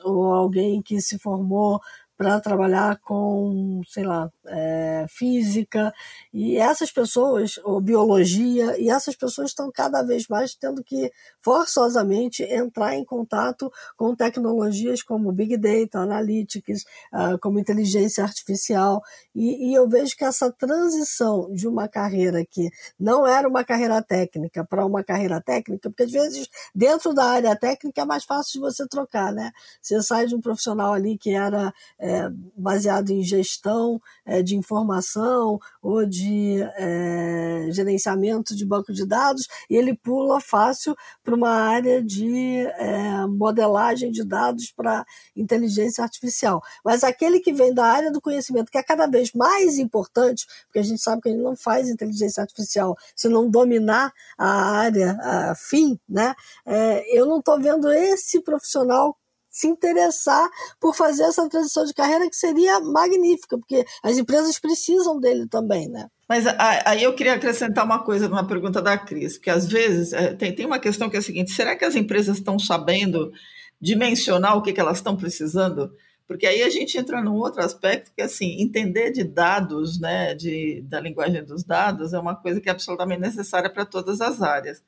ou 0.04 0.32
alguém 0.32 0.80
que 0.82 1.00
se 1.00 1.18
formou 1.18 1.80
para 2.16 2.40
trabalhar 2.40 2.98
com, 3.00 3.80
sei 3.88 4.04
lá, 4.04 4.30
é, 4.46 5.04
física, 5.08 5.92
e 6.32 6.56
essas 6.56 6.90
pessoas, 6.90 7.58
ou 7.62 7.80
biologia, 7.80 8.78
e 8.80 8.88
essas 8.88 9.14
pessoas 9.14 9.50
estão 9.50 9.70
cada 9.72 10.02
vez 10.02 10.26
mais 10.28 10.54
tendo 10.54 10.82
que 10.82 11.10
forçosamente 11.42 12.42
entrar 12.42 12.94
em 12.94 13.04
contato 13.04 13.70
com 13.96 14.14
tecnologias 14.14 15.02
como 15.02 15.32
Big 15.32 15.56
Data, 15.58 15.98
Analytics, 15.98 16.82
uh, 17.12 17.38
como 17.40 17.58
inteligência 17.58 18.24
artificial, 18.24 19.02
e, 19.34 19.70
e 19.70 19.74
eu 19.74 19.88
vejo 19.88 20.16
que 20.16 20.24
essa 20.24 20.50
transição 20.50 21.52
de 21.52 21.68
uma 21.68 21.86
carreira 21.88 22.44
que 22.44 22.70
não 22.98 23.26
era 23.26 23.46
uma 23.48 23.64
carreira 23.64 24.02
técnica 24.02 24.64
para 24.64 24.84
uma 24.86 25.04
carreira 25.04 25.40
técnica, 25.40 25.90
porque 25.90 26.04
às 26.04 26.12
vezes 26.12 26.48
dentro 26.74 27.12
da 27.12 27.24
área 27.24 27.54
técnica 27.56 28.02
é 28.02 28.04
mais 28.04 28.24
fácil 28.24 28.54
de 28.54 28.60
você 28.60 28.86
trocar, 28.88 29.32
né? 29.32 29.52
Você 29.82 30.02
sai 30.02 30.26
de 30.26 30.34
um 30.34 30.40
profissional 30.40 30.92
ali 30.92 31.18
que 31.18 31.30
era 31.34 31.72
é, 32.06 32.30
baseado 32.56 33.10
em 33.10 33.22
gestão 33.22 34.00
é, 34.24 34.42
de 34.42 34.56
informação 34.56 35.58
ou 35.82 36.04
de 36.04 36.60
é, 36.76 37.68
gerenciamento 37.70 38.54
de 38.54 38.64
banco 38.64 38.92
de 38.92 39.06
dados 39.06 39.46
e 39.68 39.76
ele 39.76 39.96
pula 39.96 40.40
fácil 40.40 40.96
para 41.22 41.34
uma 41.34 41.50
área 41.50 42.02
de 42.02 42.66
é, 42.78 43.26
modelagem 43.26 44.10
de 44.10 44.24
dados 44.24 44.72
para 44.72 45.04
inteligência 45.36 46.02
artificial. 46.02 46.62
Mas 46.84 47.04
aquele 47.04 47.40
que 47.40 47.52
vem 47.52 47.72
da 47.72 47.86
área 47.86 48.10
do 48.10 48.20
conhecimento, 48.20 48.70
que 48.70 48.78
é 48.78 48.82
cada 48.82 49.06
vez 49.06 49.32
mais 49.32 49.78
importante, 49.78 50.46
porque 50.66 50.78
a 50.78 50.82
gente 50.82 51.02
sabe 51.02 51.22
que 51.22 51.28
gente 51.36 51.42
não 51.42 51.56
faz 51.56 51.88
inteligência 51.88 52.40
artificial 52.42 52.96
se 53.14 53.28
não 53.28 53.48
dominar 53.48 54.12
a 54.36 54.78
área 54.78 55.18
a 55.20 55.54
fim, 55.54 55.98
né? 56.08 56.34
É, 56.64 57.18
eu 57.18 57.26
não 57.26 57.38
estou 57.38 57.60
vendo 57.60 57.90
esse 57.92 58.40
profissional 58.40 59.16
se 59.56 59.66
interessar 59.66 60.46
por 60.78 60.94
fazer 60.94 61.22
essa 61.22 61.48
transição 61.48 61.86
de 61.86 61.94
carreira 61.94 62.28
que 62.28 62.36
seria 62.36 62.78
magnífica, 62.78 63.56
porque 63.56 63.86
as 64.02 64.18
empresas 64.18 64.58
precisam 64.58 65.18
dele 65.18 65.46
também, 65.48 65.88
né? 65.88 66.08
Mas 66.28 66.44
aí 66.84 67.02
eu 67.02 67.14
queria 67.14 67.34
acrescentar 67.34 67.84
uma 67.84 68.04
coisa 68.04 68.28
numa 68.28 68.46
pergunta 68.46 68.82
da 68.82 68.98
Cris, 68.98 69.38
porque 69.38 69.48
às 69.48 69.66
vezes 69.66 70.12
é, 70.12 70.34
tem, 70.34 70.54
tem 70.54 70.66
uma 70.66 70.78
questão 70.78 71.08
que 71.08 71.16
é 71.16 71.20
a 71.20 71.22
seguinte: 71.22 71.52
será 71.52 71.74
que 71.74 71.86
as 71.86 71.94
empresas 71.94 72.36
estão 72.36 72.58
sabendo 72.58 73.32
dimensionar 73.80 74.58
o 74.58 74.62
que, 74.62 74.74
que 74.74 74.80
elas 74.80 74.98
estão 74.98 75.16
precisando? 75.16 75.90
Porque 76.28 76.46
aí 76.46 76.62
a 76.62 76.68
gente 76.68 76.98
entra 76.98 77.22
num 77.22 77.36
outro 77.36 77.62
aspecto 77.62 78.12
que, 78.14 78.20
assim, 78.20 78.60
entender 78.60 79.10
de 79.12 79.24
dados, 79.24 79.98
né, 80.00 80.34
de, 80.34 80.82
da 80.82 81.00
linguagem 81.00 81.44
dos 81.44 81.64
dados, 81.64 82.12
é 82.12 82.18
uma 82.18 82.34
coisa 82.34 82.60
que 82.60 82.68
é 82.68 82.72
absolutamente 82.72 83.20
necessária 83.20 83.70
para 83.70 83.86
todas 83.86 84.20
as 84.20 84.42
áreas. 84.42 84.82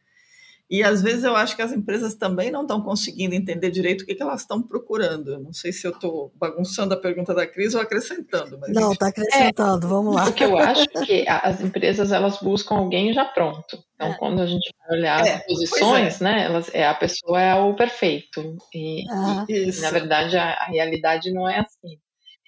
E 0.70 0.82
às 0.82 1.02
vezes 1.02 1.24
eu 1.24 1.34
acho 1.34 1.56
que 1.56 1.62
as 1.62 1.72
empresas 1.72 2.14
também 2.14 2.50
não 2.50 2.62
estão 2.62 2.82
conseguindo 2.82 3.34
entender 3.34 3.70
direito 3.70 4.02
o 4.02 4.06
que, 4.06 4.14
que 4.14 4.22
elas 4.22 4.42
estão 4.42 4.62
procurando. 4.62 5.32
Eu 5.32 5.40
não 5.40 5.52
sei 5.52 5.72
se 5.72 5.86
eu 5.86 5.92
estou 5.92 6.30
bagunçando 6.36 6.92
a 6.92 6.96
pergunta 6.96 7.34
da 7.34 7.46
Cris 7.46 7.74
ou 7.74 7.80
acrescentando. 7.80 8.58
Mas... 8.60 8.72
Não, 8.74 8.92
está 8.92 9.08
acrescentando, 9.08 9.86
é, 9.86 9.88
vamos 9.88 10.14
lá. 10.14 10.28
O 10.28 10.32
que 10.32 10.44
eu 10.44 10.58
acho 10.58 10.82
é 10.82 11.06
que 11.06 11.24
as 11.26 11.62
empresas 11.62 12.12
elas 12.12 12.38
buscam 12.40 12.76
alguém 12.76 13.14
já 13.14 13.24
pronto. 13.24 13.82
Então, 13.94 14.08
é. 14.08 14.18
quando 14.18 14.42
a 14.42 14.46
gente 14.46 14.70
vai 14.78 14.98
olhar 14.98 15.26
é, 15.26 15.34
as 15.36 15.46
posições, 15.46 16.20
é. 16.20 16.24
né, 16.24 16.44
elas, 16.44 16.74
é, 16.74 16.86
a 16.86 16.94
pessoa 16.94 17.40
é 17.40 17.54
o 17.54 17.74
perfeito. 17.74 18.56
E, 18.74 19.04
e 19.48 19.80
na 19.80 19.90
verdade 19.90 20.36
a, 20.36 20.50
a 20.50 20.66
realidade 20.66 21.32
não 21.32 21.48
é 21.48 21.60
assim. 21.60 21.98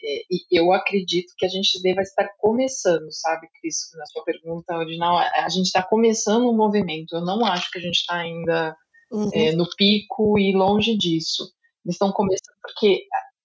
É, 0.02 0.22
e 0.30 0.44
eu 0.50 0.72
acredito 0.72 1.34
que 1.36 1.44
a 1.44 1.48
gente 1.48 1.80
deva 1.82 2.00
estar 2.00 2.28
começando, 2.38 3.10
sabe, 3.10 3.48
Cris, 3.60 3.90
na 3.94 4.06
sua 4.06 4.24
pergunta 4.24 4.76
original, 4.76 5.18
a 5.18 5.48
gente 5.48 5.66
está 5.66 5.82
começando 5.82 6.48
um 6.48 6.56
movimento, 6.56 7.14
eu 7.14 7.20
não 7.20 7.44
acho 7.44 7.70
que 7.70 7.78
a 7.78 7.82
gente 7.82 7.96
está 7.96 8.16
ainda 8.16 8.76
uhum. 9.10 9.30
é, 9.34 9.52
no 9.52 9.68
pico 9.76 10.38
e 10.38 10.54
longe 10.54 10.96
disso. 10.96 11.52
Eles 11.84 11.94
estão 11.94 12.12
começando 12.12 12.56
porque 12.62 13.04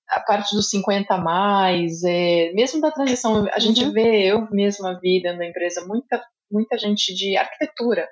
a 0.09 0.19
parte 0.21 0.55
dos 0.55 0.69
50 0.69 1.13
a 1.13 1.17
mais, 1.17 2.03
é, 2.03 2.51
mesmo 2.53 2.79
da 2.79 2.91
transição, 2.91 3.47
a 3.51 3.59
gente 3.59 3.83
uhum. 3.83 3.91
vê, 3.91 4.31
eu 4.31 4.47
mesma 4.51 4.99
vi 4.99 5.21
dentro 5.21 5.39
da 5.39 5.47
empresa, 5.47 5.85
muita, 5.85 6.23
muita 6.49 6.77
gente 6.77 7.13
de 7.13 7.35
arquitetura 7.35 8.07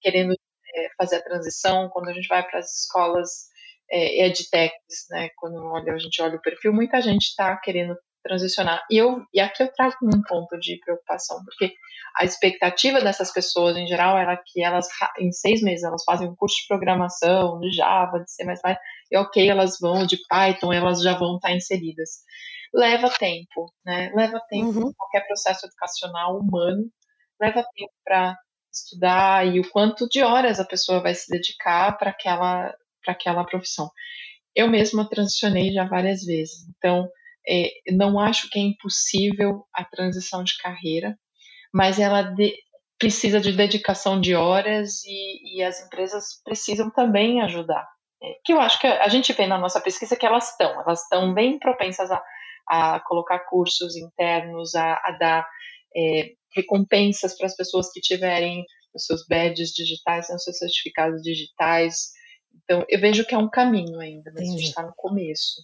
querendo 0.00 0.32
é, 0.32 0.88
fazer 0.96 1.16
a 1.16 1.24
transição, 1.24 1.88
quando 1.88 2.08
a 2.08 2.12
gente 2.12 2.28
vai 2.28 2.42
para 2.46 2.58
as 2.58 2.82
escolas 2.82 3.49
é, 3.90 4.26
edtechs, 4.26 5.06
né? 5.10 5.28
Quando 5.36 5.56
olha, 5.64 5.92
a 5.92 5.98
gente 5.98 6.20
olha 6.22 6.36
o 6.36 6.42
perfil, 6.42 6.72
muita 6.72 7.00
gente 7.00 7.24
está 7.24 7.56
querendo 7.56 7.96
transicionar. 8.22 8.84
E, 8.90 8.98
eu, 8.98 9.22
e 9.32 9.40
aqui 9.40 9.62
eu 9.62 9.72
trago 9.72 9.96
um 10.02 10.22
ponto 10.22 10.58
de 10.58 10.78
preocupação, 10.84 11.42
porque 11.44 11.74
a 12.16 12.24
expectativa 12.24 13.00
dessas 13.00 13.32
pessoas, 13.32 13.76
em 13.76 13.86
geral, 13.86 14.16
era 14.18 14.36
que 14.36 14.62
elas, 14.62 14.88
em 15.18 15.32
seis 15.32 15.62
meses, 15.62 15.84
elas 15.84 16.04
fazem 16.04 16.28
um 16.28 16.34
curso 16.34 16.56
de 16.56 16.68
programação, 16.68 17.58
de 17.60 17.70
Java, 17.70 18.20
de 18.20 18.30
C++, 18.30 18.44
e 19.10 19.16
ok, 19.16 19.48
elas 19.48 19.78
vão 19.80 20.06
de 20.06 20.18
Python, 20.28 20.72
elas 20.72 21.02
já 21.02 21.16
vão 21.16 21.36
estar 21.36 21.52
inseridas. 21.52 22.20
Leva 22.74 23.10
tempo, 23.10 23.72
né? 23.84 24.12
Leva 24.14 24.40
tempo 24.48 24.78
uhum. 24.78 24.92
qualquer 24.96 25.26
processo 25.26 25.66
educacional 25.66 26.38
humano, 26.38 26.84
leva 27.40 27.64
tempo 27.74 27.92
para 28.04 28.36
estudar 28.72 29.46
e 29.46 29.58
o 29.58 29.68
quanto 29.70 30.08
de 30.08 30.22
horas 30.22 30.60
a 30.60 30.64
pessoa 30.64 31.00
vai 31.00 31.14
se 31.14 31.28
dedicar 31.28 31.98
para 31.98 32.10
aquela 32.10 32.72
para 33.04 33.12
aquela 33.12 33.44
profissão. 33.44 33.90
Eu 34.54 34.68
mesma 34.68 35.08
transicionei 35.08 35.72
já 35.72 35.84
várias 35.84 36.24
vezes, 36.24 36.68
então 36.76 37.08
é, 37.48 37.70
não 37.92 38.18
acho 38.18 38.48
que 38.50 38.58
é 38.58 38.62
impossível 38.62 39.64
a 39.74 39.84
transição 39.84 40.44
de 40.44 40.56
carreira, 40.58 41.16
mas 41.72 41.98
ela 41.98 42.22
de, 42.22 42.54
precisa 42.98 43.40
de 43.40 43.52
dedicação 43.52 44.20
de 44.20 44.34
horas 44.34 45.02
e, 45.04 45.56
e, 45.56 45.62
as 45.62 45.80
empresas 45.84 46.40
precisam 46.44 46.90
também 46.90 47.40
ajudar. 47.40 47.88
É, 48.22 48.34
que 48.44 48.52
eu 48.52 48.60
acho 48.60 48.78
que 48.78 48.86
a, 48.86 49.04
a, 49.04 49.08
gente 49.08 49.32
vê 49.32 49.46
na 49.46 49.58
nossa 49.58 49.80
pesquisa 49.80 50.16
que 50.16 50.26
elas 50.26 50.50
estão, 50.50 50.80
elas 50.80 51.02
estão 51.02 51.32
bem 51.32 51.58
propensas 51.58 52.10
a, 52.10 52.22
a 52.68 53.00
colocar 53.00 53.38
cursos 53.48 53.96
internos, 53.96 54.74
a, 54.74 54.94
a 55.04 55.16
dar 55.18 55.48
é, 55.96 56.32
recompensas 56.54 57.36
para 57.36 57.46
as 57.46 57.56
pessoas 57.56 57.90
que 57.90 58.00
tiverem 58.00 58.64
os 58.94 59.06
seus 59.06 59.26
badges 59.26 59.70
digitais, 59.70 60.28
os 60.28 60.42
seus 60.42 60.58
certificados 60.58 61.22
digitais, 61.22 62.10
então, 62.70 62.84
eu 62.88 63.00
vejo 63.00 63.24
que 63.26 63.34
é 63.34 63.38
um 63.38 63.50
caminho 63.50 63.98
ainda, 63.98 64.30
mas 64.32 64.48
a 64.48 64.52
gente 64.52 64.64
está 64.68 64.82
no 64.82 64.92
começo. 64.96 65.62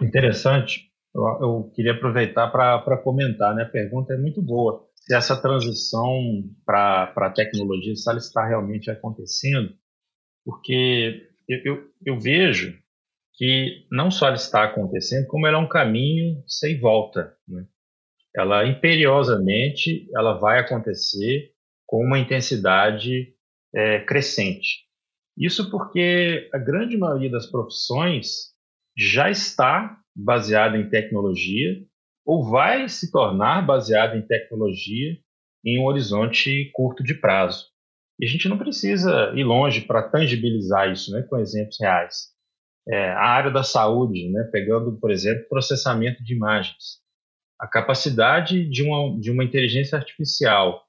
Interessante. 0.00 0.90
Eu, 1.14 1.22
eu 1.40 1.72
queria 1.74 1.92
aproveitar 1.92 2.48
para 2.48 2.96
comentar, 2.96 3.54
né? 3.54 3.64
A 3.64 3.68
pergunta 3.68 4.14
é 4.14 4.16
muito 4.16 4.40
boa. 4.40 4.88
Se 4.94 5.14
essa 5.14 5.36
transição 5.36 6.42
para 6.64 7.12
a 7.14 7.30
tecnologia, 7.30 7.94
se 7.94 8.08
ela 8.08 8.18
está 8.18 8.46
realmente 8.46 8.90
acontecendo, 8.90 9.74
porque 10.44 11.28
eu, 11.48 11.58
eu, 11.64 11.90
eu 12.06 12.18
vejo 12.18 12.74
que 13.34 13.86
não 13.90 14.10
só 14.10 14.28
ela 14.28 14.36
está 14.36 14.64
acontecendo, 14.64 15.26
como 15.26 15.46
ela 15.46 15.58
é 15.58 15.60
um 15.60 15.68
caminho 15.68 16.42
sem 16.46 16.80
volta. 16.80 17.36
Né? 17.46 17.66
Ela 18.34 18.66
imperiosamente 18.66 20.08
ela 20.14 20.38
vai 20.38 20.58
acontecer 20.58 21.52
com 21.86 22.02
uma 22.02 22.18
intensidade 22.18 23.34
é, 23.74 24.00
crescente. 24.00 24.83
Isso 25.36 25.70
porque 25.70 26.48
a 26.52 26.58
grande 26.58 26.96
maioria 26.96 27.30
das 27.30 27.46
profissões 27.46 28.52
já 28.96 29.30
está 29.30 29.98
baseada 30.14 30.76
em 30.76 30.88
tecnologia 30.88 31.84
ou 32.24 32.48
vai 32.48 32.88
se 32.88 33.10
tornar 33.10 33.66
baseada 33.66 34.16
em 34.16 34.26
tecnologia 34.26 35.18
em 35.64 35.80
um 35.80 35.84
horizonte 35.84 36.70
curto 36.72 37.02
de 37.02 37.14
prazo. 37.14 37.66
E 38.20 38.26
a 38.26 38.28
gente 38.28 38.48
não 38.48 38.56
precisa 38.56 39.32
ir 39.34 39.42
longe 39.42 39.80
para 39.80 40.08
tangibilizar 40.08 40.90
isso 40.90 41.10
né, 41.10 41.22
com 41.22 41.38
exemplos 41.38 41.76
reais. 41.80 42.32
É, 42.86 43.10
a 43.10 43.26
área 43.26 43.50
da 43.50 43.62
saúde, 43.62 44.30
né, 44.30 44.48
pegando, 44.52 44.98
por 45.00 45.10
exemplo, 45.10 45.48
processamento 45.48 46.22
de 46.22 46.34
imagens. 46.34 47.02
A 47.58 47.66
capacidade 47.66 48.68
de 48.68 48.82
uma, 48.82 49.18
de 49.18 49.30
uma 49.30 49.42
inteligência 49.42 49.96
artificial 49.96 50.84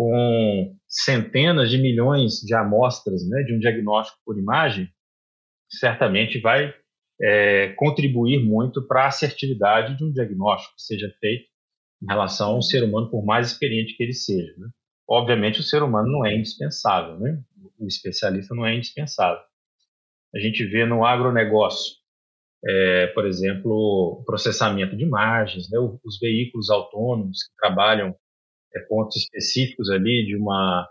com 0.00 0.74
centenas 0.88 1.68
de 1.68 1.76
milhões 1.76 2.36
de 2.40 2.54
amostras 2.54 3.28
né, 3.28 3.42
de 3.42 3.54
um 3.54 3.58
diagnóstico 3.58 4.18
por 4.24 4.38
imagem, 4.38 4.88
certamente 5.68 6.40
vai 6.40 6.74
é, 7.20 7.74
contribuir 7.76 8.42
muito 8.42 8.86
para 8.88 9.04
a 9.04 9.08
assertividade 9.08 9.98
de 9.98 10.02
um 10.02 10.10
diagnóstico 10.10 10.74
que 10.74 10.82
seja 10.84 11.14
feito 11.20 11.44
em 12.02 12.06
relação 12.06 12.52
a 12.52 12.56
um 12.56 12.62
ser 12.62 12.82
humano, 12.82 13.10
por 13.10 13.22
mais 13.26 13.48
experiente 13.48 13.94
que 13.94 14.02
ele 14.02 14.14
seja. 14.14 14.54
Né? 14.56 14.70
Obviamente, 15.06 15.60
o 15.60 15.62
ser 15.62 15.82
humano 15.82 16.10
não 16.10 16.24
é 16.24 16.34
indispensável, 16.34 17.20
né? 17.20 17.38
o 17.78 17.86
especialista 17.86 18.54
não 18.54 18.64
é 18.64 18.74
indispensável. 18.74 19.42
A 20.34 20.38
gente 20.38 20.64
vê 20.64 20.86
no 20.86 21.04
agronegócio, 21.04 21.92
é, 22.66 23.08
por 23.08 23.26
exemplo, 23.26 24.22
processamento 24.24 24.96
de 24.96 25.04
imagens, 25.04 25.70
né? 25.70 25.78
os 25.78 26.18
veículos 26.18 26.70
autônomos 26.70 27.42
que 27.42 27.54
trabalham 27.58 28.16
é, 28.74 28.80
pontos 28.80 29.16
específicos 29.16 29.90
ali 29.90 30.26
de 30.26 30.36
uma, 30.36 30.88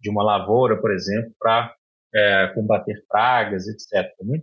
de 0.00 0.10
uma 0.10 0.22
lavoura, 0.22 0.80
por 0.80 0.92
exemplo, 0.92 1.32
para 1.38 1.74
é, 2.14 2.48
combater 2.54 3.04
pragas, 3.08 3.66
etc. 3.68 4.10
Né? 4.22 4.42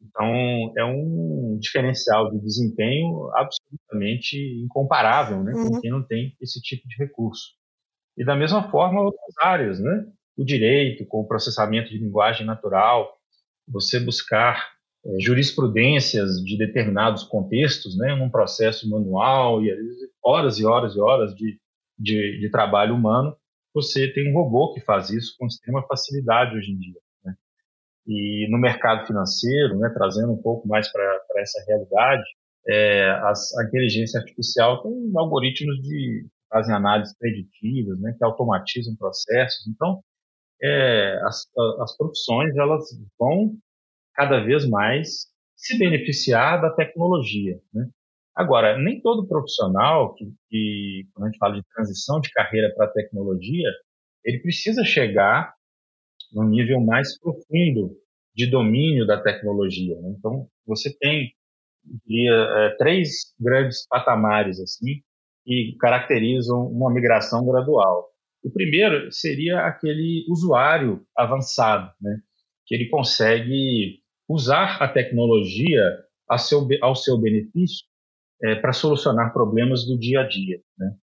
Então, 0.00 0.72
é 0.76 0.84
um 0.84 1.58
diferencial 1.60 2.30
de 2.30 2.40
desempenho 2.40 3.30
absolutamente 3.34 4.36
incomparável 4.62 5.42
né, 5.42 5.52
uhum. 5.54 5.70
com 5.70 5.80
quem 5.80 5.90
não 5.90 6.02
tem 6.02 6.36
esse 6.40 6.60
tipo 6.60 6.86
de 6.88 6.96
recurso. 6.96 7.54
E 8.16 8.24
da 8.24 8.34
mesma 8.34 8.70
forma, 8.70 9.02
outras 9.02 9.34
áreas, 9.42 9.80
né? 9.80 10.06
o 10.36 10.44
direito, 10.44 11.06
com 11.06 11.20
o 11.20 11.26
processamento 11.26 11.90
de 11.90 11.98
linguagem 11.98 12.46
natural, 12.46 13.16
você 13.66 13.98
buscar 13.98 14.76
é, 15.04 15.20
jurisprudências 15.20 16.42
de 16.44 16.58
determinados 16.58 17.24
contextos, 17.24 17.96
né, 17.96 18.14
num 18.14 18.30
processo 18.30 18.88
manual 18.88 19.62
e 19.62 19.72
horas 20.22 20.58
e 20.58 20.66
horas 20.66 20.94
e 20.94 21.00
horas 21.00 21.34
de, 21.34 21.58
de, 21.98 22.40
de, 22.40 22.50
trabalho 22.50 22.94
humano, 22.94 23.36
você 23.74 24.12
tem 24.12 24.30
um 24.30 24.34
robô 24.34 24.72
que 24.72 24.80
faz 24.80 25.10
isso 25.10 25.34
com 25.38 25.46
extrema 25.46 25.86
facilidade 25.86 26.56
hoje 26.56 26.72
em 26.72 26.78
dia. 26.78 27.00
Né? 27.24 27.34
E 28.06 28.48
no 28.50 28.58
mercado 28.58 29.06
financeiro, 29.06 29.78
né, 29.78 29.90
trazendo 29.94 30.32
um 30.32 30.40
pouco 30.40 30.66
mais 30.66 30.90
para 30.90 31.20
essa 31.36 31.64
realidade, 31.66 32.24
é, 32.68 33.10
as, 33.24 33.56
a 33.58 33.64
inteligência 33.64 34.18
artificial 34.18 34.82
tem 34.82 34.92
algoritmos 35.14 35.76
de 35.82 36.26
fazem 36.48 36.74
análises 36.74 37.16
preditivas, 37.18 38.00
né, 38.00 38.14
que 38.16 38.24
automatizam 38.24 38.96
processos. 38.96 39.66
Então, 39.68 40.02
é, 40.62 41.20
as, 41.24 41.46
as 41.80 41.96
profissões 41.96 42.56
elas 42.56 42.84
vão 43.18 43.56
cada 44.14 44.40
vez 44.40 44.66
mais 44.68 45.26
se 45.54 45.78
beneficiar 45.78 46.60
da 46.60 46.70
tecnologia. 46.70 47.58
Né? 47.72 47.88
Agora, 48.36 48.76
nem 48.76 49.00
todo 49.00 49.26
profissional 49.26 50.14
que, 50.14 50.30
que, 50.50 51.08
quando 51.14 51.24
a 51.24 51.30
gente 51.30 51.38
fala 51.38 51.54
de 51.54 51.66
transição 51.74 52.20
de 52.20 52.30
carreira 52.30 52.70
para 52.76 52.84
a 52.84 52.92
tecnologia, 52.92 53.70
ele 54.22 54.40
precisa 54.40 54.84
chegar 54.84 55.54
num 56.34 56.46
nível 56.46 56.78
mais 56.80 57.18
profundo 57.18 57.96
de 58.34 58.46
domínio 58.46 59.06
da 59.06 59.18
tecnologia. 59.18 59.98
Né? 60.02 60.14
Então, 60.18 60.46
você 60.66 60.94
tem 60.98 61.32
diria, 62.04 62.32
é, 62.32 62.76
três 62.76 63.34
grandes 63.40 63.86
patamares 63.88 64.60
assim 64.60 65.00
que 65.44 65.76
caracterizam 65.80 66.66
uma 66.66 66.92
migração 66.92 67.46
gradual. 67.46 68.08
O 68.42 68.50
primeiro 68.50 69.10
seria 69.12 69.60
aquele 69.60 70.26
usuário 70.28 71.06
avançado, 71.16 71.90
né? 72.00 72.18
que 72.66 72.74
ele 72.74 72.88
consegue 72.88 74.00
usar 74.28 74.82
a 74.82 74.88
tecnologia 74.88 75.80
ao 76.28 76.38
seu, 76.38 76.66
ao 76.82 76.96
seu 76.96 77.16
benefício 77.16 77.86
é, 78.42 78.54
para 78.56 78.72
solucionar 78.72 79.32
problemas 79.32 79.84
do 79.84 79.98
dia 79.98 80.20
a 80.20 80.28
dia. 80.28 80.60
Né? 80.78 80.94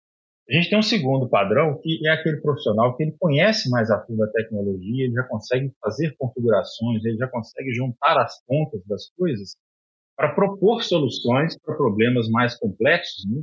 A 0.49 0.55
gente 0.55 0.69
tem 0.69 0.79
um 0.79 0.83
segundo 0.83 1.29
padrão, 1.29 1.79
que 1.81 2.07
é 2.07 2.11
aquele 2.11 2.41
profissional 2.41 2.97
que 2.97 3.05
ele 3.05 3.17
conhece 3.19 3.71
mais 3.71 3.91
a 3.91 4.05
fundo 4.05 4.25
a 4.25 4.31
tecnologia, 4.31 5.05
ele 5.05 5.15
já 5.15 5.23
consegue 5.25 5.73
fazer 5.81 6.15
configurações, 6.19 7.05
ele 7.05 7.17
já 7.17 7.29
consegue 7.29 7.73
juntar 7.73 8.21
as 8.21 8.45
pontas 8.45 8.85
das 8.87 9.09
coisas 9.17 9.57
para 10.17 10.35
propor 10.35 10.83
soluções 10.83 11.59
para 11.59 11.77
problemas 11.77 12.29
mais 12.29 12.59
complexos 12.59 13.25
né? 13.31 13.43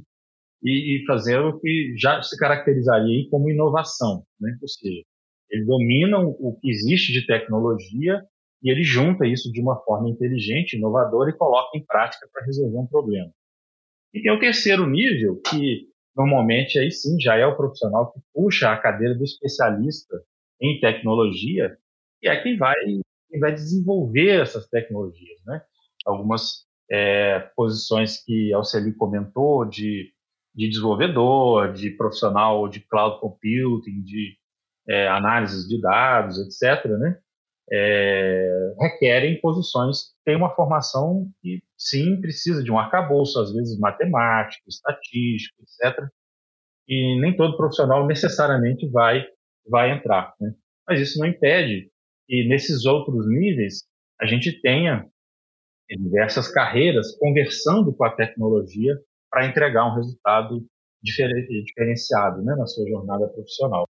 e, 0.64 0.98
e, 1.02 1.06
fazer 1.06 1.40
o 1.40 1.60
que 1.60 1.96
já 1.98 2.22
se 2.22 2.38
caracterizaria 2.38 3.28
como 3.30 3.50
inovação. 3.50 4.24
Né? 4.40 4.56
Ou 4.62 4.68
seja, 4.68 5.02
ele 5.50 5.66
domina 5.66 6.20
o 6.20 6.58
que 6.62 6.70
existe 6.70 7.12
de 7.12 7.26
tecnologia 7.26 8.22
e 8.62 8.70
ele 8.70 8.84
junta 8.84 9.26
isso 9.26 9.52
de 9.52 9.62
uma 9.62 9.78
forma 9.84 10.10
inteligente, 10.10 10.78
inovadora 10.78 11.32
e 11.32 11.38
coloca 11.38 11.78
em 11.78 11.84
prática 11.84 12.28
para 12.32 12.46
resolver 12.46 12.78
um 12.78 12.88
problema. 12.88 13.32
E 14.14 14.22
tem 14.22 14.32
o 14.32 14.40
terceiro 14.40 14.88
nível, 14.88 15.42
que 15.50 15.88
normalmente 16.16 16.80
aí 16.80 16.92
sim 16.92 17.20
já 17.20 17.36
é 17.36 17.46
o 17.46 17.56
profissional 17.56 18.12
que 18.12 18.20
puxa 18.34 18.72
a 18.72 18.78
cadeira 18.78 19.16
do 19.16 19.24
especialista 19.24 20.16
em 20.62 20.80
tecnologia 20.80 21.78
e 22.22 22.28
é 22.28 22.42
quem 22.42 22.58
vai, 22.58 22.76
quem 23.30 23.40
vai 23.40 23.54
desenvolver 23.54 24.42
essas 24.42 24.68
tecnologias, 24.68 25.40
né? 25.46 25.62
Algumas 26.06 26.66
é, 26.92 27.40
posições 27.56 28.24
que 28.24 28.54
a 28.54 28.58
Alceli 28.58 28.94
comentou 28.94 29.64
de, 29.66 30.12
de 30.54 30.68
desenvolvedor, 30.68 31.72
de 31.72 31.92
profissional 31.92 32.68
de 32.68 32.82
cloud 32.82 33.20
computing, 33.20 34.02
de 34.04 34.38
é, 34.88 35.08
de 35.68 35.80
dados, 35.80 36.40
etc., 36.40 36.86
né? 36.98 37.20
É, 37.72 38.74
requerem 38.80 39.40
posições, 39.42 40.14
tem 40.26 40.36
uma 40.36 40.54
formação 40.56 41.30
que 41.42 41.62
sim 41.78 42.20
precisa 42.20 42.64
de 42.64 42.72
um 42.72 42.80
arcabouço, 42.80 43.40
às 43.40 43.54
vezes 43.54 43.80
matemático, 43.80 44.64
estatístico, 44.68 45.62
etc. 45.62 46.08
E 46.88 47.20
nem 47.22 47.36
todo 47.36 47.58
profissional 47.58 48.06
necessariamente 48.08 48.90
vai 48.90 49.26
vai 49.68 49.92
entrar, 49.92 50.34
né? 50.40 50.54
Mas 50.88 51.00
isso 51.00 51.20
não 51.20 51.28
impede 51.28 51.92
que 52.28 52.48
nesses 52.48 52.86
outros 52.86 53.28
níveis 53.28 53.84
a 54.20 54.26
gente 54.26 54.60
tenha 54.62 55.06
diversas 55.90 56.52
carreiras 56.52 57.16
conversando 57.18 57.94
com 57.96 58.04
a 58.04 58.16
tecnologia 58.16 58.96
para 59.30 59.46
entregar 59.48 59.86
um 59.86 59.96
resultado 59.96 60.66
diferenciado 61.02 62.44
né, 62.44 62.56
na 62.56 62.68
sua 62.68 62.88
jornada 62.88 63.28
profissional. 63.30 63.89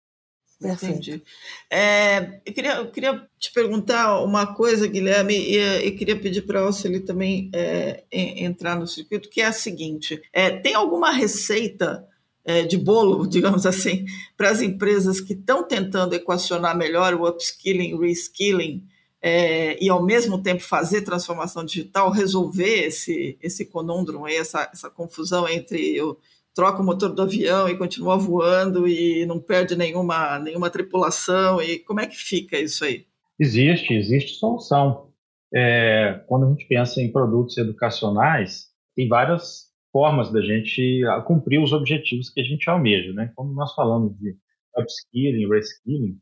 Entendi. 0.61 1.21
É, 1.69 2.39
eu, 2.45 2.53
queria, 2.53 2.75
eu 2.75 2.91
queria 2.91 3.27
te 3.37 3.51
perguntar 3.51 4.23
uma 4.23 4.55
coisa, 4.55 4.87
Guilherme, 4.87 5.35
e 5.35 5.91
queria 5.91 6.17
pedir 6.17 6.43
para 6.43 6.59
a 6.59 6.63
Alceli 6.63 7.01
também 7.01 7.49
é, 7.53 8.03
entrar 8.11 8.77
no 8.77 8.87
circuito, 8.87 9.29
que 9.29 9.41
é 9.41 9.45
a 9.45 9.51
seguinte: 9.51 10.21
é, 10.31 10.51
tem 10.51 10.73
alguma 10.73 11.11
receita 11.11 12.07
é, 12.45 12.63
de 12.63 12.77
bolo, 12.77 13.25
digamos 13.27 13.65
assim, 13.65 14.05
para 14.37 14.49
as 14.49 14.61
empresas 14.61 15.19
que 15.19 15.33
estão 15.33 15.67
tentando 15.67 16.13
equacionar 16.13 16.77
melhor 16.77 17.13
o 17.15 17.27
upskilling, 17.27 17.99
reskilling, 17.99 18.83
é, 19.21 19.83
e 19.83 19.89
ao 19.89 20.05
mesmo 20.05 20.41
tempo 20.41 20.61
fazer 20.61 21.01
transformação 21.01 21.65
digital, 21.65 22.11
resolver 22.11 22.85
esse, 22.85 23.37
esse 23.41 23.65
conundrum, 23.65 24.27
essa, 24.27 24.69
essa 24.71 24.89
confusão 24.89 25.49
entre 25.49 25.99
o 26.01 26.15
troca 26.55 26.81
o 26.81 26.85
motor 26.85 27.13
do 27.13 27.21
avião 27.21 27.67
e 27.67 27.77
continua 27.77 28.17
voando 28.17 28.87
e 28.87 29.25
não 29.25 29.39
perde 29.39 29.75
nenhuma, 29.75 30.39
nenhuma 30.39 30.69
tripulação? 30.69 31.61
E 31.61 31.79
como 31.79 31.99
é 31.99 32.07
que 32.07 32.15
fica 32.15 32.57
isso 32.57 32.85
aí? 32.85 33.05
Existe, 33.37 33.93
existe 33.93 34.39
solução. 34.39 35.09
É, 35.53 36.23
quando 36.27 36.45
a 36.45 36.49
gente 36.49 36.65
pensa 36.67 37.01
em 37.01 37.11
produtos 37.11 37.57
educacionais, 37.57 38.69
tem 38.95 39.07
várias 39.07 39.65
formas 39.91 40.31
da 40.31 40.41
gente 40.41 41.01
cumprir 41.25 41.61
os 41.61 41.73
objetivos 41.73 42.29
que 42.29 42.41
a 42.41 42.43
gente 42.43 42.69
almeja, 42.69 43.13
né? 43.13 43.31
Quando 43.35 43.53
nós 43.53 43.73
falamos 43.75 44.17
de 44.17 44.35
upskilling, 44.77 45.47
reskilling, 45.49 46.17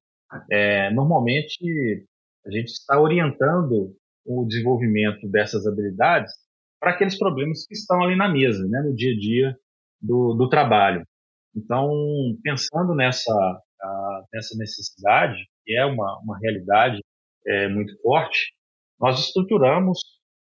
é, 0.52 0.92
normalmente 0.92 1.58
a 2.46 2.52
gente 2.52 2.70
está 2.70 3.00
orientando 3.00 3.96
o 4.26 4.46
desenvolvimento 4.46 5.28
dessas 5.30 5.66
habilidades 5.66 6.32
para 6.80 6.92
aqueles 6.92 7.18
problemas 7.18 7.66
que 7.66 7.74
estão 7.74 8.02
ali 8.04 8.16
na 8.16 8.30
mesa, 8.30 8.68
né, 8.68 8.82
no 8.82 8.96
dia 8.96 9.14
a 9.14 9.18
dia 9.18 9.58
do, 10.04 10.34
do 10.34 10.50
trabalho. 10.50 11.04
Então, 11.56 11.90
pensando 12.44 12.94
nessa, 12.94 13.34
a, 13.82 14.24
nessa 14.34 14.58
necessidade, 14.58 15.38
que 15.64 15.76
é 15.76 15.86
uma, 15.86 16.20
uma 16.20 16.38
realidade 16.40 17.00
é, 17.48 17.70
muito 17.70 17.98
forte, 18.02 18.54
nós 19.00 19.20
estruturamos 19.20 20.00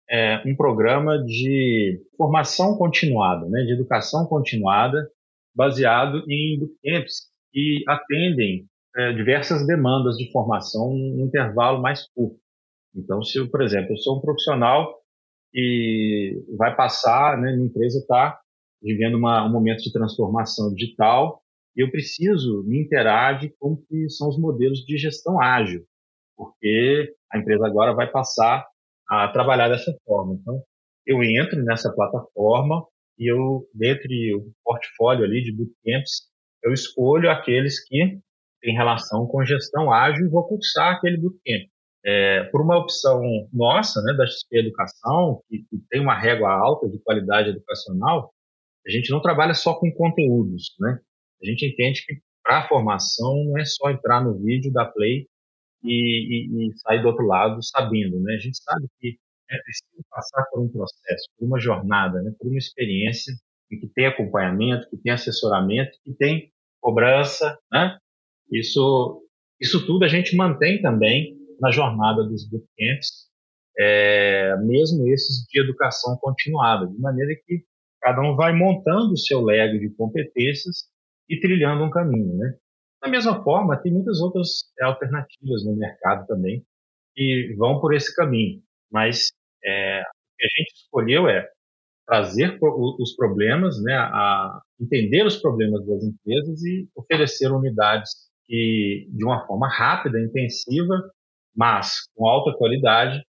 é, 0.09 0.41
um 0.45 0.55
programa 0.55 1.23
de 1.23 2.01
formação 2.17 2.77
continuada, 2.77 3.47
né, 3.49 3.63
de 3.63 3.73
educação 3.73 4.25
continuada, 4.25 5.09
baseado 5.55 6.23
em 6.29 6.59
bootcamps 6.59 7.29
que 7.51 7.83
atendem 7.87 8.65
é, 8.95 9.13
diversas 9.13 9.65
demandas 9.67 10.15
de 10.15 10.31
formação 10.31 10.93
em 10.93 11.21
um 11.21 11.25
intervalo 11.25 11.81
mais 11.81 12.07
curto. 12.13 12.39
Então, 12.95 13.21
se, 13.21 13.45
por 13.49 13.61
exemplo, 13.61 13.91
eu 13.91 13.97
sou 13.97 14.17
um 14.17 14.21
profissional 14.21 14.95
e 15.53 16.43
vai 16.57 16.75
passar, 16.75 17.37
né, 17.37 17.51
minha 17.53 17.67
empresa 17.67 17.99
está 17.99 18.39
vivendo 18.81 19.15
uma, 19.15 19.45
um 19.45 19.51
momento 19.51 19.83
de 19.83 19.91
transformação 19.91 20.73
digital 20.73 21.41
e 21.75 21.81
eu 21.81 21.91
preciso 21.91 22.63
me 22.65 22.81
interar 22.81 23.39
de 23.39 23.49
como 23.59 23.81
são 24.09 24.27
os 24.29 24.39
modelos 24.39 24.79
de 24.79 24.97
gestão 24.97 25.41
ágil, 25.41 25.85
porque 26.35 27.13
a 27.31 27.37
empresa 27.37 27.65
agora 27.65 27.93
vai 27.93 28.09
passar 28.09 28.65
a 29.07 29.27
trabalhar 29.29 29.69
dessa 29.69 29.95
forma. 30.05 30.35
Então, 30.35 30.61
eu 31.05 31.23
entro 31.23 31.63
nessa 31.63 31.93
plataforma 31.93 32.85
e 33.17 33.31
eu, 33.31 33.67
dentre 33.73 34.35
o 34.35 34.51
portfólio 34.63 35.25
ali 35.25 35.43
de 35.43 35.51
bootcamps, 35.51 36.29
eu 36.63 36.73
escolho 36.73 37.29
aqueles 37.29 37.83
que 37.85 38.19
têm 38.61 38.75
relação 38.75 39.25
com 39.27 39.45
gestão 39.45 39.91
ágil 39.91 40.25
e 40.25 40.29
vou 40.29 40.47
cursar 40.47 40.95
aquele 40.95 41.17
bootcamp. 41.17 41.69
É, 42.05 42.43
por 42.45 42.61
uma 42.61 42.77
opção 42.77 43.21
nossa, 43.51 44.01
né, 44.01 44.13
da 44.13 44.25
XP 44.25 44.59
Educação, 44.59 45.41
que, 45.49 45.59
que 45.69 45.77
tem 45.89 45.99
uma 45.99 46.17
régua 46.17 46.49
alta 46.49 46.87
de 46.89 46.97
qualidade 46.99 47.49
educacional, 47.49 48.33
a 48.87 48.91
gente 48.91 49.09
não 49.11 49.21
trabalha 49.21 49.53
só 49.53 49.73
com 49.73 49.91
conteúdos, 49.91 50.75
né? 50.79 50.99
A 51.41 51.45
gente 51.45 51.65
entende 51.65 52.03
que 52.05 52.21
para 52.43 52.59
a 52.59 52.67
formação 52.67 53.43
não 53.45 53.57
é 53.57 53.65
só 53.65 53.89
entrar 53.89 54.23
no 54.23 54.37
vídeo, 54.39 54.71
dar 54.71 54.87
play 54.91 55.27
e, 55.83 55.91
e, 55.93 56.67
e, 56.69 56.77
sair 56.79 57.01
do 57.01 57.07
outro 57.07 57.25
lado 57.25 57.61
sabendo, 57.61 58.19
né? 58.19 58.35
A 58.35 58.39
gente 58.39 58.57
sabe 58.61 58.87
que 58.99 59.17
é 59.49 59.57
preciso 59.57 60.05
passar 60.09 60.43
por 60.51 60.61
um 60.61 60.69
processo, 60.69 61.27
por 61.37 61.45
uma 61.45 61.59
jornada, 61.59 62.21
né? 62.21 62.31
por 62.37 62.47
uma 62.47 62.57
experiência 62.57 63.33
que 63.67 63.87
tem 63.93 64.07
acompanhamento, 64.07 64.89
que 64.89 64.97
tem 64.97 65.11
assessoramento, 65.11 65.91
que 66.03 66.13
tem 66.13 66.51
cobrança, 66.81 67.57
né? 67.71 67.97
Isso, 68.51 69.23
isso 69.59 69.85
tudo 69.85 70.05
a 70.05 70.07
gente 70.07 70.35
mantém 70.35 70.81
também 70.81 71.37
na 71.59 71.71
jornada 71.71 72.23
dos 72.23 72.49
bootcamps, 72.49 73.29
é, 73.77 74.55
mesmo 74.57 75.07
esses 75.07 75.45
de 75.47 75.59
educação 75.59 76.17
continuada, 76.17 76.87
de 76.87 76.99
maneira 76.99 77.33
que 77.45 77.63
Cada 78.01 78.21
um 78.21 78.35
vai 78.35 78.53
montando 78.53 79.13
o 79.13 79.17
seu 79.17 79.41
leg 79.41 79.79
de 79.79 79.89
competências 79.95 80.89
e 81.29 81.39
trilhando 81.39 81.83
um 81.83 81.89
caminho, 81.89 82.35
né? 82.37 82.53
Da 83.01 83.09
mesma 83.09 83.43
forma, 83.43 83.81
tem 83.81 83.91
muitas 83.93 84.19
outras 84.21 84.63
alternativas 84.81 85.63
no 85.65 85.75
mercado 85.75 86.25
também 86.27 86.65
que 87.15 87.55
vão 87.57 87.79
por 87.79 87.93
esse 87.93 88.13
caminho, 88.15 88.61
mas 88.91 89.31
é, 89.63 90.01
que 90.37 90.45
a 90.45 90.49
gente 90.57 90.73
escolheu 90.73 91.27
é 91.27 91.47
trazer 92.07 92.57
os 92.61 93.15
problemas, 93.15 93.81
né, 93.83 93.93
a 93.93 94.61
entender 94.81 95.23
os 95.25 95.37
problemas 95.37 95.85
das 95.85 96.03
empresas 96.03 96.63
e 96.63 96.89
oferecer 96.95 97.51
unidades 97.51 98.09
que, 98.47 99.07
de 99.11 99.23
uma 99.23 99.45
forma 99.45 99.69
rápida, 99.69 100.19
intensiva, 100.19 100.95
mas 101.55 102.07
com 102.15 102.27
alta 102.27 102.57
qualidade, 102.57 103.21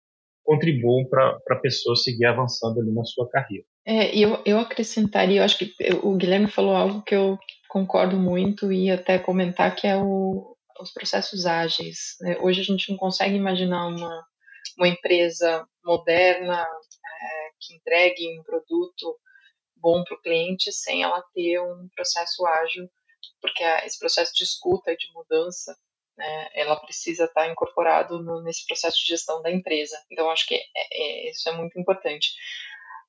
contribuam 0.44 1.04
para 1.08 1.36
a 1.50 1.56
pessoa 1.56 1.96
seguir 1.96 2.26
avançando 2.26 2.80
ali 2.80 2.92
na 2.92 3.04
sua 3.04 3.28
carreira. 3.28 3.64
É, 3.86 4.14
eu, 4.16 4.42
eu 4.44 4.58
acrescentaria, 4.58 5.40
eu 5.40 5.44
acho 5.44 5.58
que 5.58 5.74
o 6.02 6.14
Guilherme 6.16 6.50
falou 6.50 6.76
algo 6.76 7.02
que 7.02 7.14
eu 7.14 7.38
concordo 7.68 8.16
muito 8.16 8.72
e 8.72 8.90
até 8.90 9.18
comentar 9.18 9.74
que 9.74 9.86
é 9.86 9.96
o, 9.96 10.56
os 10.80 10.92
processos 10.92 11.46
ágeis. 11.46 12.16
Né? 12.20 12.36
Hoje 12.40 12.60
a 12.60 12.64
gente 12.64 12.90
não 12.90 12.96
consegue 12.96 13.34
imaginar 13.34 13.86
uma, 13.86 14.26
uma 14.76 14.88
empresa 14.88 15.66
moderna 15.84 16.62
é, 16.62 17.50
que 17.60 17.74
entregue 17.74 18.38
um 18.38 18.42
produto 18.42 19.18
bom 19.76 20.02
para 20.04 20.16
o 20.16 20.20
cliente 20.20 20.72
sem 20.72 21.02
ela 21.02 21.22
ter 21.34 21.60
um 21.60 21.88
processo 21.94 22.44
ágil, 22.46 22.88
porque 23.40 23.62
esse 23.84 23.98
processo 23.98 24.34
de 24.34 24.44
escuta 24.44 24.92
e 24.92 24.96
de 24.96 25.12
mudança, 25.12 25.76
né, 26.16 26.48
ela 26.54 26.76
precisa 26.76 27.24
estar 27.24 27.48
incorporado 27.48 28.20
no, 28.22 28.42
nesse 28.42 28.66
processo 28.66 28.98
de 28.98 29.06
gestão 29.06 29.40
da 29.40 29.50
empresa. 29.50 29.96
Então, 30.10 30.28
acho 30.30 30.46
que 30.46 30.54
é, 30.54 30.62
é, 30.92 31.30
isso 31.30 31.48
é 31.48 31.52
muito 31.52 31.78
importante. 31.78 32.32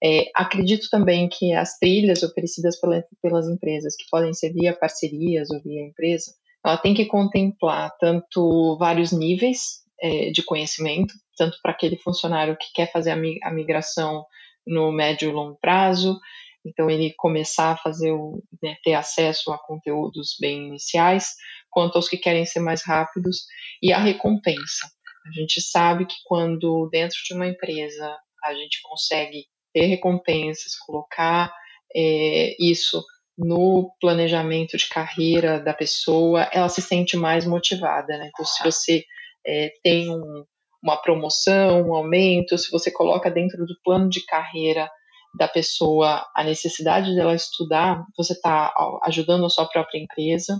É, 0.02 0.30
acredito 0.34 0.88
também 0.90 1.28
que 1.28 1.54
as 1.54 1.78
trilhas 1.78 2.24
oferecidas 2.24 2.80
pela, 2.80 3.04
pelas 3.22 3.48
empresas, 3.48 3.96
que 3.96 4.06
podem 4.10 4.34
ser 4.34 4.54
via 4.54 4.74
parcerias 4.74 5.50
ou 5.50 5.62
via 5.62 5.86
empresa, 5.86 6.34
ela 6.66 6.78
tem 6.78 6.94
que 6.94 7.06
contemplar 7.06 7.92
tanto 8.00 8.78
vários 8.78 9.12
níveis 9.12 9.84
é, 10.02 10.32
de 10.32 10.44
conhecimento, 10.44 11.14
tanto 11.38 11.58
para 11.62 11.72
aquele 11.72 11.98
funcionário 11.98 12.58
que 12.58 12.72
quer 12.74 12.92
fazer 12.92 13.12
a 13.12 13.52
migração 13.52 14.26
no 14.66 14.92
médio 14.92 15.30
e 15.30 15.34
longo 15.34 15.58
prazo, 15.60 16.20
então 16.66 16.90
ele 16.90 17.14
começar 17.18 17.72
a 17.72 17.78
fazer 17.78 18.12
o, 18.12 18.44
né, 18.62 18.76
ter 18.84 18.94
acesso 18.94 19.52
a 19.52 19.58
conteúdos 19.58 20.36
bem 20.40 20.68
iniciais, 20.68 21.36
quanto 21.70 21.96
aos 21.96 22.10
que 22.10 22.18
querem 22.18 22.46
ser 22.46 22.60
mais 22.60 22.84
rápidos, 22.84 23.46
e 23.82 23.94
a 23.94 24.00
recompensa. 24.00 24.90
A 25.26 25.32
gente 25.32 25.62
sabe 25.62 26.06
que 26.06 26.16
quando 26.26 26.90
dentro 26.92 27.18
de 27.26 27.34
uma 27.34 27.48
empresa 27.48 28.18
a 28.44 28.54
gente 28.54 28.82
consegue 28.84 29.46
ter 29.74 29.86
recompensas, 29.86 30.76
colocar 30.86 31.52
é, 31.96 32.56
isso 32.60 33.04
no 33.38 33.92
planejamento 34.02 34.78
de 34.78 34.90
carreira 34.90 35.60
da 35.60 35.74
pessoa, 35.74 36.44
ela 36.52 36.68
se 36.68 36.82
sente 36.82 37.16
mais 37.16 37.46
motivada. 37.46 38.18
Né? 38.18 38.30
Então, 38.34 38.46
se 38.46 38.62
você 38.64 39.06
é, 39.46 39.72
tem 39.82 40.10
um, 40.10 40.44
uma 40.84 40.98
promoção, 40.98 41.82
um 41.82 41.94
aumento, 41.94 42.58
se 42.58 42.70
você 42.70 42.92
coloca 42.92 43.32
dentro 43.32 43.66
do 43.66 43.76
plano 43.84 44.10
de 44.10 44.26
carreira 44.26 44.90
da 45.38 45.48
pessoa 45.48 46.26
a 46.36 46.44
necessidade 46.44 47.16
dela 47.16 47.36
estudar, 47.36 48.04
você 48.18 48.34
está 48.34 48.74
ajudando 49.04 49.46
a 49.46 49.50
sua 49.50 49.66
própria 49.68 50.00
empresa 50.00 50.60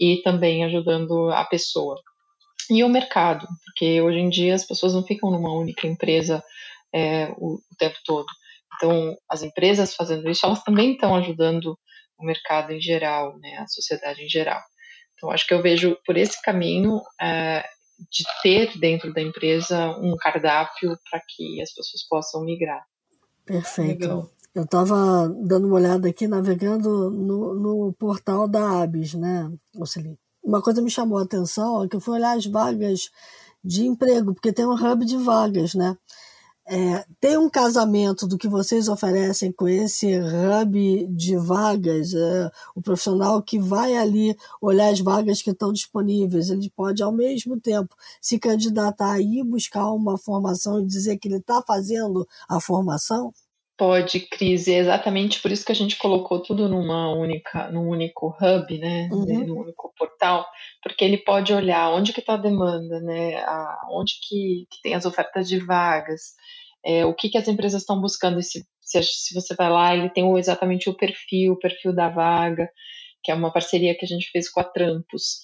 e 0.00 0.20
também 0.22 0.64
ajudando 0.64 1.30
a 1.30 1.44
pessoa. 1.44 2.00
E 2.70 2.82
o 2.82 2.88
mercado, 2.88 3.46
porque 3.64 4.00
hoje 4.00 4.18
em 4.18 4.28
dia 4.28 4.54
as 4.54 4.64
pessoas 4.64 4.94
não 4.94 5.04
ficam 5.04 5.30
numa 5.30 5.52
única 5.52 5.86
empresa 5.86 6.42
é, 6.92 7.32
o, 7.38 7.54
o 7.54 7.76
tempo 7.78 7.96
todo. 8.04 8.26
Então, 8.74 9.16
as 9.30 9.42
empresas 9.42 9.94
fazendo 9.94 10.28
isso, 10.28 10.44
elas 10.44 10.62
também 10.62 10.92
estão 10.92 11.14
ajudando 11.14 11.78
o 12.18 12.24
mercado 12.24 12.72
em 12.72 12.80
geral, 12.80 13.38
né, 13.38 13.56
a 13.58 13.66
sociedade 13.66 14.22
em 14.22 14.28
geral. 14.28 14.60
Então, 15.14 15.30
acho 15.30 15.46
que 15.46 15.54
eu 15.54 15.62
vejo 15.62 15.96
por 16.04 16.16
esse 16.16 16.40
caminho 16.42 17.00
é, 17.20 17.64
de 18.10 18.24
ter 18.42 18.78
dentro 18.78 19.12
da 19.12 19.22
empresa 19.22 19.88
um 19.98 20.16
cardápio 20.16 20.96
para 21.10 21.20
que 21.28 21.60
as 21.62 21.72
pessoas 21.72 22.06
possam 22.08 22.44
migrar. 22.44 22.84
Perfeito. 23.44 24.02
Legal. 24.02 24.30
Eu 24.54 24.64
estava 24.64 25.28
dando 25.28 25.66
uma 25.66 25.76
olhada 25.76 26.08
aqui, 26.08 26.26
navegando 26.26 27.10
no, 27.10 27.54
no 27.54 27.92
portal 27.92 28.48
da 28.48 28.82
ABS, 28.82 29.14
né, 29.14 29.50
Oceli? 29.78 30.18
Uma 30.42 30.62
coisa 30.62 30.80
me 30.80 30.90
chamou 30.90 31.18
a 31.18 31.24
atenção 31.24 31.84
é 31.84 31.88
que 31.88 31.96
eu 31.96 32.00
fui 32.00 32.14
olhar 32.14 32.36
as 32.36 32.46
vagas 32.46 33.10
de 33.62 33.84
emprego, 33.84 34.32
porque 34.32 34.52
tem 34.52 34.64
um 34.64 34.72
hub 34.72 35.04
de 35.04 35.16
vagas, 35.18 35.74
né? 35.74 35.96
É, 36.68 37.04
tem 37.20 37.38
um 37.38 37.48
casamento 37.48 38.26
do 38.26 38.36
que 38.36 38.48
vocês 38.48 38.88
oferecem 38.88 39.52
com 39.52 39.68
esse 39.68 40.18
hub 40.18 41.06
de 41.14 41.36
vagas, 41.36 42.12
é, 42.12 42.50
o 42.74 42.82
profissional 42.82 43.40
que 43.40 43.56
vai 43.56 43.94
ali 43.96 44.36
olhar 44.60 44.88
as 44.92 44.98
vagas 44.98 45.40
que 45.40 45.50
estão 45.50 45.72
disponíveis, 45.72 46.50
ele 46.50 46.68
pode 46.74 47.04
ao 47.04 47.12
mesmo 47.12 47.60
tempo 47.60 47.94
se 48.20 48.36
candidatar 48.40 49.20
e 49.20 49.44
buscar 49.44 49.92
uma 49.92 50.18
formação 50.18 50.80
e 50.80 50.86
dizer 50.86 51.18
que 51.18 51.28
ele 51.28 51.36
está 51.36 51.62
fazendo 51.62 52.26
a 52.48 52.60
formação? 52.60 53.32
Pode, 53.78 54.20
Cris, 54.20 54.68
é 54.68 54.78
exatamente 54.78 55.40
por 55.42 55.52
isso 55.52 55.64
que 55.64 55.72
a 55.72 55.74
gente 55.74 55.96
colocou 55.98 56.40
tudo 56.40 56.66
numa 56.66 57.12
única, 57.12 57.70
num 57.70 57.88
único 57.88 58.34
hub, 58.40 58.78
né, 58.78 59.06
uhum. 59.12 59.46
num 59.46 59.58
único 59.60 59.92
portal, 59.98 60.46
porque 60.82 61.04
ele 61.04 61.18
pode 61.18 61.52
olhar 61.52 61.90
onde 61.90 62.14
que 62.14 62.20
está 62.20 62.34
a 62.34 62.38
demanda, 62.38 63.00
né, 63.00 63.36
a, 63.42 63.86
onde 63.90 64.14
que, 64.22 64.66
que, 64.70 64.80
tem 64.82 64.94
as 64.94 65.04
ofertas 65.04 65.46
de 65.46 65.58
vagas, 65.58 66.34
é, 66.82 67.04
o 67.04 67.12
que 67.12 67.28
que 67.28 67.36
as 67.36 67.48
empresas 67.48 67.82
estão 67.82 68.00
buscando, 68.00 68.40
se, 68.42 68.64
se, 68.80 69.02
se, 69.02 69.34
você 69.34 69.54
vai 69.54 69.68
lá, 69.68 69.94
ele 69.94 70.08
tem 70.08 70.24
exatamente 70.38 70.88
o 70.88 70.94
perfil, 70.94 71.52
o 71.52 71.58
perfil 71.58 71.94
da 71.94 72.08
vaga, 72.08 72.70
que 73.22 73.30
é 73.30 73.34
uma 73.34 73.52
parceria 73.52 73.94
que 73.94 74.06
a 74.06 74.08
gente 74.08 74.30
fez 74.30 74.48
com 74.48 74.60
a 74.60 74.64
Trampos. 74.64 75.40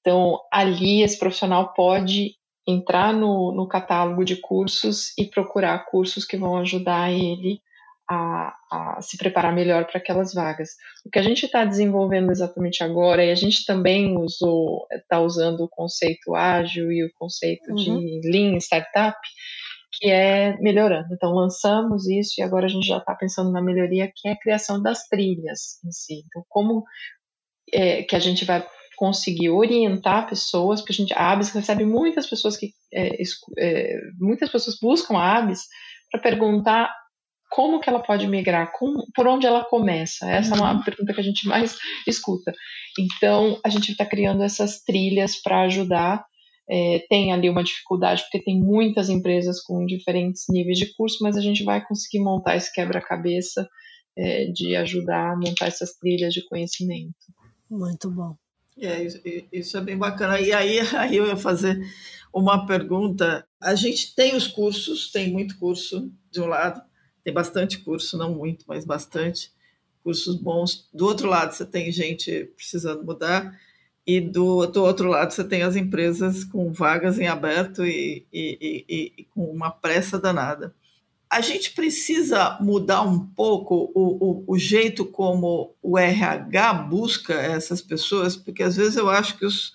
Então, 0.00 0.38
ali 0.52 1.02
esse 1.02 1.18
profissional 1.18 1.72
pode 1.72 2.36
entrar 2.66 3.12
no, 3.12 3.52
no 3.52 3.68
catálogo 3.68 4.24
de 4.24 4.36
cursos 4.36 5.16
e 5.16 5.24
procurar 5.24 5.86
cursos 5.86 6.24
que 6.24 6.36
vão 6.36 6.56
ajudar 6.56 7.12
ele 7.12 7.60
a, 8.08 8.54
a, 8.70 9.02
se 9.02 9.16
preparar 9.16 9.52
melhor 9.52 9.84
para 9.86 9.98
aquelas 9.98 10.32
vagas. 10.32 10.70
O 11.04 11.10
que 11.10 11.18
a 11.18 11.22
gente 11.22 11.46
está 11.46 11.64
desenvolvendo 11.64 12.30
exatamente 12.30 12.82
agora, 12.82 13.24
e 13.24 13.30
a 13.30 13.34
gente 13.34 13.64
também 13.64 14.16
usou, 14.16 14.86
está 14.92 15.20
usando 15.20 15.60
o 15.60 15.68
conceito 15.68 16.34
ágil 16.34 16.90
e 16.92 17.04
o 17.04 17.10
conceito 17.14 17.70
uhum. 17.70 17.76
de 17.76 18.20
Lean 18.24 18.56
Startup, 18.58 19.18
que 19.92 20.08
é 20.08 20.56
melhorando. 20.58 21.14
Então, 21.14 21.32
lançamos 21.32 22.06
isso 22.06 22.34
e 22.40 22.42
agora 22.42 22.66
a 22.66 22.68
gente 22.68 22.86
já 22.86 22.98
está 22.98 23.14
pensando 23.14 23.50
na 23.50 23.62
melhoria, 23.62 24.10
que 24.14 24.28
é 24.28 24.32
a 24.32 24.38
criação 24.38 24.80
das 24.80 25.06
trilhas 25.08 25.82
em 25.84 25.90
si. 25.90 26.22
Então, 26.26 26.44
como 26.48 26.84
é, 27.72 28.02
que 28.02 28.14
a 28.14 28.20
gente 28.20 28.44
vai 28.44 28.64
conseguir 28.96 29.50
orientar 29.50 30.28
pessoas, 30.28 30.80
porque 30.80 30.92
a 30.92 30.96
gente, 30.96 31.12
a 31.14 31.32
ABS 31.32 31.50
recebe 31.52 31.84
muitas 31.84 32.26
pessoas 32.26 32.56
que 32.56 32.72
é, 32.92 33.22
é, 33.58 34.00
muitas 34.18 34.50
pessoas 34.50 34.76
buscam 34.80 35.16
a 35.16 35.36
ABS 35.38 35.66
para 36.10 36.20
perguntar 36.20 36.92
como 37.50 37.80
que 37.80 37.88
ela 37.88 38.02
pode 38.02 38.26
migrar, 38.26 38.72
como, 38.72 39.06
por 39.14 39.26
onde 39.26 39.46
ela 39.46 39.64
começa. 39.64 40.28
Essa 40.30 40.54
é 40.54 40.58
uma 40.58 40.74
uhum. 40.74 40.82
pergunta 40.82 41.14
que 41.14 41.20
a 41.20 41.24
gente 41.24 41.46
mais 41.46 41.76
escuta. 42.06 42.52
Então, 42.98 43.60
a 43.64 43.68
gente 43.68 43.92
está 43.92 44.04
criando 44.04 44.42
essas 44.42 44.82
trilhas 44.82 45.40
para 45.40 45.62
ajudar. 45.62 46.24
É, 46.68 47.04
tem 47.08 47.32
ali 47.32 47.48
uma 47.48 47.62
dificuldade, 47.62 48.22
porque 48.22 48.42
tem 48.42 48.58
muitas 48.58 49.08
empresas 49.08 49.62
com 49.62 49.86
diferentes 49.86 50.46
níveis 50.50 50.78
de 50.78 50.92
curso, 50.96 51.18
mas 51.22 51.36
a 51.36 51.40
gente 51.40 51.62
vai 51.62 51.84
conseguir 51.86 52.18
montar 52.18 52.56
esse 52.56 52.72
quebra-cabeça 52.72 53.68
é, 54.18 54.46
de 54.46 54.74
ajudar 54.74 55.32
a 55.32 55.36
montar 55.36 55.66
essas 55.66 55.96
trilhas 55.96 56.34
de 56.34 56.44
conhecimento. 56.48 57.14
Muito 57.70 58.10
bom. 58.10 58.34
É, 58.78 59.06
isso 59.52 59.76
é 59.76 59.80
bem 59.80 59.96
bacana. 59.96 60.40
E 60.40 60.52
aí, 60.52 60.80
aí 60.96 61.16
eu 61.16 61.26
ia 61.26 61.36
fazer 61.36 61.80
uma 62.32 62.66
pergunta. 62.66 63.46
A 63.60 63.74
gente 63.74 64.14
tem 64.14 64.36
os 64.36 64.46
cursos, 64.46 65.10
tem 65.10 65.32
muito 65.32 65.58
curso 65.58 66.10
de 66.30 66.40
um 66.40 66.46
lado, 66.46 66.82
tem 67.24 67.32
bastante 67.32 67.78
curso, 67.78 68.18
não 68.18 68.34
muito, 68.34 68.64
mas 68.68 68.84
bastante 68.84 69.52
cursos 70.02 70.36
bons. 70.36 70.88
Do 70.92 71.06
outro 71.06 71.28
lado, 71.28 71.52
você 71.52 71.64
tem 71.64 71.90
gente 71.90 72.52
precisando 72.56 73.04
mudar, 73.04 73.58
e 74.06 74.20
do, 74.20 74.66
do 74.66 74.84
outro 74.84 75.08
lado, 75.08 75.32
você 75.32 75.42
tem 75.42 75.62
as 75.62 75.74
empresas 75.74 76.44
com 76.44 76.72
vagas 76.72 77.18
em 77.18 77.26
aberto 77.26 77.84
e, 77.84 78.24
e, 78.32 78.84
e, 78.88 79.12
e 79.18 79.24
com 79.24 79.44
uma 79.50 79.70
pressa 79.70 80.16
danada 80.16 80.72
a 81.30 81.40
gente 81.40 81.72
precisa 81.72 82.56
mudar 82.60 83.02
um 83.02 83.18
pouco 83.18 83.90
o, 83.94 84.44
o, 84.44 84.44
o, 84.46 84.58
jeito 84.58 85.04
como 85.04 85.74
o 85.82 85.98
RH 85.98 86.74
busca 86.74 87.34
essas 87.34 87.82
pessoas, 87.82 88.36
porque 88.36 88.62
às 88.62 88.76
vezes 88.76 88.96
eu 88.96 89.10
acho 89.10 89.36
que 89.36 89.44
os, 89.44 89.74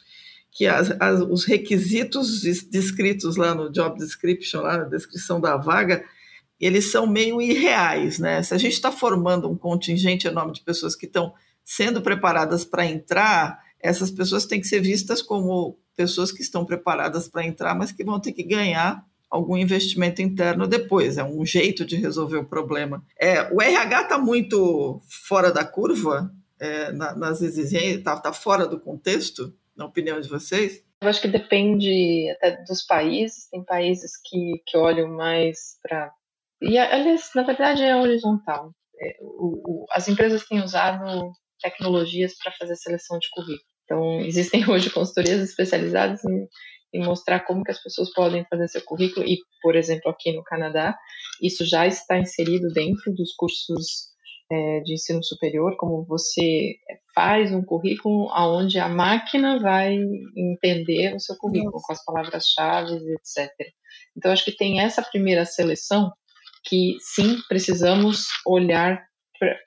que 0.49 0.65
as, 0.65 0.91
as, 0.99 1.21
os 1.21 1.43
requisitos 1.43 2.41
descritos 2.41 3.35
lá 3.35 3.53
no 3.53 3.69
job 3.69 3.97
description, 3.97 4.61
lá 4.61 4.77
na 4.77 4.83
descrição 4.85 5.41
da 5.41 5.57
vaga, 5.57 6.03
eles 6.59 6.91
são 6.91 7.05
meio 7.05 7.41
irreais. 7.41 8.17
Né? 8.17 8.41
Se 8.43 8.53
a 8.53 8.57
gente 8.57 8.73
está 8.73 8.91
formando 8.91 9.49
um 9.49 9.57
contingente 9.57 10.27
enorme 10.27 10.53
de 10.53 10.61
pessoas 10.61 10.95
que 10.95 11.05
estão 11.05 11.33
sendo 11.65 12.01
preparadas 12.01 12.63
para 12.63 12.85
entrar, 12.85 13.59
essas 13.79 14.09
pessoas 14.09 14.45
têm 14.45 14.61
que 14.61 14.67
ser 14.67 14.79
vistas 14.79 15.21
como 15.21 15.77
pessoas 15.97 16.31
que 16.31 16.41
estão 16.41 16.65
preparadas 16.65 17.27
para 17.27 17.45
entrar, 17.45 17.75
mas 17.75 17.91
que 17.91 18.03
vão 18.03 18.19
ter 18.19 18.31
que 18.31 18.43
ganhar 18.43 19.05
algum 19.31 19.55
investimento 19.55 20.21
interno 20.21 20.67
depois. 20.67 21.17
É 21.17 21.23
um 21.23 21.45
jeito 21.45 21.85
de 21.85 21.95
resolver 21.95 22.37
o 22.37 22.45
problema. 22.45 23.03
É, 23.17 23.43
o 23.53 23.61
RH 23.61 24.01
está 24.01 24.17
muito 24.17 25.01
fora 25.07 25.51
da 25.51 25.63
curva 25.63 26.29
é, 26.59 26.91
na, 26.91 27.15
nas 27.15 27.41
exigências, 27.41 27.99
está 27.99 28.19
tá 28.19 28.33
fora 28.33 28.67
do 28.67 28.79
contexto, 28.79 29.53
na 29.75 29.85
opinião 29.85 30.19
de 30.19 30.27
vocês? 30.27 30.83
Eu 31.01 31.09
acho 31.09 31.21
que 31.21 31.29
depende 31.29 32.29
até 32.29 32.63
dos 32.63 32.83
países. 32.83 33.47
Tem 33.49 33.63
países 33.63 34.11
que, 34.23 34.61
que 34.67 34.77
olham 34.77 35.07
mais 35.07 35.79
para 35.81 36.11
E, 36.61 36.77
aliás, 36.77 37.31
na 37.33 37.43
verdade 37.43 37.81
é 37.81 37.95
horizontal. 37.95 38.71
É, 39.01 39.17
o, 39.21 39.61
o, 39.65 39.85
as 39.91 40.07
empresas 40.09 40.45
têm 40.45 40.61
usado 40.61 41.31
tecnologias 41.61 42.35
para 42.35 42.51
fazer 42.51 42.75
seleção 42.75 43.17
de 43.17 43.29
currículo. 43.31 43.71
Então, 43.85 44.19
existem 44.21 44.69
hoje 44.69 44.89
consultorias 44.89 45.41
especializadas 45.41 46.23
em, 46.25 46.47
em, 46.93 47.03
mostrar 47.03 47.41
como 47.41 47.63
que 47.63 47.71
as 47.71 47.81
pessoas 47.81 48.11
podem 48.13 48.45
fazer 48.49 48.67
seu 48.67 48.81
currículo 48.83 49.25
e, 49.25 49.39
por 49.61 49.75
exemplo, 49.75 50.11
aqui 50.11 50.31
no 50.33 50.43
Canadá, 50.43 50.97
isso 51.41 51.65
já 51.65 51.87
está 51.87 52.17
inserido 52.17 52.67
dentro 52.73 53.13
dos 53.13 53.33
cursos 53.33 54.11
é, 54.51 54.81
de 54.81 54.93
ensino 54.93 55.23
superior, 55.23 55.75
como 55.77 56.03
você 56.03 56.75
faz 57.15 57.53
um 57.53 57.63
currículo 57.63 58.29
onde 58.33 58.79
a 58.79 58.89
máquina 58.89 59.59
vai 59.59 59.97
entender 60.35 61.15
o 61.15 61.19
seu 61.19 61.37
currículo 61.37 61.79
com 61.81 61.93
as 61.93 62.03
palavras-chave, 62.03 62.95
etc. 63.13 63.49
Então, 64.15 64.31
acho 64.31 64.43
que 64.43 64.51
tem 64.55 64.81
essa 64.81 65.01
primeira 65.01 65.45
seleção 65.45 66.11
que, 66.65 66.97
sim, 66.99 67.37
precisamos 67.47 68.27
olhar 68.45 69.01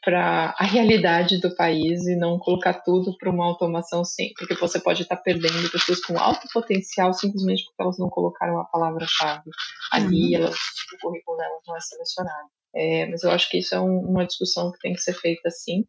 para 0.03 0.55
a 0.57 0.65
realidade 0.65 1.41
do 1.41 1.55
país 1.57 2.07
e 2.07 2.15
não 2.15 2.39
colocar 2.39 2.75
tudo 2.75 3.17
para 3.19 3.31
uma 3.31 3.45
automação 3.45 4.05
sim, 4.05 4.31
porque 4.39 4.55
você 4.55 4.79
pode 4.79 5.03
estar 5.03 5.17
tá 5.17 5.23
perdendo 5.23 5.71
pessoas 5.71 6.01
com 6.01 6.17
alto 6.17 6.47
potencial 6.53 7.13
simplesmente 7.13 7.65
porque 7.65 7.83
elas 7.83 7.99
não 7.99 8.09
colocaram 8.09 8.59
a 8.61 8.65
palavra-chave 8.65 9.51
ali, 9.91 10.37
uhum. 10.37 10.43
elas, 10.43 10.55
o 10.55 10.99
currículo 11.01 11.37
delas 11.37 11.61
não 11.67 11.77
é 11.77 11.81
selecionado. 11.81 12.49
É, 12.77 13.07
mas 13.07 13.23
eu 13.23 13.31
acho 13.31 13.49
que 13.51 13.59
isso 13.59 13.75
é 13.75 13.81
um, 13.81 13.99
uma 13.99 14.27
discussão 14.27 14.71
que 14.73 14.79
tem 14.79 14.95
que 14.95 15.01
ser 15.01 15.15
feita 15.15 15.49
assim. 15.49 15.85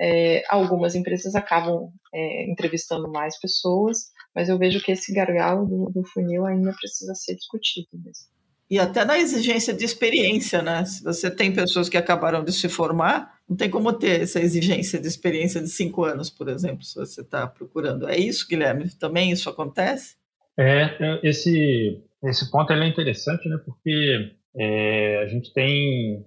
É, 0.00 0.42
algumas 0.48 0.94
empresas 0.94 1.34
acabam 1.34 1.90
é, 2.14 2.50
entrevistando 2.50 3.10
mais 3.10 3.38
pessoas, 3.38 4.10
mas 4.34 4.48
eu 4.48 4.58
vejo 4.58 4.82
que 4.82 4.92
esse 4.92 5.12
gargalo 5.12 5.66
do, 5.66 5.90
do 5.90 6.04
funil 6.08 6.44
ainda 6.44 6.72
precisa 6.72 7.14
ser 7.14 7.34
discutido 7.34 7.88
mesmo 7.92 8.31
e 8.72 8.78
até 8.78 9.04
na 9.04 9.18
exigência 9.18 9.74
de 9.74 9.84
experiência, 9.84 10.62
né? 10.62 10.82
Se 10.86 11.04
você 11.04 11.30
tem 11.30 11.52
pessoas 11.52 11.90
que 11.90 11.96
acabaram 11.98 12.42
de 12.42 12.50
se 12.52 12.70
formar, 12.70 13.38
não 13.46 13.54
tem 13.54 13.68
como 13.68 13.92
ter 13.92 14.22
essa 14.22 14.40
exigência 14.40 14.98
de 14.98 15.06
experiência 15.06 15.60
de 15.60 15.68
cinco 15.68 16.04
anos, 16.04 16.30
por 16.30 16.48
exemplo, 16.48 16.82
se 16.82 16.94
você 16.94 17.20
está 17.20 17.46
procurando. 17.46 18.08
É 18.08 18.16
isso, 18.16 18.48
Guilherme? 18.48 18.88
Também 18.98 19.30
isso 19.30 19.50
acontece? 19.50 20.16
É, 20.58 20.84
é, 20.98 21.20
esse, 21.22 22.02
esse 22.24 22.50
ponto 22.50 22.72
é 22.72 22.88
interessante, 22.88 23.46
né? 23.46 23.58
Porque 23.62 24.32
é, 24.56 25.18
a 25.22 25.26
gente 25.26 25.52
tem 25.52 26.24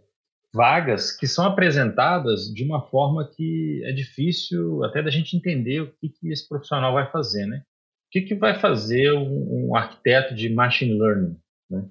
vagas 0.54 1.12
que 1.18 1.26
são 1.26 1.48
apresentadas 1.48 2.42
de 2.54 2.64
uma 2.64 2.80
forma 2.92 3.28
que 3.36 3.82
é 3.86 3.92
difícil 3.92 4.84
até 4.84 5.02
da 5.02 5.10
gente 5.10 5.36
entender 5.36 5.82
o 5.82 5.92
que, 6.00 6.10
que 6.10 6.32
esse 6.32 6.48
profissional 6.48 6.94
vai 6.94 7.10
fazer, 7.10 7.48
né? 7.48 7.64
O 8.06 8.12
que, 8.12 8.22
que 8.22 8.36
vai 8.36 8.60
fazer 8.60 9.14
um, 9.14 9.70
um 9.70 9.76
arquiteto 9.76 10.36
de 10.36 10.48
machine 10.54 10.94
learning, 10.94 11.36
né? 11.72 11.90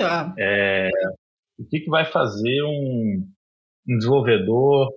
Tá. 0.00 0.34
É, 0.38 0.88
o 1.58 1.64
que, 1.68 1.80
que 1.80 1.90
vai 1.90 2.06
fazer 2.06 2.62
um, 2.62 3.28
um 3.86 3.98
desenvolvedor 3.98 4.88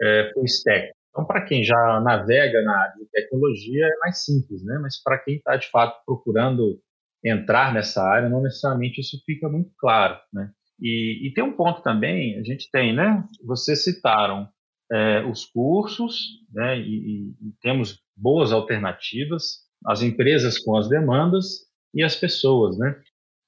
é, 0.00 0.30
full 0.32 0.44
stack? 0.46 0.90
Então, 1.10 1.26
para 1.26 1.44
quem 1.44 1.62
já 1.62 2.00
navega 2.00 2.62
na 2.62 2.74
área 2.74 2.94
de 2.96 3.10
tecnologia, 3.10 3.84
é 3.84 3.98
mais 3.98 4.24
simples, 4.24 4.64
né? 4.64 4.78
Mas 4.80 5.02
para 5.02 5.18
quem 5.18 5.36
está, 5.36 5.56
de 5.56 5.68
fato, 5.68 6.00
procurando 6.06 6.80
entrar 7.22 7.74
nessa 7.74 8.02
área, 8.02 8.28
não 8.28 8.40
necessariamente 8.40 9.02
isso 9.02 9.20
fica 9.26 9.50
muito 9.50 9.70
claro, 9.78 10.18
né? 10.32 10.50
E, 10.80 11.26
e 11.28 11.34
tem 11.34 11.44
um 11.44 11.56
ponto 11.56 11.82
também, 11.82 12.38
a 12.38 12.42
gente 12.42 12.70
tem, 12.70 12.94
né? 12.94 13.24
Vocês 13.44 13.84
citaram 13.84 14.48
é, 14.90 15.22
os 15.26 15.44
cursos, 15.44 16.22
né? 16.54 16.78
E, 16.78 17.32
e, 17.32 17.52
temos 17.60 18.00
boas 18.16 18.50
alternativas, 18.50 19.66
as 19.84 20.00
empresas 20.00 20.58
com 20.58 20.74
as 20.74 20.88
demandas 20.88 21.66
e 21.92 22.02
as 22.02 22.14
pessoas, 22.14 22.78
né? 22.78 22.98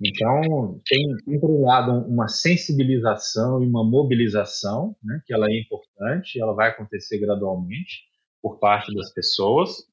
Então, 0.03 0.81
tem, 0.87 1.17
tem 1.27 1.39
um 1.43 2.09
uma 2.09 2.27
sensibilização 2.27 3.63
e 3.63 3.67
uma 3.67 3.85
mobilização, 3.85 4.97
né, 5.03 5.21
que 5.27 5.35
ela 5.35 5.47
é 5.51 5.61
importante, 5.61 6.41
ela 6.41 6.55
vai 6.55 6.71
acontecer 6.71 7.19
gradualmente 7.19 8.05
por 8.43 8.59
parte 8.59 8.95
das 8.95 9.13
pessoas, 9.13 9.85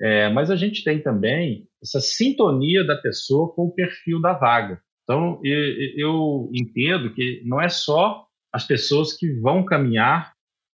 é, 0.00 0.30
mas 0.30 0.50
a 0.50 0.56
gente 0.56 0.84
tem 0.84 1.02
também 1.02 1.66
essa 1.82 2.00
sintonia 2.00 2.86
da 2.86 2.96
pessoa 2.96 3.52
com 3.52 3.64
o 3.64 3.74
perfil 3.74 4.20
da 4.20 4.32
vaga. 4.32 4.80
Então, 5.02 5.40
eu, 5.42 5.64
eu 5.96 6.50
entendo 6.54 7.12
que 7.12 7.42
não 7.44 7.60
é 7.60 7.68
só 7.68 8.24
as 8.52 8.64
pessoas 8.64 9.12
que 9.12 9.32
vão 9.40 9.64
caminhar 9.64 10.32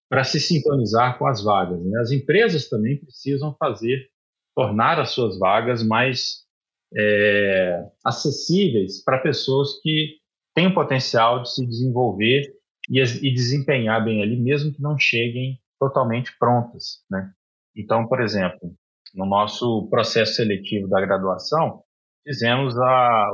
para 0.09 0.23
se 0.23 0.39
sintonizar 0.39 1.17
com 1.17 1.25
as 1.25 1.43
vagas. 1.43 1.83
Né? 1.83 1.99
As 1.99 2.11
empresas 2.11 2.69
também 2.69 2.97
precisam 2.97 3.55
fazer, 3.57 4.07
tornar 4.53 4.99
as 4.99 5.11
suas 5.11 5.39
vagas 5.39 5.81
mais 5.81 6.44
é, 6.93 7.85
acessíveis 8.03 9.03
para 9.03 9.19
pessoas 9.19 9.79
que 9.81 10.17
têm 10.53 10.67
o 10.67 10.73
potencial 10.73 11.41
de 11.41 11.53
se 11.53 11.65
desenvolver 11.65 12.53
e, 12.89 12.99
e, 13.01 13.33
desempenhar 13.33 14.03
bem 14.03 14.21
ali, 14.21 14.39
mesmo 14.39 14.71
que 14.73 14.81
não 14.81 14.97
cheguem 14.97 15.59
totalmente 15.79 16.31
prontas. 16.37 17.03
Né? 17.09 17.31
Então, 17.75 18.07
por 18.07 18.21
exemplo, 18.21 18.73
no 19.13 19.25
nosso 19.25 19.87
processo 19.89 20.35
seletivo 20.35 20.87
da 20.87 21.01
graduação, 21.01 21.83
fizemos 22.23 22.77
a, 22.77 23.31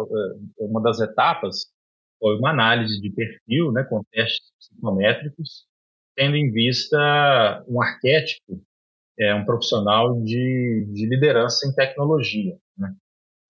uma 0.60 0.82
das 0.82 1.00
etapas 1.00 1.72
foi 2.22 2.38
uma 2.38 2.52
análise 2.52 3.02
de 3.02 3.10
perfil, 3.10 3.72
né, 3.72 3.84
com 3.84 4.04
testes 4.12 4.52
psicométricos, 4.60 5.66
tendo 6.16 6.36
em 6.36 6.52
vista 6.52 7.66
um 7.68 7.82
arquétipo, 7.82 8.62
é, 9.20 9.34
um 9.34 9.44
profissional 9.44 10.22
de, 10.22 10.88
de 10.94 11.08
liderança 11.08 11.68
em 11.68 11.74
tecnologia. 11.74 12.56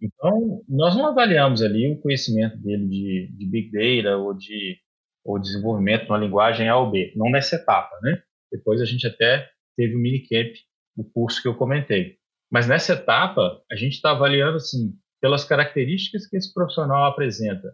Então, 0.02 0.64
nós 0.68 0.96
não 0.96 1.06
avaliamos 1.06 1.62
ali 1.62 1.92
o 1.92 2.02
conhecimento 2.02 2.58
dele 2.58 2.88
de, 2.88 3.32
de 3.38 3.46
Big 3.46 3.72
Data 3.72 4.18
ou 4.18 4.34
de 4.34 4.78
ou 5.24 5.38
desenvolvimento 5.40 6.08
numa 6.08 6.18
linguagem 6.18 6.68
A 6.68 6.78
ou 6.78 6.90
B, 6.90 7.14
não 7.16 7.30
nessa 7.30 7.56
etapa, 7.56 7.96
né? 8.02 8.24
Depois 8.52 8.82
a 8.82 8.86
gente 8.86 9.06
até 9.06 9.48
teve 9.78 9.96
o 9.96 10.00
minicamp, 10.00 10.52
o 10.98 11.04
curso 11.04 11.42
que 11.42 11.48
eu 11.48 11.56
comentei. 11.56 12.18
Mas 12.52 12.68
nessa 12.68 12.94
etapa, 12.94 13.62
a 13.72 13.76
gente 13.76 13.94
está 13.94 14.12
avaliando, 14.12 14.58
assim, 14.58 14.94
pelas 15.22 15.44
características 15.44 16.28
que 16.28 16.36
esse 16.36 16.52
profissional 16.54 17.06
apresenta. 17.06 17.74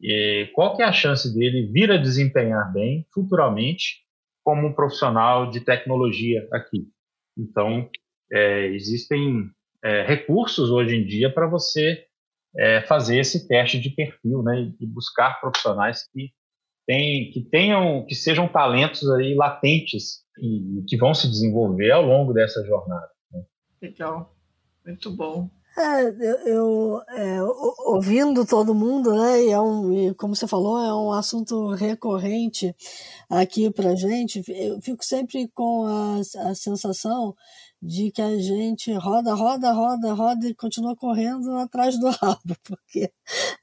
E 0.00 0.50
qual 0.54 0.76
que 0.76 0.82
é 0.82 0.84
a 0.84 0.92
chance 0.92 1.32
dele 1.32 1.70
vir 1.72 1.90
a 1.90 1.96
desempenhar 1.96 2.72
bem 2.72 3.06
futuramente 3.14 4.02
como 4.44 4.66
um 4.66 4.74
profissional 4.74 5.48
de 5.48 5.60
tecnologia 5.60 6.46
aqui? 6.52 6.88
Então, 7.38 7.88
é, 8.30 8.66
existem 8.66 9.48
é, 9.82 10.02
recursos 10.06 10.70
hoje 10.70 10.96
em 10.96 11.04
dia 11.04 11.32
para 11.32 11.46
você 11.46 12.04
é, 12.56 12.82
fazer 12.82 13.18
esse 13.18 13.46
teste 13.48 13.78
de 13.80 13.90
perfil, 13.90 14.42
né, 14.42 14.72
e 14.78 14.86
buscar 14.86 15.40
profissionais 15.40 16.06
que 16.12 16.30
tem, 16.86 17.30
que 17.30 17.40
tenham, 17.42 18.04
que 18.06 18.14
sejam 18.14 18.48
talentos 18.48 19.08
aí 19.10 19.34
latentes 19.34 20.22
e, 20.38 20.80
e 20.80 20.84
que 20.84 20.96
vão 20.96 21.14
se 21.14 21.28
desenvolver 21.28 21.90
ao 21.90 22.02
longo 22.02 22.32
dessa 22.32 22.64
jornada. 22.64 23.08
Né? 23.32 23.42
Legal, 23.80 24.34
muito 24.84 25.10
bom. 25.10 25.48
É, 25.78 26.02
eu, 26.04 26.38
eu 26.46 27.02
é, 27.08 27.42
ouvindo 27.86 28.44
todo 28.44 28.74
mundo, 28.74 29.14
né, 29.14 29.42
e, 29.44 29.50
é 29.50 29.60
um, 29.60 29.92
e 29.92 30.14
como 30.14 30.36
você 30.36 30.46
falou, 30.46 30.78
é 30.78 30.94
um 30.94 31.12
assunto 31.12 31.68
recorrente 31.68 32.74
aqui 33.30 33.70
para 33.70 33.96
gente. 33.96 34.42
Eu 34.48 34.82
fico 34.82 35.02
sempre 35.02 35.48
com 35.54 35.86
a, 35.86 36.50
a 36.50 36.54
sensação 36.54 37.34
de 37.82 38.12
que 38.12 38.22
a 38.22 38.38
gente 38.38 38.92
roda, 38.92 39.34
roda, 39.34 39.72
roda, 39.72 40.12
roda 40.12 40.46
e 40.46 40.54
continua 40.54 40.94
correndo 40.94 41.50
atrás 41.56 41.98
do 41.98 42.08
rabo, 42.22 42.56
porque 42.62 43.10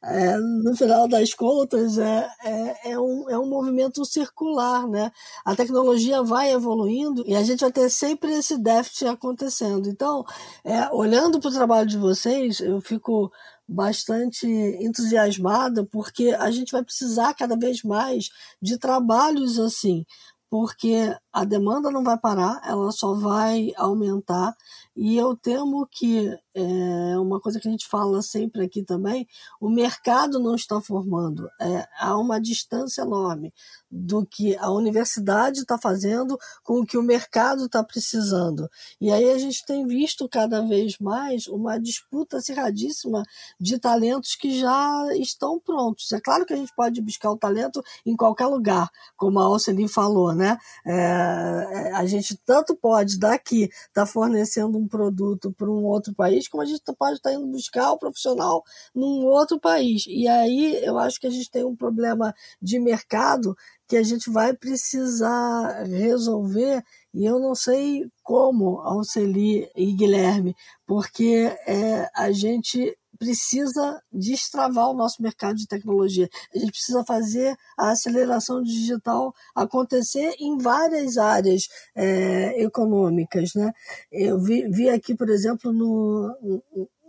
é, 0.03 0.37
no 0.37 0.75
final 0.75 1.07
das 1.07 1.33
contas 1.33 1.97
é, 1.97 2.29
é, 2.43 2.91
é, 2.91 2.99
um, 2.99 3.29
é 3.29 3.39
um 3.39 3.47
movimento 3.47 4.03
circular, 4.03 4.85
né? 4.87 5.09
A 5.45 5.55
tecnologia 5.55 6.21
vai 6.21 6.51
evoluindo 6.51 7.23
e 7.25 7.33
a 7.33 7.43
gente 7.43 7.61
vai 7.61 7.71
ter 7.71 7.89
sempre 7.89 8.33
esse 8.33 8.57
déficit 8.57 9.07
acontecendo. 9.07 9.87
Então, 9.87 10.25
é, 10.65 10.89
olhando 10.91 11.39
para 11.39 11.49
o 11.49 11.53
trabalho 11.53 11.87
de 11.87 11.97
vocês, 11.97 12.59
eu 12.59 12.81
fico 12.81 13.31
bastante 13.65 14.47
entusiasmada 14.81 15.85
porque 15.85 16.35
a 16.37 16.51
gente 16.51 16.71
vai 16.71 16.83
precisar 16.83 17.33
cada 17.35 17.55
vez 17.55 17.83
mais 17.83 18.29
de 18.61 18.77
trabalhos 18.77 19.59
assim 19.59 20.05
porque 20.49 21.15
a 21.31 21.43
demanda 21.45 21.91
não 21.91 22.03
vai 22.03 22.17
parar, 22.17 22.61
ela 22.65 22.91
só 22.91 23.13
vai 23.13 23.71
aumentar. 23.77 24.55
E 25.01 25.15
eu 25.15 25.33
temo 25.33 25.87
que, 25.89 26.27
é, 26.53 27.17
uma 27.17 27.39
coisa 27.39 27.57
que 27.57 27.69
a 27.69 27.71
gente 27.71 27.87
fala 27.87 28.21
sempre 28.21 28.65
aqui 28.65 28.83
também, 28.83 29.25
o 29.57 29.69
mercado 29.69 30.39
não 30.39 30.55
está 30.55 30.81
formando. 30.81 31.49
É, 31.57 31.87
há 32.01 32.17
uma 32.17 32.37
distância 32.37 33.03
enorme 33.03 33.53
do 33.89 34.25
que 34.25 34.57
a 34.57 34.69
universidade 34.69 35.61
está 35.61 35.77
fazendo 35.77 36.37
com 36.65 36.81
o 36.81 36.85
que 36.85 36.97
o 36.97 37.01
mercado 37.01 37.67
está 37.67 37.81
precisando. 37.81 38.67
E 38.99 39.09
aí 39.09 39.31
a 39.31 39.37
gente 39.37 39.65
tem 39.65 39.87
visto 39.87 40.27
cada 40.27 40.61
vez 40.67 40.97
mais 40.99 41.47
uma 41.47 41.79
disputa 41.79 42.35
acirradíssima 42.35 43.23
de 43.57 43.79
talentos 43.79 44.35
que 44.35 44.59
já 44.59 45.05
estão 45.15 45.61
prontos. 45.61 46.11
É 46.11 46.19
claro 46.19 46.45
que 46.45 46.53
a 46.53 46.57
gente 46.57 46.75
pode 46.75 47.01
buscar 47.01 47.31
o 47.31 47.37
talento 47.37 47.81
em 48.05 48.17
qualquer 48.17 48.47
lugar, 48.47 48.89
como 49.15 49.39
a 49.39 49.43
Alceli 49.43 49.87
falou, 49.87 50.35
né? 50.35 50.57
É, 50.85 51.93
a 51.93 52.05
gente 52.05 52.35
tanto 52.45 52.75
pode 52.75 53.17
daqui 53.17 53.63
estar 53.63 53.87
tá 53.93 54.05
fornecendo 54.05 54.77
um 54.77 54.88
produto 54.89 55.53
para 55.53 55.69
um 55.69 55.85
outro 55.85 56.13
país, 56.13 56.47
como 56.47 56.63
a 56.63 56.65
gente 56.65 56.81
pode 56.97 57.17
estar 57.17 57.29
tá 57.29 57.35
indo 57.35 57.47
buscar 57.47 57.91
o 57.91 57.97
profissional 57.97 58.63
num 58.93 59.25
outro 59.25 59.59
país. 59.59 60.05
E 60.07 60.27
aí 60.27 60.83
eu 60.83 60.97
acho 60.97 61.19
que 61.19 61.27
a 61.27 61.29
gente 61.29 61.49
tem 61.49 61.63
um 61.63 61.75
problema 61.75 62.33
de 62.61 62.79
mercado 62.79 63.55
que 63.87 63.95
a 63.95 64.03
gente 64.03 64.29
vai 64.29 64.53
precisar 64.53 65.83
resolver 65.83 66.83
e 67.13 67.25
eu 67.25 67.39
não 67.39 67.55
sei 67.55 68.05
como, 68.23 68.79
Alceli 68.81 69.69
e 69.75 69.93
Guilherme, 69.93 70.55
porque 70.85 71.55
é, 71.67 72.07
a 72.15 72.31
gente 72.31 72.95
precisa 73.19 74.01
destravar 74.11 74.89
o 74.89 74.93
nosso 74.93 75.21
mercado 75.21 75.57
de 75.57 75.67
tecnologia. 75.67 76.29
A 76.55 76.57
gente 76.57 76.71
precisa 76.71 77.03
fazer 77.03 77.55
a 77.77 77.91
aceleração 77.91 78.63
digital 78.63 79.35
acontecer 79.53 80.33
em 80.39 80.57
várias 80.57 81.17
áreas 81.17 81.67
é, 81.93 82.63
econômicas. 82.63 83.53
Né? 83.53 83.71
Eu 84.09 84.39
vi, 84.39 84.67
vi 84.69 84.89
aqui, 84.89 85.13
por 85.13 85.29
exemplo, 85.29 85.73
no, 85.73 86.33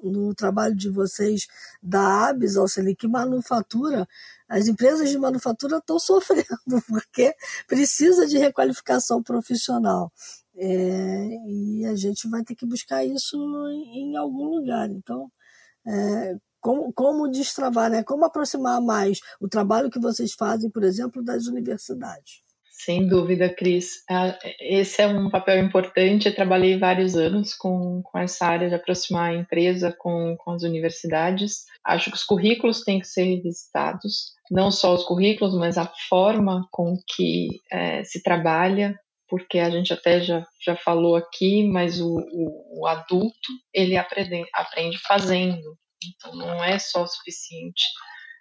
no 0.02 0.34
trabalho 0.34 0.74
de 0.74 0.90
vocês 0.90 1.46
da 1.82 2.28
ABS, 2.28 2.56
Alceli, 2.56 2.96
que 2.96 3.06
manufatura, 3.06 4.08
as 4.48 4.66
empresas 4.66 5.11
de 5.11 5.18
manufatura 5.18 5.78
estão 5.78 5.98
sofrendo, 6.00 6.82
porque 6.88 7.34
precisa 7.68 8.26
de 8.26 8.36
requalificação 8.36 9.22
profissional. 9.22 10.12
É, 10.56 11.26
e 11.46 11.86
a 11.86 11.94
gente 11.94 12.28
vai 12.28 12.42
ter 12.42 12.54
que 12.54 12.66
buscar 12.66 13.04
isso 13.04 13.36
em, 13.68 14.11
em 14.11 14.16
algum 14.16 14.44
lugar. 14.56 14.90
Então, 14.90 15.30
é, 15.87 16.37
como, 16.61 16.93
como 16.93 17.31
destravar, 17.31 17.91
né? 17.91 18.03
como 18.03 18.24
aproximar 18.24 18.81
mais 18.81 19.20
o 19.41 19.49
trabalho 19.49 19.91
que 19.91 19.99
vocês 19.99 20.35
fazem, 20.35 20.70
por 20.70 20.85
exemplo, 20.85 21.24
das 21.24 21.47
universidades. 21.47 22.43
Sem 22.83 23.07
dúvida, 23.07 23.55
Cris. 23.55 24.03
Esse 24.59 25.03
é 25.03 25.07
um 25.07 25.28
papel 25.28 25.62
importante. 25.62 26.26
Eu 26.26 26.35
trabalhei 26.35 26.78
vários 26.78 27.14
anos 27.14 27.53
com, 27.53 28.01
com 28.03 28.18
essa 28.18 28.47
área 28.47 28.70
de 28.70 28.74
aproximar 28.74 29.31
a 29.31 29.35
empresa 29.35 29.95
com, 29.99 30.35
com 30.39 30.53
as 30.53 30.62
universidades. 30.62 31.66
Acho 31.85 32.11
que 32.11 32.16
os 32.16 32.24
currículos 32.24 32.83
têm 32.83 32.99
que 32.99 33.07
ser 33.07 33.24
revisitados, 33.24 34.33
não 34.51 34.70
só 34.70 34.95
os 34.95 35.05
currículos, 35.05 35.55
mas 35.59 35.76
a 35.76 35.93
forma 36.09 36.66
com 36.70 36.97
que 37.14 37.49
é, 37.70 38.03
se 38.03 38.22
trabalha, 38.22 38.99
porque 39.31 39.61
a 39.61 39.70
gente 39.70 39.93
até 39.93 40.20
já, 40.20 40.45
já 40.62 40.76
falou 40.76 41.14
aqui, 41.14 41.62
mas 41.68 42.01
o, 42.01 42.16
o, 42.16 42.81
o 42.81 42.87
adulto 42.87 43.53
ele 43.72 43.97
aprende, 43.97 44.45
aprende 44.53 44.99
fazendo. 44.99 45.78
Então 46.05 46.35
não 46.35 46.62
é 46.62 46.78
só 46.78 47.05
o 47.05 47.07
suficiente 47.07 47.85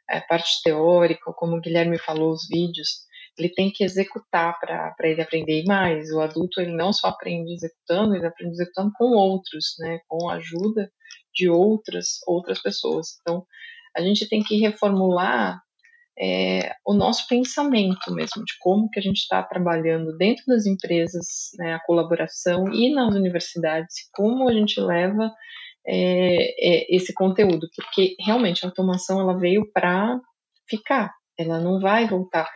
é, 0.10 0.20
parte 0.22 0.62
teórica, 0.64 1.32
como 1.34 1.56
o 1.56 1.62
Guilherme 1.62 2.00
falou, 2.00 2.32
os 2.32 2.48
vídeos 2.48 3.08
ele 3.38 3.50
tem 3.50 3.72
que 3.72 3.84
executar 3.84 4.60
para 4.60 4.96
ele 5.04 5.22
aprender 5.22 5.64
mais. 5.64 6.12
O 6.12 6.20
adulto 6.20 6.60
ele 6.60 6.76
não 6.76 6.92
só 6.92 7.08
aprende 7.08 7.54
executando, 7.54 8.16
ele 8.16 8.26
aprende 8.26 8.54
executando 8.54 8.92
com 8.98 9.06
outros, 9.16 9.76
né, 9.80 10.00
com 10.08 10.30
a 10.30 10.36
ajuda 10.36 10.92
de 11.34 11.48
outras 11.50 12.20
outras 12.28 12.62
pessoas. 12.62 13.18
Então, 13.22 13.46
a 13.96 14.02
gente 14.02 14.28
tem 14.28 14.44
que 14.44 14.58
reformular 14.58 15.62
é, 16.20 16.74
o 16.86 16.94
nosso 16.94 17.26
pensamento 17.28 18.14
mesmo 18.14 18.44
de 18.44 18.54
como 18.60 18.90
que 18.90 19.00
a 19.00 19.02
gente 19.02 19.20
está 19.20 19.42
trabalhando 19.42 20.18
dentro 20.18 20.44
das 20.48 20.66
empresas, 20.66 21.52
né, 21.58 21.74
a 21.74 21.80
colaboração 21.80 22.74
e 22.74 22.94
nas 22.94 23.16
universidades, 23.16 23.96
como 24.14 24.50
a 24.50 24.54
gente 24.54 24.80
leva 24.82 25.32
é, 25.88 26.36
é, 26.60 26.96
esse 26.96 27.14
conteúdo, 27.14 27.68
porque 27.76 28.16
realmente 28.20 28.66
a 28.66 28.70
automação 28.70 29.20
ela 29.20 29.38
veio 29.38 29.72
para 29.72 30.20
ficar, 30.68 31.14
ela 31.38 31.60
não 31.60 31.80
vai 31.80 32.06
voltar 32.08 32.50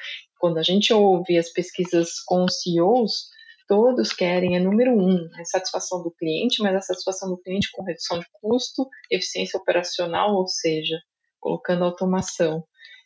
quando 0.43 0.57
a 0.57 0.61
gente 0.61 0.93
ouve 0.93 1.38
as 1.38 1.49
pesquisas 1.49 2.20
com 2.26 2.43
os 2.43 2.61
CEOs, 2.61 3.30
todos 3.66 4.11
querem, 4.11 4.57
é 4.57 4.59
número 4.59 4.91
um, 4.91 5.30
a 5.39 5.45
satisfação 5.45 6.03
do 6.03 6.11
cliente, 6.11 6.61
mas 6.61 6.76
a 6.76 6.82
satisfação 6.82 7.30
do 7.30 7.38
cliente 7.38 7.70
com 7.72 7.82
redução 7.82 8.20
de 8.20 8.26
custo, 8.34 8.86
eficiência 9.09 9.57
operacional, 9.57 10.36
ou 10.36 10.45
seja, 10.49 10.99
colocando 11.39 11.86
automação. 11.86 12.61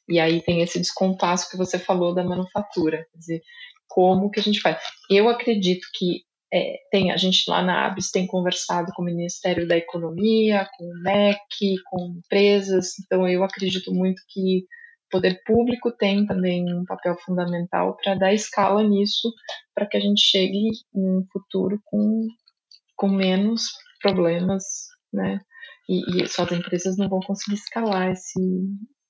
E 0.10 0.20
aí 0.20 0.41
tem 0.41 0.62
esse 0.62 0.80
descompasso 0.80 1.49
que 1.49 1.58
você 1.58 1.78
falou 1.78 2.14
da 2.14 2.24
manufatura, 2.24 3.05
quer 3.12 3.18
dizer, 3.18 3.41
como 3.88 4.30
que 4.30 4.39
a 4.39 4.43
gente 4.43 4.62
faz? 4.62 4.78
Eu 5.10 5.28
acredito 5.30 5.88
que 5.93 6.22
é, 6.53 6.78
tem, 6.91 7.12
a 7.12 7.18
gente 7.18 7.49
lá 7.49 7.62
na 7.62 7.88
ABS 7.88 8.10
tem 8.10 8.26
conversado 8.26 8.91
com 8.95 9.01
o 9.01 9.05
Ministério 9.05 9.68
da 9.68 9.76
Economia, 9.76 10.68
com 10.78 10.86
o 10.86 11.03
MEC, 11.03 11.76
com 11.89 12.16
empresas, 12.18 12.93
então 12.99 13.28
eu 13.28 13.43
acredito 13.43 13.93
muito 13.93 14.22
que 14.30 14.60
o 15.08 15.10
poder 15.12 15.41
público 15.45 15.91
tem 15.91 16.26
também 16.26 16.74
um 16.74 16.86
papel 16.86 17.18
fundamental 17.26 17.97
para 17.97 18.16
dar 18.16 18.34
escala 18.34 18.84
nisso, 18.84 19.34
para 19.74 19.86
que 19.86 19.97
a 19.97 19.99
gente 19.99 20.22
chegue 20.22 20.70
em 20.95 21.10
um 21.10 21.26
futuro 21.32 21.80
com, 21.86 22.28
com 22.95 23.10
menos 23.10 23.72
problemas, 24.01 24.64
né? 25.12 25.39
E, 25.89 26.24
e 26.24 26.28
só 26.28 26.43
as 26.43 26.51
empresas 26.51 26.97
não 26.97 27.08
vão 27.08 27.22
conseguir 27.22 27.55
escalar 27.55 28.12
esse, 28.12 28.39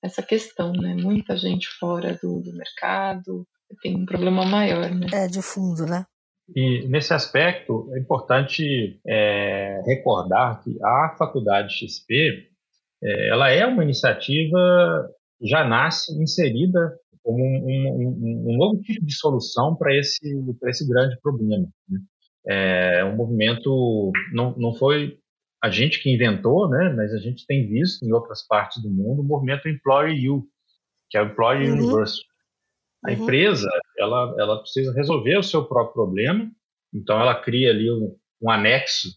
essa 0.07 0.23
questão, 0.23 0.71
né? 0.71 0.95
Muita 0.95 1.37
gente 1.37 1.67
fora 1.79 2.17
do, 2.21 2.41
do 2.41 2.51
mercado 2.53 3.45
tem 3.81 3.95
um 3.95 4.05
problema 4.05 4.45
maior, 4.45 4.89
né? 4.89 5.07
É, 5.13 5.27
de 5.27 5.41
fundo, 5.41 5.85
né? 5.85 6.05
E 6.55 6.87
nesse 6.87 7.13
aspecto 7.13 7.89
é 7.93 7.99
importante 7.99 8.99
é, 9.05 9.81
recordar 9.85 10.63
que 10.63 10.77
a 10.81 11.15
Faculdade 11.17 11.73
XP 11.73 12.47
é, 13.03 13.29
ela 13.29 13.49
é 13.49 13.65
uma 13.65 13.83
iniciativa 13.83 15.09
já 15.41 15.63
nasce 15.67 16.11
inserida 16.21 16.97
como 17.21 17.43
um, 17.43 17.67
um, 17.67 18.53
um 18.53 18.57
novo 18.57 18.81
tipo 18.81 19.05
de 19.05 19.13
solução 19.13 19.75
para 19.75 19.95
esse, 19.95 20.25
esse 20.65 20.87
grande 20.87 21.19
problema. 21.21 21.67
Né? 21.89 21.99
É 22.49 23.03
um 23.03 23.15
movimento, 23.17 24.13
não, 24.33 24.55
não 24.57 24.73
foi 24.73 25.19
a 25.63 25.69
gente 25.69 26.01
que 26.01 26.13
inventou, 26.13 26.69
né, 26.69 26.93
mas 26.95 27.13
a 27.13 27.17
gente 27.17 27.45
tem 27.45 27.67
visto 27.67 28.03
em 28.05 28.11
outras 28.11 28.45
partes 28.45 28.81
do 28.81 28.89
mundo 28.89 29.21
o 29.21 29.25
movimento 29.25 29.67
Employer 29.67 30.31
U, 30.31 30.47
que 31.09 31.17
é 31.17 31.21
o 31.21 31.27
Employer 31.27 31.71
uhum. 31.71 31.79
University. 31.79 32.27
A 33.05 33.11
uhum. 33.11 33.23
empresa, 33.23 33.69
ela, 33.97 34.35
ela 34.37 34.59
precisa 34.59 34.93
resolver 34.93 35.37
o 35.37 35.43
seu 35.43 35.65
próprio 35.65 35.93
problema, 35.93 36.49
então 36.93 37.19
ela 37.19 37.35
cria 37.35 37.71
ali 37.71 37.91
um, 37.91 38.15
um 38.41 38.49
anexo, 38.49 39.09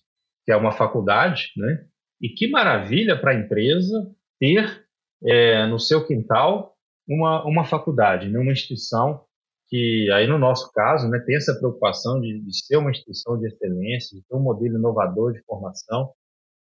que 0.44 0.52
é 0.52 0.56
uma 0.56 0.72
faculdade, 0.72 1.52
né? 1.56 1.86
E 2.20 2.28
que 2.28 2.48
maravilha 2.48 3.18
para 3.18 3.32
a 3.32 3.34
empresa 3.34 4.10
ter 4.38 4.86
é, 5.24 5.66
no 5.66 5.78
seu 5.78 6.06
quintal 6.06 6.76
uma, 7.08 7.44
uma 7.44 7.64
faculdade, 7.64 8.28
né, 8.28 8.38
uma 8.38 8.52
instituição 8.52 9.24
que, 9.68 10.10
aí 10.12 10.26
no 10.26 10.38
nosso 10.38 10.70
caso, 10.72 11.08
né, 11.08 11.18
tem 11.20 11.36
essa 11.36 11.54
preocupação 11.54 12.20
de, 12.20 12.40
de 12.40 12.66
ser 12.66 12.76
uma 12.76 12.90
instituição 12.90 13.38
de 13.38 13.46
excelência, 13.46 14.16
de 14.18 14.26
ter 14.26 14.34
um 14.34 14.42
modelo 14.42 14.76
inovador 14.76 15.32
de 15.32 15.42
formação, 15.42 16.12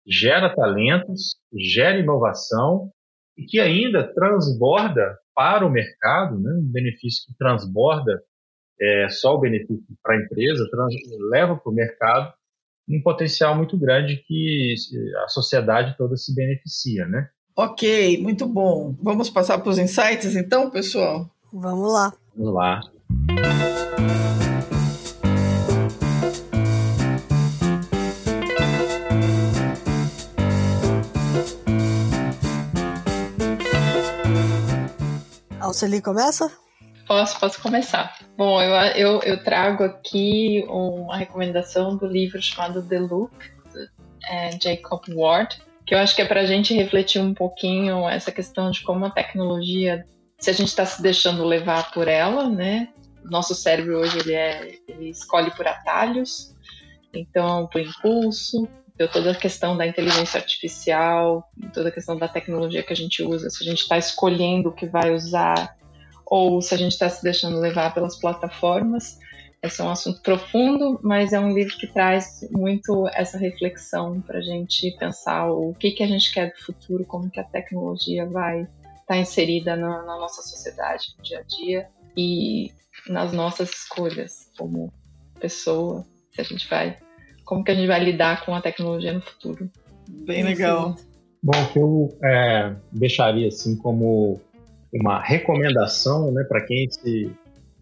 gera 0.06 0.54
talentos, 0.54 1.36
gera 1.52 1.98
inovação 1.98 2.90
e 3.36 3.44
que 3.44 3.58
ainda 3.58 4.12
transborda 4.14 5.18
para 5.34 5.66
o 5.66 5.70
mercado, 5.70 6.38
né, 6.38 6.52
um 6.52 6.72
benefício 6.72 7.26
que 7.26 7.36
transborda 7.36 8.22
é, 8.80 9.08
só 9.08 9.34
o 9.34 9.40
benefício 9.40 9.84
para 10.02 10.14
a 10.14 10.18
empresa, 10.18 10.68
trans, 10.70 10.94
leva 11.30 11.56
para 11.56 11.70
o 11.70 11.74
mercado 11.74 12.32
um 12.88 13.00
potencial 13.02 13.56
muito 13.56 13.78
grande 13.78 14.22
que 14.26 14.74
a 15.24 15.28
sociedade 15.28 15.96
toda 15.96 16.16
se 16.16 16.34
beneficia, 16.34 17.06
né? 17.06 17.30
Ok, 17.56 18.20
muito 18.20 18.46
bom. 18.46 18.94
Vamos 19.02 19.30
passar 19.30 19.58
para 19.58 19.70
os 19.70 19.78
insights 19.78 20.36
então, 20.36 20.70
pessoal? 20.70 21.30
Vamos 21.52 21.92
lá. 21.92 22.12
Vamos 22.36 22.54
lá. 22.54 22.80
Alceli, 35.74 36.00
começa? 36.00 36.48
Posso, 37.04 37.40
posso 37.40 37.60
começar. 37.60 38.16
Bom, 38.36 38.62
eu, 38.62 38.74
eu, 38.94 39.20
eu, 39.22 39.42
trago 39.42 39.82
aqui 39.82 40.64
uma 40.68 41.16
recomendação 41.16 41.96
do 41.96 42.06
livro 42.06 42.40
chamado 42.40 42.80
The 42.80 43.00
Loop, 43.00 43.36
de 43.72 43.90
é, 44.30 44.50
Jacob 44.52 45.02
Ward, 45.08 45.60
que 45.84 45.92
eu 45.92 45.98
acho 45.98 46.14
que 46.14 46.22
é 46.22 46.24
para 46.24 46.42
a 46.42 46.46
gente 46.46 46.72
refletir 46.72 47.20
um 47.20 47.34
pouquinho 47.34 48.08
essa 48.08 48.30
questão 48.30 48.70
de 48.70 48.82
como 48.82 49.04
a 49.04 49.10
tecnologia, 49.10 50.06
se 50.38 50.48
a 50.48 50.52
gente 50.52 50.68
está 50.68 50.86
se 50.86 51.02
deixando 51.02 51.44
levar 51.44 51.90
por 51.90 52.06
ela, 52.06 52.48
né? 52.48 52.90
Nosso 53.24 53.52
cérebro 53.52 53.98
hoje 53.98 54.20
ele 54.20 54.32
é, 54.32 54.78
ele 54.86 55.10
escolhe 55.10 55.50
por 55.56 55.66
atalhos, 55.66 56.54
então 57.12 57.66
por 57.66 57.80
impulso, 57.80 58.68
então, 58.94 59.08
toda 59.08 59.32
a 59.32 59.34
questão 59.34 59.76
da 59.76 59.84
inteligência 59.84 60.38
artificial, 60.38 61.50
toda 61.72 61.88
a 61.88 61.92
questão 61.92 62.16
da 62.16 62.28
tecnologia 62.28 62.82
que 62.82 62.92
a 62.92 62.96
gente 62.96 63.24
usa, 63.24 63.50
se 63.50 63.64
a 63.64 63.66
gente 63.66 63.80
está 63.80 63.98
escolhendo 63.98 64.68
o 64.68 64.72
que 64.72 64.86
vai 64.86 65.12
usar 65.12 65.76
ou 66.24 66.62
se 66.62 66.72
a 66.74 66.78
gente 66.78 66.92
está 66.92 67.08
se 67.08 67.22
deixando 67.22 67.58
levar 67.58 67.92
pelas 67.92 68.16
plataformas. 68.16 69.18
Esse 69.60 69.80
é 69.80 69.84
um 69.84 69.90
assunto 69.90 70.22
profundo, 70.22 71.00
mas 71.02 71.32
é 71.32 71.40
um 71.40 71.52
livro 71.52 71.76
que 71.76 71.88
traz 71.88 72.48
muito 72.52 73.08
essa 73.14 73.36
reflexão 73.36 74.20
para 74.20 74.38
a 74.38 74.42
gente 74.42 74.90
pensar 74.98 75.50
o 75.50 75.74
que, 75.74 75.90
que 75.90 76.02
a 76.02 76.06
gente 76.06 76.32
quer 76.32 76.52
do 76.52 76.58
futuro, 76.58 77.04
como 77.04 77.30
que 77.30 77.40
a 77.40 77.44
tecnologia 77.44 78.26
vai 78.26 78.62
estar 78.62 79.04
tá 79.06 79.16
inserida 79.16 79.74
na, 79.74 80.02
na 80.02 80.18
nossa 80.18 80.42
sociedade, 80.42 81.14
no 81.18 81.24
dia 81.24 81.38
a 81.40 81.42
dia 81.42 81.88
e 82.16 82.72
nas 83.08 83.32
nossas 83.32 83.70
escolhas 83.70 84.50
como 84.56 84.92
pessoa, 85.40 86.06
se 86.32 86.40
a 86.40 86.44
gente 86.44 86.68
vai, 86.68 86.98
como 87.44 87.64
que 87.64 87.70
a 87.70 87.74
gente 87.74 87.86
vai 87.86 88.02
lidar 88.02 88.44
com 88.44 88.54
a 88.54 88.60
tecnologia 88.60 89.12
no 89.12 89.20
futuro. 89.20 89.70
Bem 90.08 90.42
legal. 90.42 90.96
Bom, 91.42 91.52
o 91.52 91.72
que 91.72 91.78
eu 91.78 92.18
é, 92.22 92.74
deixaria 92.90 93.48
assim 93.48 93.76
como 93.76 94.40
uma 94.92 95.20
recomendação 95.20 96.32
né, 96.32 96.44
para 96.44 96.60
quem 96.62 96.88
se 96.90 97.30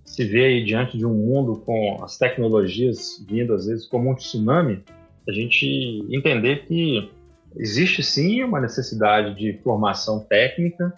se 0.05 0.25
vê 0.25 0.45
aí 0.45 0.65
diante 0.65 0.99
de 0.99 1.07
um 1.07 1.15
mundo 1.15 1.63
com 1.65 2.03
as 2.03 2.19
tecnologias 2.19 3.25
vindo 3.27 3.55
às 3.55 3.67
vezes 3.67 3.87
como 3.87 4.11
um 4.11 4.15
tsunami, 4.15 4.83
a 5.27 5.33
gente 5.33 6.05
entender 6.11 6.67
que 6.67 7.11
existe 7.57 8.03
sim 8.03 8.43
uma 8.43 8.61
necessidade 8.61 9.35
de 9.35 9.59
formação 9.63 10.21
técnica, 10.21 10.93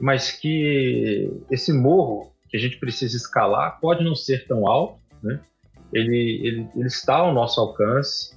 mas 0.00 0.30
que 0.30 1.30
esse 1.50 1.72
morro 1.72 2.32
que 2.48 2.56
a 2.56 2.60
gente 2.60 2.78
precisa 2.78 3.16
escalar 3.16 3.78
pode 3.80 4.02
não 4.02 4.14
ser 4.14 4.46
tão 4.46 4.66
alto, 4.66 4.98
né? 5.22 5.40
Ele, 5.92 6.40
ele, 6.44 6.68
ele 6.74 6.86
está 6.86 7.16
ao 7.16 7.32
nosso 7.32 7.60
alcance, 7.60 8.36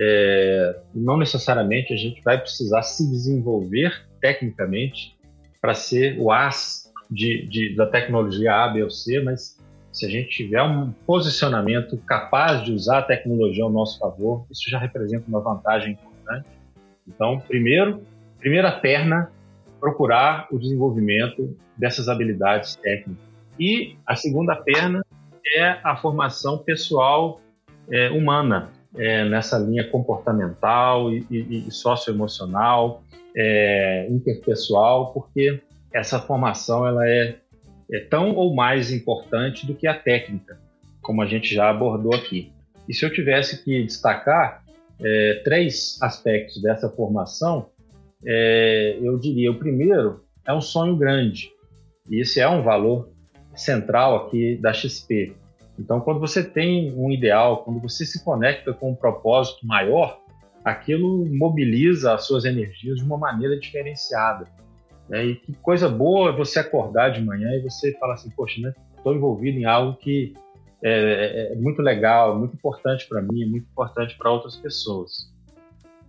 é, 0.00 0.80
não 0.94 1.16
necessariamente 1.18 1.92
a 1.92 1.96
gente 1.96 2.22
vai 2.22 2.38
precisar 2.38 2.82
se 2.82 3.08
desenvolver 3.10 4.06
tecnicamente 4.20 5.16
para 5.60 5.74
ser 5.74 6.18
o 6.18 6.30
as 6.30 6.90
de, 7.10 7.46
de, 7.46 7.76
da 7.76 7.86
tecnologia 7.86 8.54
A, 8.54 8.68
B 8.68 8.82
ou 8.82 8.90
C, 8.90 9.20
mas 9.20 9.58
se 9.92 10.06
a 10.06 10.08
gente 10.08 10.30
tiver 10.30 10.62
um 10.62 10.90
posicionamento 11.06 11.98
capaz 11.98 12.64
de 12.64 12.72
usar 12.72 13.00
a 13.00 13.02
tecnologia 13.02 13.62
ao 13.62 13.70
nosso 13.70 13.98
favor, 13.98 14.46
isso 14.50 14.70
já 14.70 14.78
representa 14.78 15.24
uma 15.28 15.40
vantagem 15.40 15.92
importante. 15.92 16.48
Então, 17.06 17.38
primeiro, 17.40 18.02
primeira 18.38 18.72
perna, 18.72 19.30
procurar 19.78 20.48
o 20.50 20.58
desenvolvimento 20.58 21.54
dessas 21.76 22.08
habilidades 22.08 22.76
técnicas. 22.76 23.22
E 23.58 23.96
a 24.06 24.16
segunda 24.16 24.56
perna 24.56 25.01
é 25.54 25.78
a 25.82 25.96
formação 25.96 26.58
pessoal 26.58 27.40
é, 27.90 28.10
humana, 28.10 28.70
é, 28.96 29.24
nessa 29.24 29.58
linha 29.58 29.88
comportamental 29.88 31.12
e, 31.12 31.26
e, 31.30 31.68
e 31.68 31.70
socioemocional, 31.70 33.02
é, 33.34 34.06
interpessoal, 34.10 35.12
porque 35.12 35.60
essa 35.92 36.18
formação 36.20 36.86
ela 36.86 37.08
é, 37.08 37.36
é 37.90 38.00
tão 38.00 38.34
ou 38.34 38.54
mais 38.54 38.92
importante 38.92 39.66
do 39.66 39.74
que 39.74 39.86
a 39.86 39.94
técnica, 39.94 40.58
como 41.00 41.22
a 41.22 41.26
gente 41.26 41.54
já 41.54 41.70
abordou 41.70 42.14
aqui. 42.14 42.52
E 42.88 42.94
se 42.94 43.04
eu 43.04 43.12
tivesse 43.12 43.62
que 43.64 43.82
destacar 43.84 44.62
é, 45.00 45.40
três 45.44 45.98
aspectos 46.00 46.60
dessa 46.62 46.88
formação, 46.88 47.70
é, 48.24 48.98
eu 49.00 49.18
diria: 49.18 49.50
o 49.50 49.58
primeiro 49.58 50.24
é 50.46 50.52
um 50.52 50.60
sonho 50.60 50.96
grande, 50.96 51.50
e 52.10 52.20
esse 52.20 52.40
é 52.40 52.48
um 52.48 52.62
valor 52.62 53.11
central 53.54 54.26
aqui 54.26 54.56
da 54.56 54.72
XP. 54.72 55.36
Então, 55.78 56.00
quando 56.00 56.20
você 56.20 56.44
tem 56.44 56.92
um 56.96 57.10
ideal, 57.10 57.64
quando 57.64 57.80
você 57.80 58.04
se 58.04 58.22
conecta 58.24 58.72
com 58.72 58.92
um 58.92 58.94
propósito 58.94 59.66
maior, 59.66 60.20
aquilo 60.64 61.26
mobiliza 61.26 62.14
as 62.14 62.26
suas 62.26 62.44
energias 62.44 62.98
de 62.98 63.04
uma 63.04 63.18
maneira 63.18 63.58
diferenciada. 63.58 64.46
Né? 65.08 65.24
E 65.26 65.34
que 65.36 65.52
coisa 65.54 65.88
boa 65.88 66.30
é 66.30 66.32
você 66.32 66.58
acordar 66.58 67.10
de 67.10 67.22
manhã 67.22 67.50
e 67.54 67.62
você 67.62 67.92
falar 67.98 68.14
assim, 68.14 68.30
poxa, 68.30 68.60
né? 68.60 68.72
Estou 68.96 69.14
envolvido 69.14 69.58
em 69.58 69.64
algo 69.64 69.96
que 69.98 70.34
é, 70.82 71.50
é, 71.50 71.52
é 71.52 71.56
muito 71.56 71.82
legal, 71.82 72.38
muito 72.38 72.54
importante 72.54 73.08
para 73.08 73.20
mim, 73.20 73.44
muito 73.46 73.66
importante 73.70 74.16
para 74.16 74.30
outras 74.30 74.56
pessoas. 74.56 75.32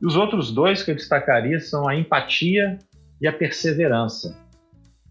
E 0.02 0.06
os 0.06 0.16
outros 0.16 0.52
dois 0.52 0.84
que 0.84 0.92
eu 0.92 0.96
destacaria 0.96 1.60
são 1.60 1.88
a 1.88 1.96
empatia 1.96 2.78
e 3.22 3.28
a 3.28 3.34
perseverança. 3.34 4.38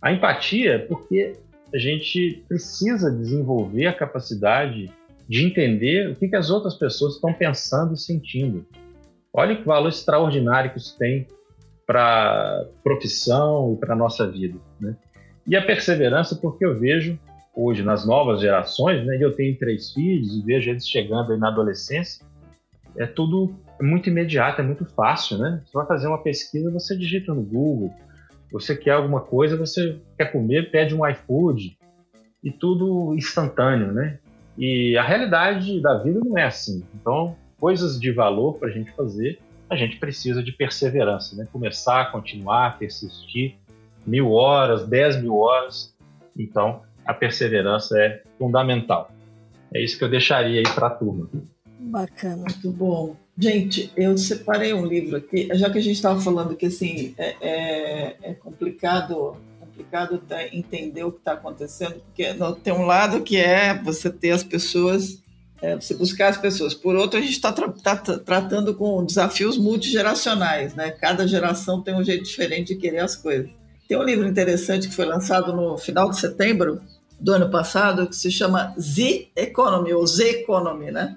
A 0.00 0.12
empatia, 0.12 0.74
é 0.74 0.78
porque 0.78 1.32
a 1.74 1.78
gente 1.78 2.44
precisa 2.48 3.10
desenvolver 3.10 3.86
a 3.86 3.92
capacidade 3.92 4.90
de 5.28 5.46
entender 5.46 6.10
o 6.10 6.16
que, 6.16 6.28
que 6.28 6.36
as 6.36 6.50
outras 6.50 6.74
pessoas 6.74 7.14
estão 7.14 7.32
pensando 7.32 7.94
e 7.94 7.98
sentindo. 7.98 8.66
Olha 9.32 9.56
que 9.56 9.64
valor 9.64 9.88
extraordinário 9.88 10.72
que 10.72 10.78
isso 10.78 10.96
tem 10.98 11.26
para 11.86 12.66
profissão 12.84 13.74
e 13.74 13.76
para 13.76 13.96
nossa 13.96 14.30
vida, 14.30 14.58
né? 14.78 14.96
E 15.46 15.56
a 15.56 15.64
perseverança, 15.64 16.36
porque 16.36 16.64
eu 16.64 16.78
vejo 16.78 17.18
hoje 17.54 17.82
nas 17.82 18.06
novas 18.06 18.40
gerações, 18.40 19.04
né? 19.06 19.16
Eu 19.20 19.34
tenho 19.34 19.56
três 19.58 19.92
filhos 19.92 20.36
e 20.36 20.42
vejo 20.42 20.70
eles 20.70 20.86
chegando 20.86 21.32
aí 21.32 21.38
na 21.38 21.48
adolescência, 21.48 22.24
é 22.96 23.06
tudo 23.06 23.54
muito 23.80 24.08
imediato, 24.08 24.60
é 24.60 24.64
muito 24.64 24.84
fácil, 24.84 25.38
né? 25.38 25.62
Você 25.64 25.72
vai 25.72 25.86
fazer 25.86 26.06
uma 26.06 26.22
pesquisa, 26.22 26.70
você 26.70 26.96
digita 26.96 27.32
no 27.32 27.42
Google, 27.42 27.92
você 28.52 28.76
quer 28.76 28.92
alguma 28.92 29.20
coisa, 29.20 29.56
você 29.56 29.98
quer 30.16 30.26
comer, 30.26 30.70
pede 30.70 30.94
um 30.94 31.06
iFood 31.08 31.76
e 32.44 32.50
tudo 32.50 33.14
instantâneo, 33.14 33.92
né? 33.92 34.18
E 34.58 34.96
a 34.96 35.02
realidade 35.02 35.80
da 35.80 35.98
vida 35.98 36.20
não 36.22 36.36
é 36.36 36.44
assim. 36.44 36.84
Então, 36.94 37.34
coisas 37.58 37.98
de 37.98 38.12
valor 38.12 38.54
para 38.58 38.68
a 38.68 38.70
gente 38.70 38.92
fazer 38.92 39.40
a 39.72 39.76
gente 39.76 39.96
precisa 39.96 40.42
de 40.42 40.52
perseverança, 40.52 41.34
né? 41.34 41.48
Começar, 41.50 42.12
continuar, 42.12 42.78
persistir, 42.78 43.56
mil 44.06 44.32
horas, 44.32 44.86
dez 44.86 45.20
mil 45.20 45.38
horas. 45.38 45.96
Então, 46.36 46.82
a 47.06 47.14
perseverança 47.14 47.98
é 47.98 48.22
fundamental. 48.38 49.10
É 49.74 49.82
isso 49.82 49.96
que 49.96 50.04
eu 50.04 50.10
deixaria 50.10 50.58
aí 50.58 50.74
para 50.74 50.88
a 50.88 50.90
turma. 50.90 51.28
Bacana. 51.82 52.44
Muito 52.48 52.70
bom. 52.70 53.16
Gente, 53.36 53.90
eu 53.96 54.16
separei 54.16 54.72
um 54.72 54.86
livro 54.86 55.16
aqui, 55.16 55.48
já 55.54 55.70
que 55.70 55.78
a 55.78 55.82
gente 55.82 55.96
estava 55.96 56.20
falando 56.20 56.54
que 56.54 56.66
assim 56.66 57.14
é, 57.16 57.36
é, 57.40 58.16
é 58.22 58.34
complicado 58.34 59.36
complicado 59.58 60.22
entender 60.52 61.02
o 61.02 61.10
que 61.10 61.18
está 61.18 61.32
acontecendo, 61.32 61.94
porque 61.94 62.26
tem 62.62 62.74
um 62.74 62.84
lado 62.84 63.22
que 63.22 63.38
é 63.38 63.74
você 63.82 64.10
ter 64.10 64.30
as 64.30 64.44
pessoas 64.44 65.22
é, 65.62 65.76
você 65.76 65.94
buscar 65.94 66.28
as 66.28 66.36
pessoas. 66.36 66.74
Por 66.74 66.96
outro, 66.96 67.18
a 67.18 67.22
gente 67.22 67.34
está 67.34 67.52
tra 67.52 67.68
tá 67.68 67.96
tratando 67.96 68.74
com 68.74 69.04
desafios 69.04 69.56
multigeracionais, 69.56 70.74
né? 70.74 70.90
Cada 70.90 71.26
geração 71.26 71.80
tem 71.80 71.94
um 71.94 72.02
jeito 72.02 72.24
diferente 72.24 72.74
de 72.74 72.80
querer 72.80 72.98
as 72.98 73.14
coisas. 73.14 73.48
Tem 73.88 73.96
um 73.96 74.02
livro 74.02 74.26
interessante 74.26 74.88
que 74.88 74.94
foi 74.94 75.04
lançado 75.04 75.54
no 75.54 75.78
final 75.78 76.10
de 76.10 76.18
setembro 76.18 76.82
do 77.20 77.32
ano 77.32 77.48
passado 77.48 78.08
que 78.08 78.16
se 78.16 78.30
chama 78.30 78.74
Z 78.78 79.28
Economy 79.36 79.92
ou 79.94 80.04
Z 80.04 80.40
Economy, 80.40 80.90
né? 80.90 81.16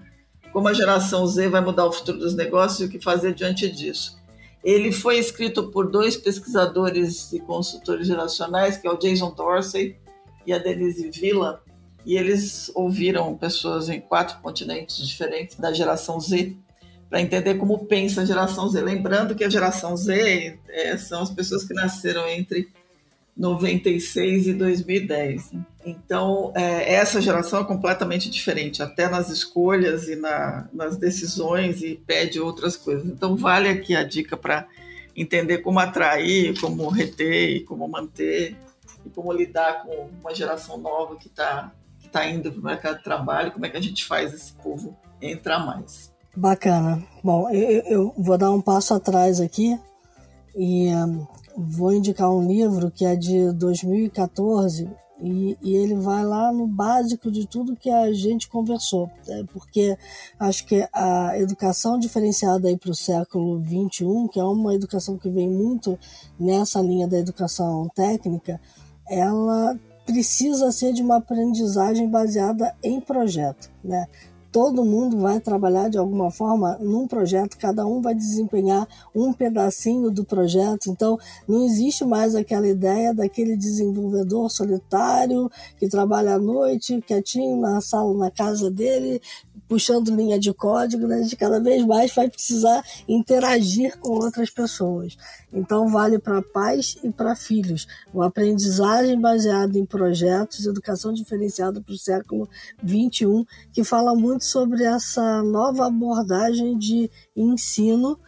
Como 0.56 0.70
a 0.70 0.74
geração 0.74 1.28
Z 1.28 1.50
vai 1.50 1.60
mudar 1.60 1.86
o 1.86 1.92
futuro 1.92 2.18
dos 2.18 2.34
negócios 2.34 2.80
e 2.80 2.86
o 2.86 2.90
que 2.90 2.98
fazer 2.98 3.34
diante 3.34 3.70
disso. 3.70 4.18
Ele 4.64 4.90
foi 4.90 5.18
escrito 5.18 5.70
por 5.70 5.92
dois 5.92 6.16
pesquisadores 6.16 7.34
e 7.34 7.42
consultores 7.42 8.08
geracionais, 8.08 8.78
que 8.78 8.88
é 8.88 8.90
o 8.90 8.96
Jason 8.96 9.32
Dorsey 9.32 9.98
e 10.48 10.54
a 10.54 10.58
Denise 10.58 11.10
Villa, 11.10 11.62
e 12.06 12.16
eles 12.16 12.72
ouviram 12.74 13.36
pessoas 13.36 13.90
em 13.90 14.00
quatro 14.00 14.40
continentes 14.40 15.06
diferentes 15.06 15.58
da 15.58 15.74
geração 15.74 16.22
Z 16.22 16.56
para 17.10 17.20
entender 17.20 17.56
como 17.56 17.86
pensa 17.86 18.22
a 18.22 18.26
geração 18.26 18.70
Z. 18.70 18.82
Lembrando 18.82 19.36
que 19.36 19.44
a 19.44 19.50
geração 19.50 19.98
Z 19.98 20.58
é, 20.70 20.96
são 20.96 21.22
as 21.22 21.32
pessoas 21.32 21.66
que 21.66 21.74
nasceram 21.74 22.26
entre 22.30 22.72
96 23.36 24.48
e 24.48 24.54
2010. 24.54 25.52
Então, 25.86 26.52
é, 26.56 26.94
essa 26.94 27.22
geração 27.22 27.62
é 27.62 27.64
completamente 27.64 28.30
diferente, 28.30 28.82
até 28.82 29.10
nas 29.10 29.30
escolhas 29.30 30.08
e 30.08 30.16
na, 30.16 30.68
nas 30.74 30.98
decisões, 30.98 31.82
e 31.82 31.96
pede 31.96 32.40
outras 32.40 32.76
coisas. 32.76 33.06
Então, 33.06 33.36
vale 33.36 33.70
aqui 33.70 33.96
a 33.96 34.04
dica 34.04 34.38
para 34.38 34.68
entender 35.16 35.60
como 35.60 35.80
atrair, 35.80 36.60
como 36.60 36.88
reter, 36.90 37.64
como 37.66 37.88
manter 37.88 38.56
e 39.06 39.10
como 39.10 39.32
lidar 39.32 39.84
com 39.84 40.10
uma 40.22 40.34
geração 40.34 40.78
nova 40.78 41.16
que 41.16 41.28
está 41.28 41.72
está 42.16 42.26
indo 42.26 42.50
para 42.50 42.62
o 42.62 42.64
mercado 42.64 42.98
de 42.98 43.04
trabalho, 43.04 43.52
como 43.52 43.66
é 43.66 43.70
que 43.70 43.76
a 43.76 43.82
gente 43.82 44.06
faz 44.06 44.34
esse 44.34 44.54
povo 44.54 44.96
entrar 45.22 45.60
mais. 45.60 46.14
Bacana. 46.36 47.04
Bom, 47.22 47.50
eu, 47.50 47.84
eu 47.86 48.14
vou 48.18 48.38
dar 48.38 48.52
um 48.52 48.62
passo 48.62 48.94
atrás 48.94 49.42
aqui 49.42 49.78
e 50.56 50.88
um, 50.96 51.28
vou 51.58 51.94
indicar 51.94 52.30
um 52.30 52.46
livro 52.46 52.92
que 52.92 53.06
é 53.06 53.16
de 53.16 53.52
2014 53.54 54.90
e, 55.22 55.58
e, 55.62 55.76
ele 55.76 55.96
vai 55.96 56.26
lá 56.26 56.52
no 56.52 56.68
básico 56.68 57.32
de 57.32 57.48
tudo 57.48 57.76
que 57.76 57.90
a 57.90 58.12
gente 58.12 58.50
conversou, 58.50 59.10
né? 59.26 59.46
porque 59.54 59.98
acho 60.38 60.66
que 60.66 60.86
a 60.92 61.40
educação 61.40 61.98
diferenciada 61.98 62.76
para 62.78 62.92
o 62.92 62.96
século 62.96 63.58
21, 63.60 64.28
que 64.28 64.40
é 64.40 64.44
uma 64.44 64.76
educação 64.76 65.18
que 65.18 65.30
vem 65.30 65.50
muito 65.50 65.98
nessa 66.38 66.82
linha 66.82 67.08
da 67.08 67.18
educação 67.18 67.90
técnica, 67.96 68.60
ela 69.10 69.80
precisa 70.06 70.72
ser 70.72 70.92
de 70.92 71.02
uma 71.02 71.18
aprendizagem 71.18 72.10
baseada 72.10 72.76
em 72.84 73.00
projeto, 73.00 73.72
né? 73.84 74.06
Todo 74.56 74.86
mundo 74.86 75.18
vai 75.18 75.42
trabalhar 75.42 75.90
de 75.90 75.98
alguma 75.98 76.32
forma 76.32 76.78
num 76.80 77.06
projeto, 77.06 77.58
cada 77.58 77.86
um 77.86 78.02
vai 78.02 78.16
desempenhar 78.16 78.88
um 79.14 79.34
pedacinho 79.34 80.10
do 80.10 80.24
projeto. 80.24 80.90
Então, 80.90 81.20
não 81.46 81.66
existe 81.66 82.06
mais 82.06 82.34
aquela 82.36 82.66
ideia 82.66 83.14
daquele 83.14 83.58
desenvolvedor 83.58 84.50
solitário 84.50 85.52
que 85.78 85.90
trabalha 85.90 86.36
à 86.36 86.40
noite, 86.40 87.02
quietinho 87.02 87.60
na 87.60 87.82
sala, 87.82 88.18
na 88.18 88.32
casa 88.32 88.72
dele, 88.72 89.22
puxando 89.68 90.16
linha 90.16 90.40
de 90.40 90.54
código, 90.54 91.06
né? 91.06 91.24
gente 91.24 91.36
cada 91.36 91.60
vez 91.60 91.86
mais 91.86 92.14
vai 92.14 92.30
precisar 92.30 92.82
interagir 93.10 93.98
com 94.00 94.12
outras 94.12 94.50
pessoas. 94.50 95.18
Então, 95.52 95.90
vale 95.90 96.20
para 96.20 96.42
pais 96.42 96.98
e 97.04 97.10
para 97.10 97.36
filhos. 97.36 97.88
Uma 98.14 98.28
aprendizagem 98.28 99.20
baseada 99.20 99.78
em 99.78 99.86
projetos, 99.86 100.66
educação 100.66 101.14
diferenciada 101.14 101.82
para 101.82 101.94
o 101.94 101.98
século 101.98 102.48
XXI, 102.86 103.46
que 103.74 103.84
fala 103.84 104.16
muito 104.16 104.45
sobre 104.46 104.84
essa 104.84 105.42
nova 105.44 105.88
abordagem 105.88 106.78
de 106.78 107.10
ensino 107.36 108.20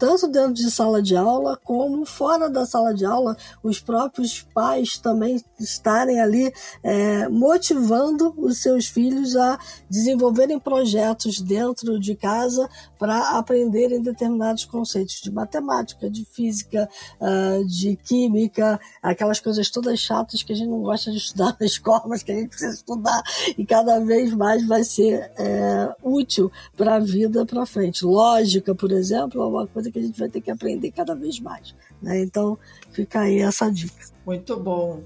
tanto 0.00 0.26
dentro 0.26 0.54
de 0.54 0.70
sala 0.70 1.02
de 1.02 1.14
aula 1.14 1.60
como 1.62 2.06
fora 2.06 2.48
da 2.48 2.64
sala 2.64 2.94
de 2.94 3.04
aula, 3.04 3.36
os 3.62 3.78
próprios 3.78 4.40
pais 4.54 4.96
também 4.96 5.44
estarem 5.58 6.18
ali 6.18 6.50
é, 6.82 7.28
motivando 7.28 8.34
os 8.38 8.62
seus 8.62 8.86
filhos 8.86 9.36
a 9.36 9.58
desenvolverem 9.90 10.58
projetos 10.58 11.38
dentro 11.38 12.00
de 12.00 12.14
casa 12.16 12.66
para 12.98 13.38
aprenderem 13.38 14.00
determinados 14.00 14.64
conceitos 14.64 15.20
de 15.20 15.30
matemática, 15.30 16.08
de 16.08 16.24
física, 16.24 16.88
uh, 17.20 17.64
de 17.66 17.96
química, 17.96 18.80
aquelas 19.02 19.38
coisas 19.38 19.68
todas 19.68 19.98
chatas 20.00 20.42
que 20.42 20.52
a 20.52 20.56
gente 20.56 20.68
não 20.68 20.80
gosta 20.80 21.10
de 21.10 21.18
estudar 21.18 21.56
na 21.60 21.66
escola, 21.66 22.04
mas 22.06 22.22
que 22.22 22.32
a 22.32 22.34
gente 22.34 22.48
precisa 22.48 22.74
estudar 22.74 23.22
e 23.56 23.66
cada 23.66 24.00
vez 24.00 24.32
mais 24.32 24.66
vai 24.66 24.82
ser 24.82 25.30
é, 25.38 25.94
útil 26.02 26.50
para 26.74 26.96
a 26.96 26.98
vida 26.98 27.44
para 27.44 27.66
frente. 27.66 28.04
Lógica, 28.04 28.74
por 28.74 28.92
exemplo, 28.92 29.42
é 29.42 29.46
uma 29.46 29.66
coisa 29.66 29.89
que 29.90 29.98
a 29.98 30.02
gente 30.02 30.18
vai 30.18 30.28
ter 30.28 30.40
que 30.40 30.50
aprender 30.50 30.90
cada 30.90 31.14
vez 31.14 31.40
mais. 31.40 31.74
Né? 32.00 32.22
Então, 32.22 32.58
fica 32.90 33.20
aí 33.20 33.38
essa 33.40 33.70
dica. 33.70 34.06
Muito 34.24 34.56
bom. 34.56 35.02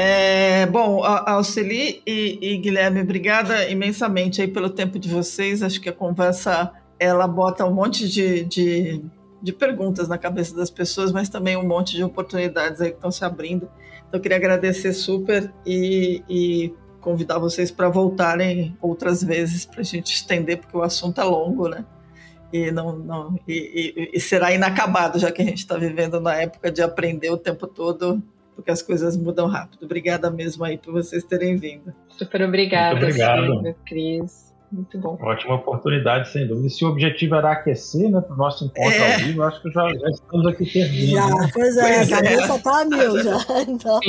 É, 0.00 0.64
bom, 0.66 1.02
Alceli 1.02 2.00
e, 2.06 2.38
e, 2.40 2.56
Guilherme, 2.58 3.00
obrigada 3.00 3.68
imensamente 3.68 4.40
aí 4.40 4.46
pelo 4.46 4.70
tempo 4.70 4.96
de 4.96 5.08
vocês. 5.08 5.60
Acho 5.60 5.80
que 5.80 5.88
a 5.88 5.92
conversa 5.92 6.72
ela 7.00 7.26
bota 7.26 7.64
um 7.64 7.74
monte 7.74 8.08
de, 8.08 8.44
de, 8.44 9.04
de 9.42 9.52
perguntas 9.52 10.06
na 10.06 10.16
cabeça 10.16 10.54
das 10.54 10.70
pessoas, 10.70 11.10
mas 11.10 11.28
também 11.28 11.56
um 11.56 11.66
monte 11.66 11.96
de 11.96 12.04
oportunidades 12.04 12.80
aí 12.80 12.90
que 12.90 12.96
estão 12.96 13.10
se 13.10 13.24
abrindo. 13.24 13.68
Então, 14.08 14.18
eu 14.18 14.20
queria 14.20 14.36
agradecer 14.36 14.92
super 14.92 15.52
e, 15.64 16.22
e 16.28 16.74
convidar 17.00 17.38
vocês 17.38 17.70
para 17.70 17.88
voltarem 17.88 18.76
outras 18.80 19.22
vezes 19.22 19.64
para 19.64 19.80
a 19.80 19.84
gente 19.84 20.14
estender, 20.14 20.58
porque 20.58 20.76
o 20.76 20.82
assunto 20.82 21.20
é 21.20 21.24
longo, 21.24 21.68
né? 21.68 21.84
E, 22.52 22.70
não, 22.70 22.96
não, 22.96 23.38
e, 23.46 23.92
e, 23.96 24.16
e 24.16 24.20
será 24.20 24.52
inacabado, 24.52 25.18
já 25.18 25.30
que 25.30 25.42
a 25.42 25.44
gente 25.44 25.58
está 25.58 25.76
vivendo 25.76 26.18
na 26.20 26.34
época 26.34 26.72
de 26.72 26.80
aprender 26.80 27.30
o 27.30 27.36
tempo 27.36 27.66
todo, 27.66 28.22
porque 28.54 28.70
as 28.70 28.82
coisas 28.82 29.16
mudam 29.16 29.46
rápido. 29.46 29.84
Obrigada 29.84 30.30
mesmo 30.30 30.64
aí 30.64 30.78
por 30.78 30.92
vocês 30.92 31.22
terem 31.24 31.56
vindo. 31.56 31.94
Super 32.08 32.42
obrigada, 32.42 32.96
Muito 32.96 33.04
obrigado. 33.04 33.76
Cris. 33.84 34.47
Muito 34.70 34.98
bom. 34.98 35.18
Ótima 35.20 35.54
oportunidade, 35.54 36.30
sem 36.30 36.46
dúvida. 36.46 36.66
E 36.66 36.70
se 36.70 36.84
o 36.84 36.88
objetivo 36.88 37.34
era 37.34 37.52
aquecer, 37.52 38.10
né, 38.10 38.20
para 38.20 38.34
o 38.34 38.36
nosso 38.36 38.66
encontro 38.66 38.92
é. 38.92 39.14
ao 39.14 39.20
vivo, 39.20 39.42
acho 39.42 39.62
que 39.62 39.70
já, 39.70 39.88
já 39.88 40.10
estamos 40.10 40.46
aqui 40.46 40.66
terminando. 40.70 41.10
Já, 41.10 41.26
né? 41.26 41.50
pois 41.52 41.76
é, 41.76 41.94
pois 41.94 42.12
a 42.12 42.16
cabeça 42.16 42.54
é. 42.54 42.58
tá 42.58 42.80
a 42.80 42.84
mil 42.84 43.22
já. 43.22 43.38
Então. 43.68 44.00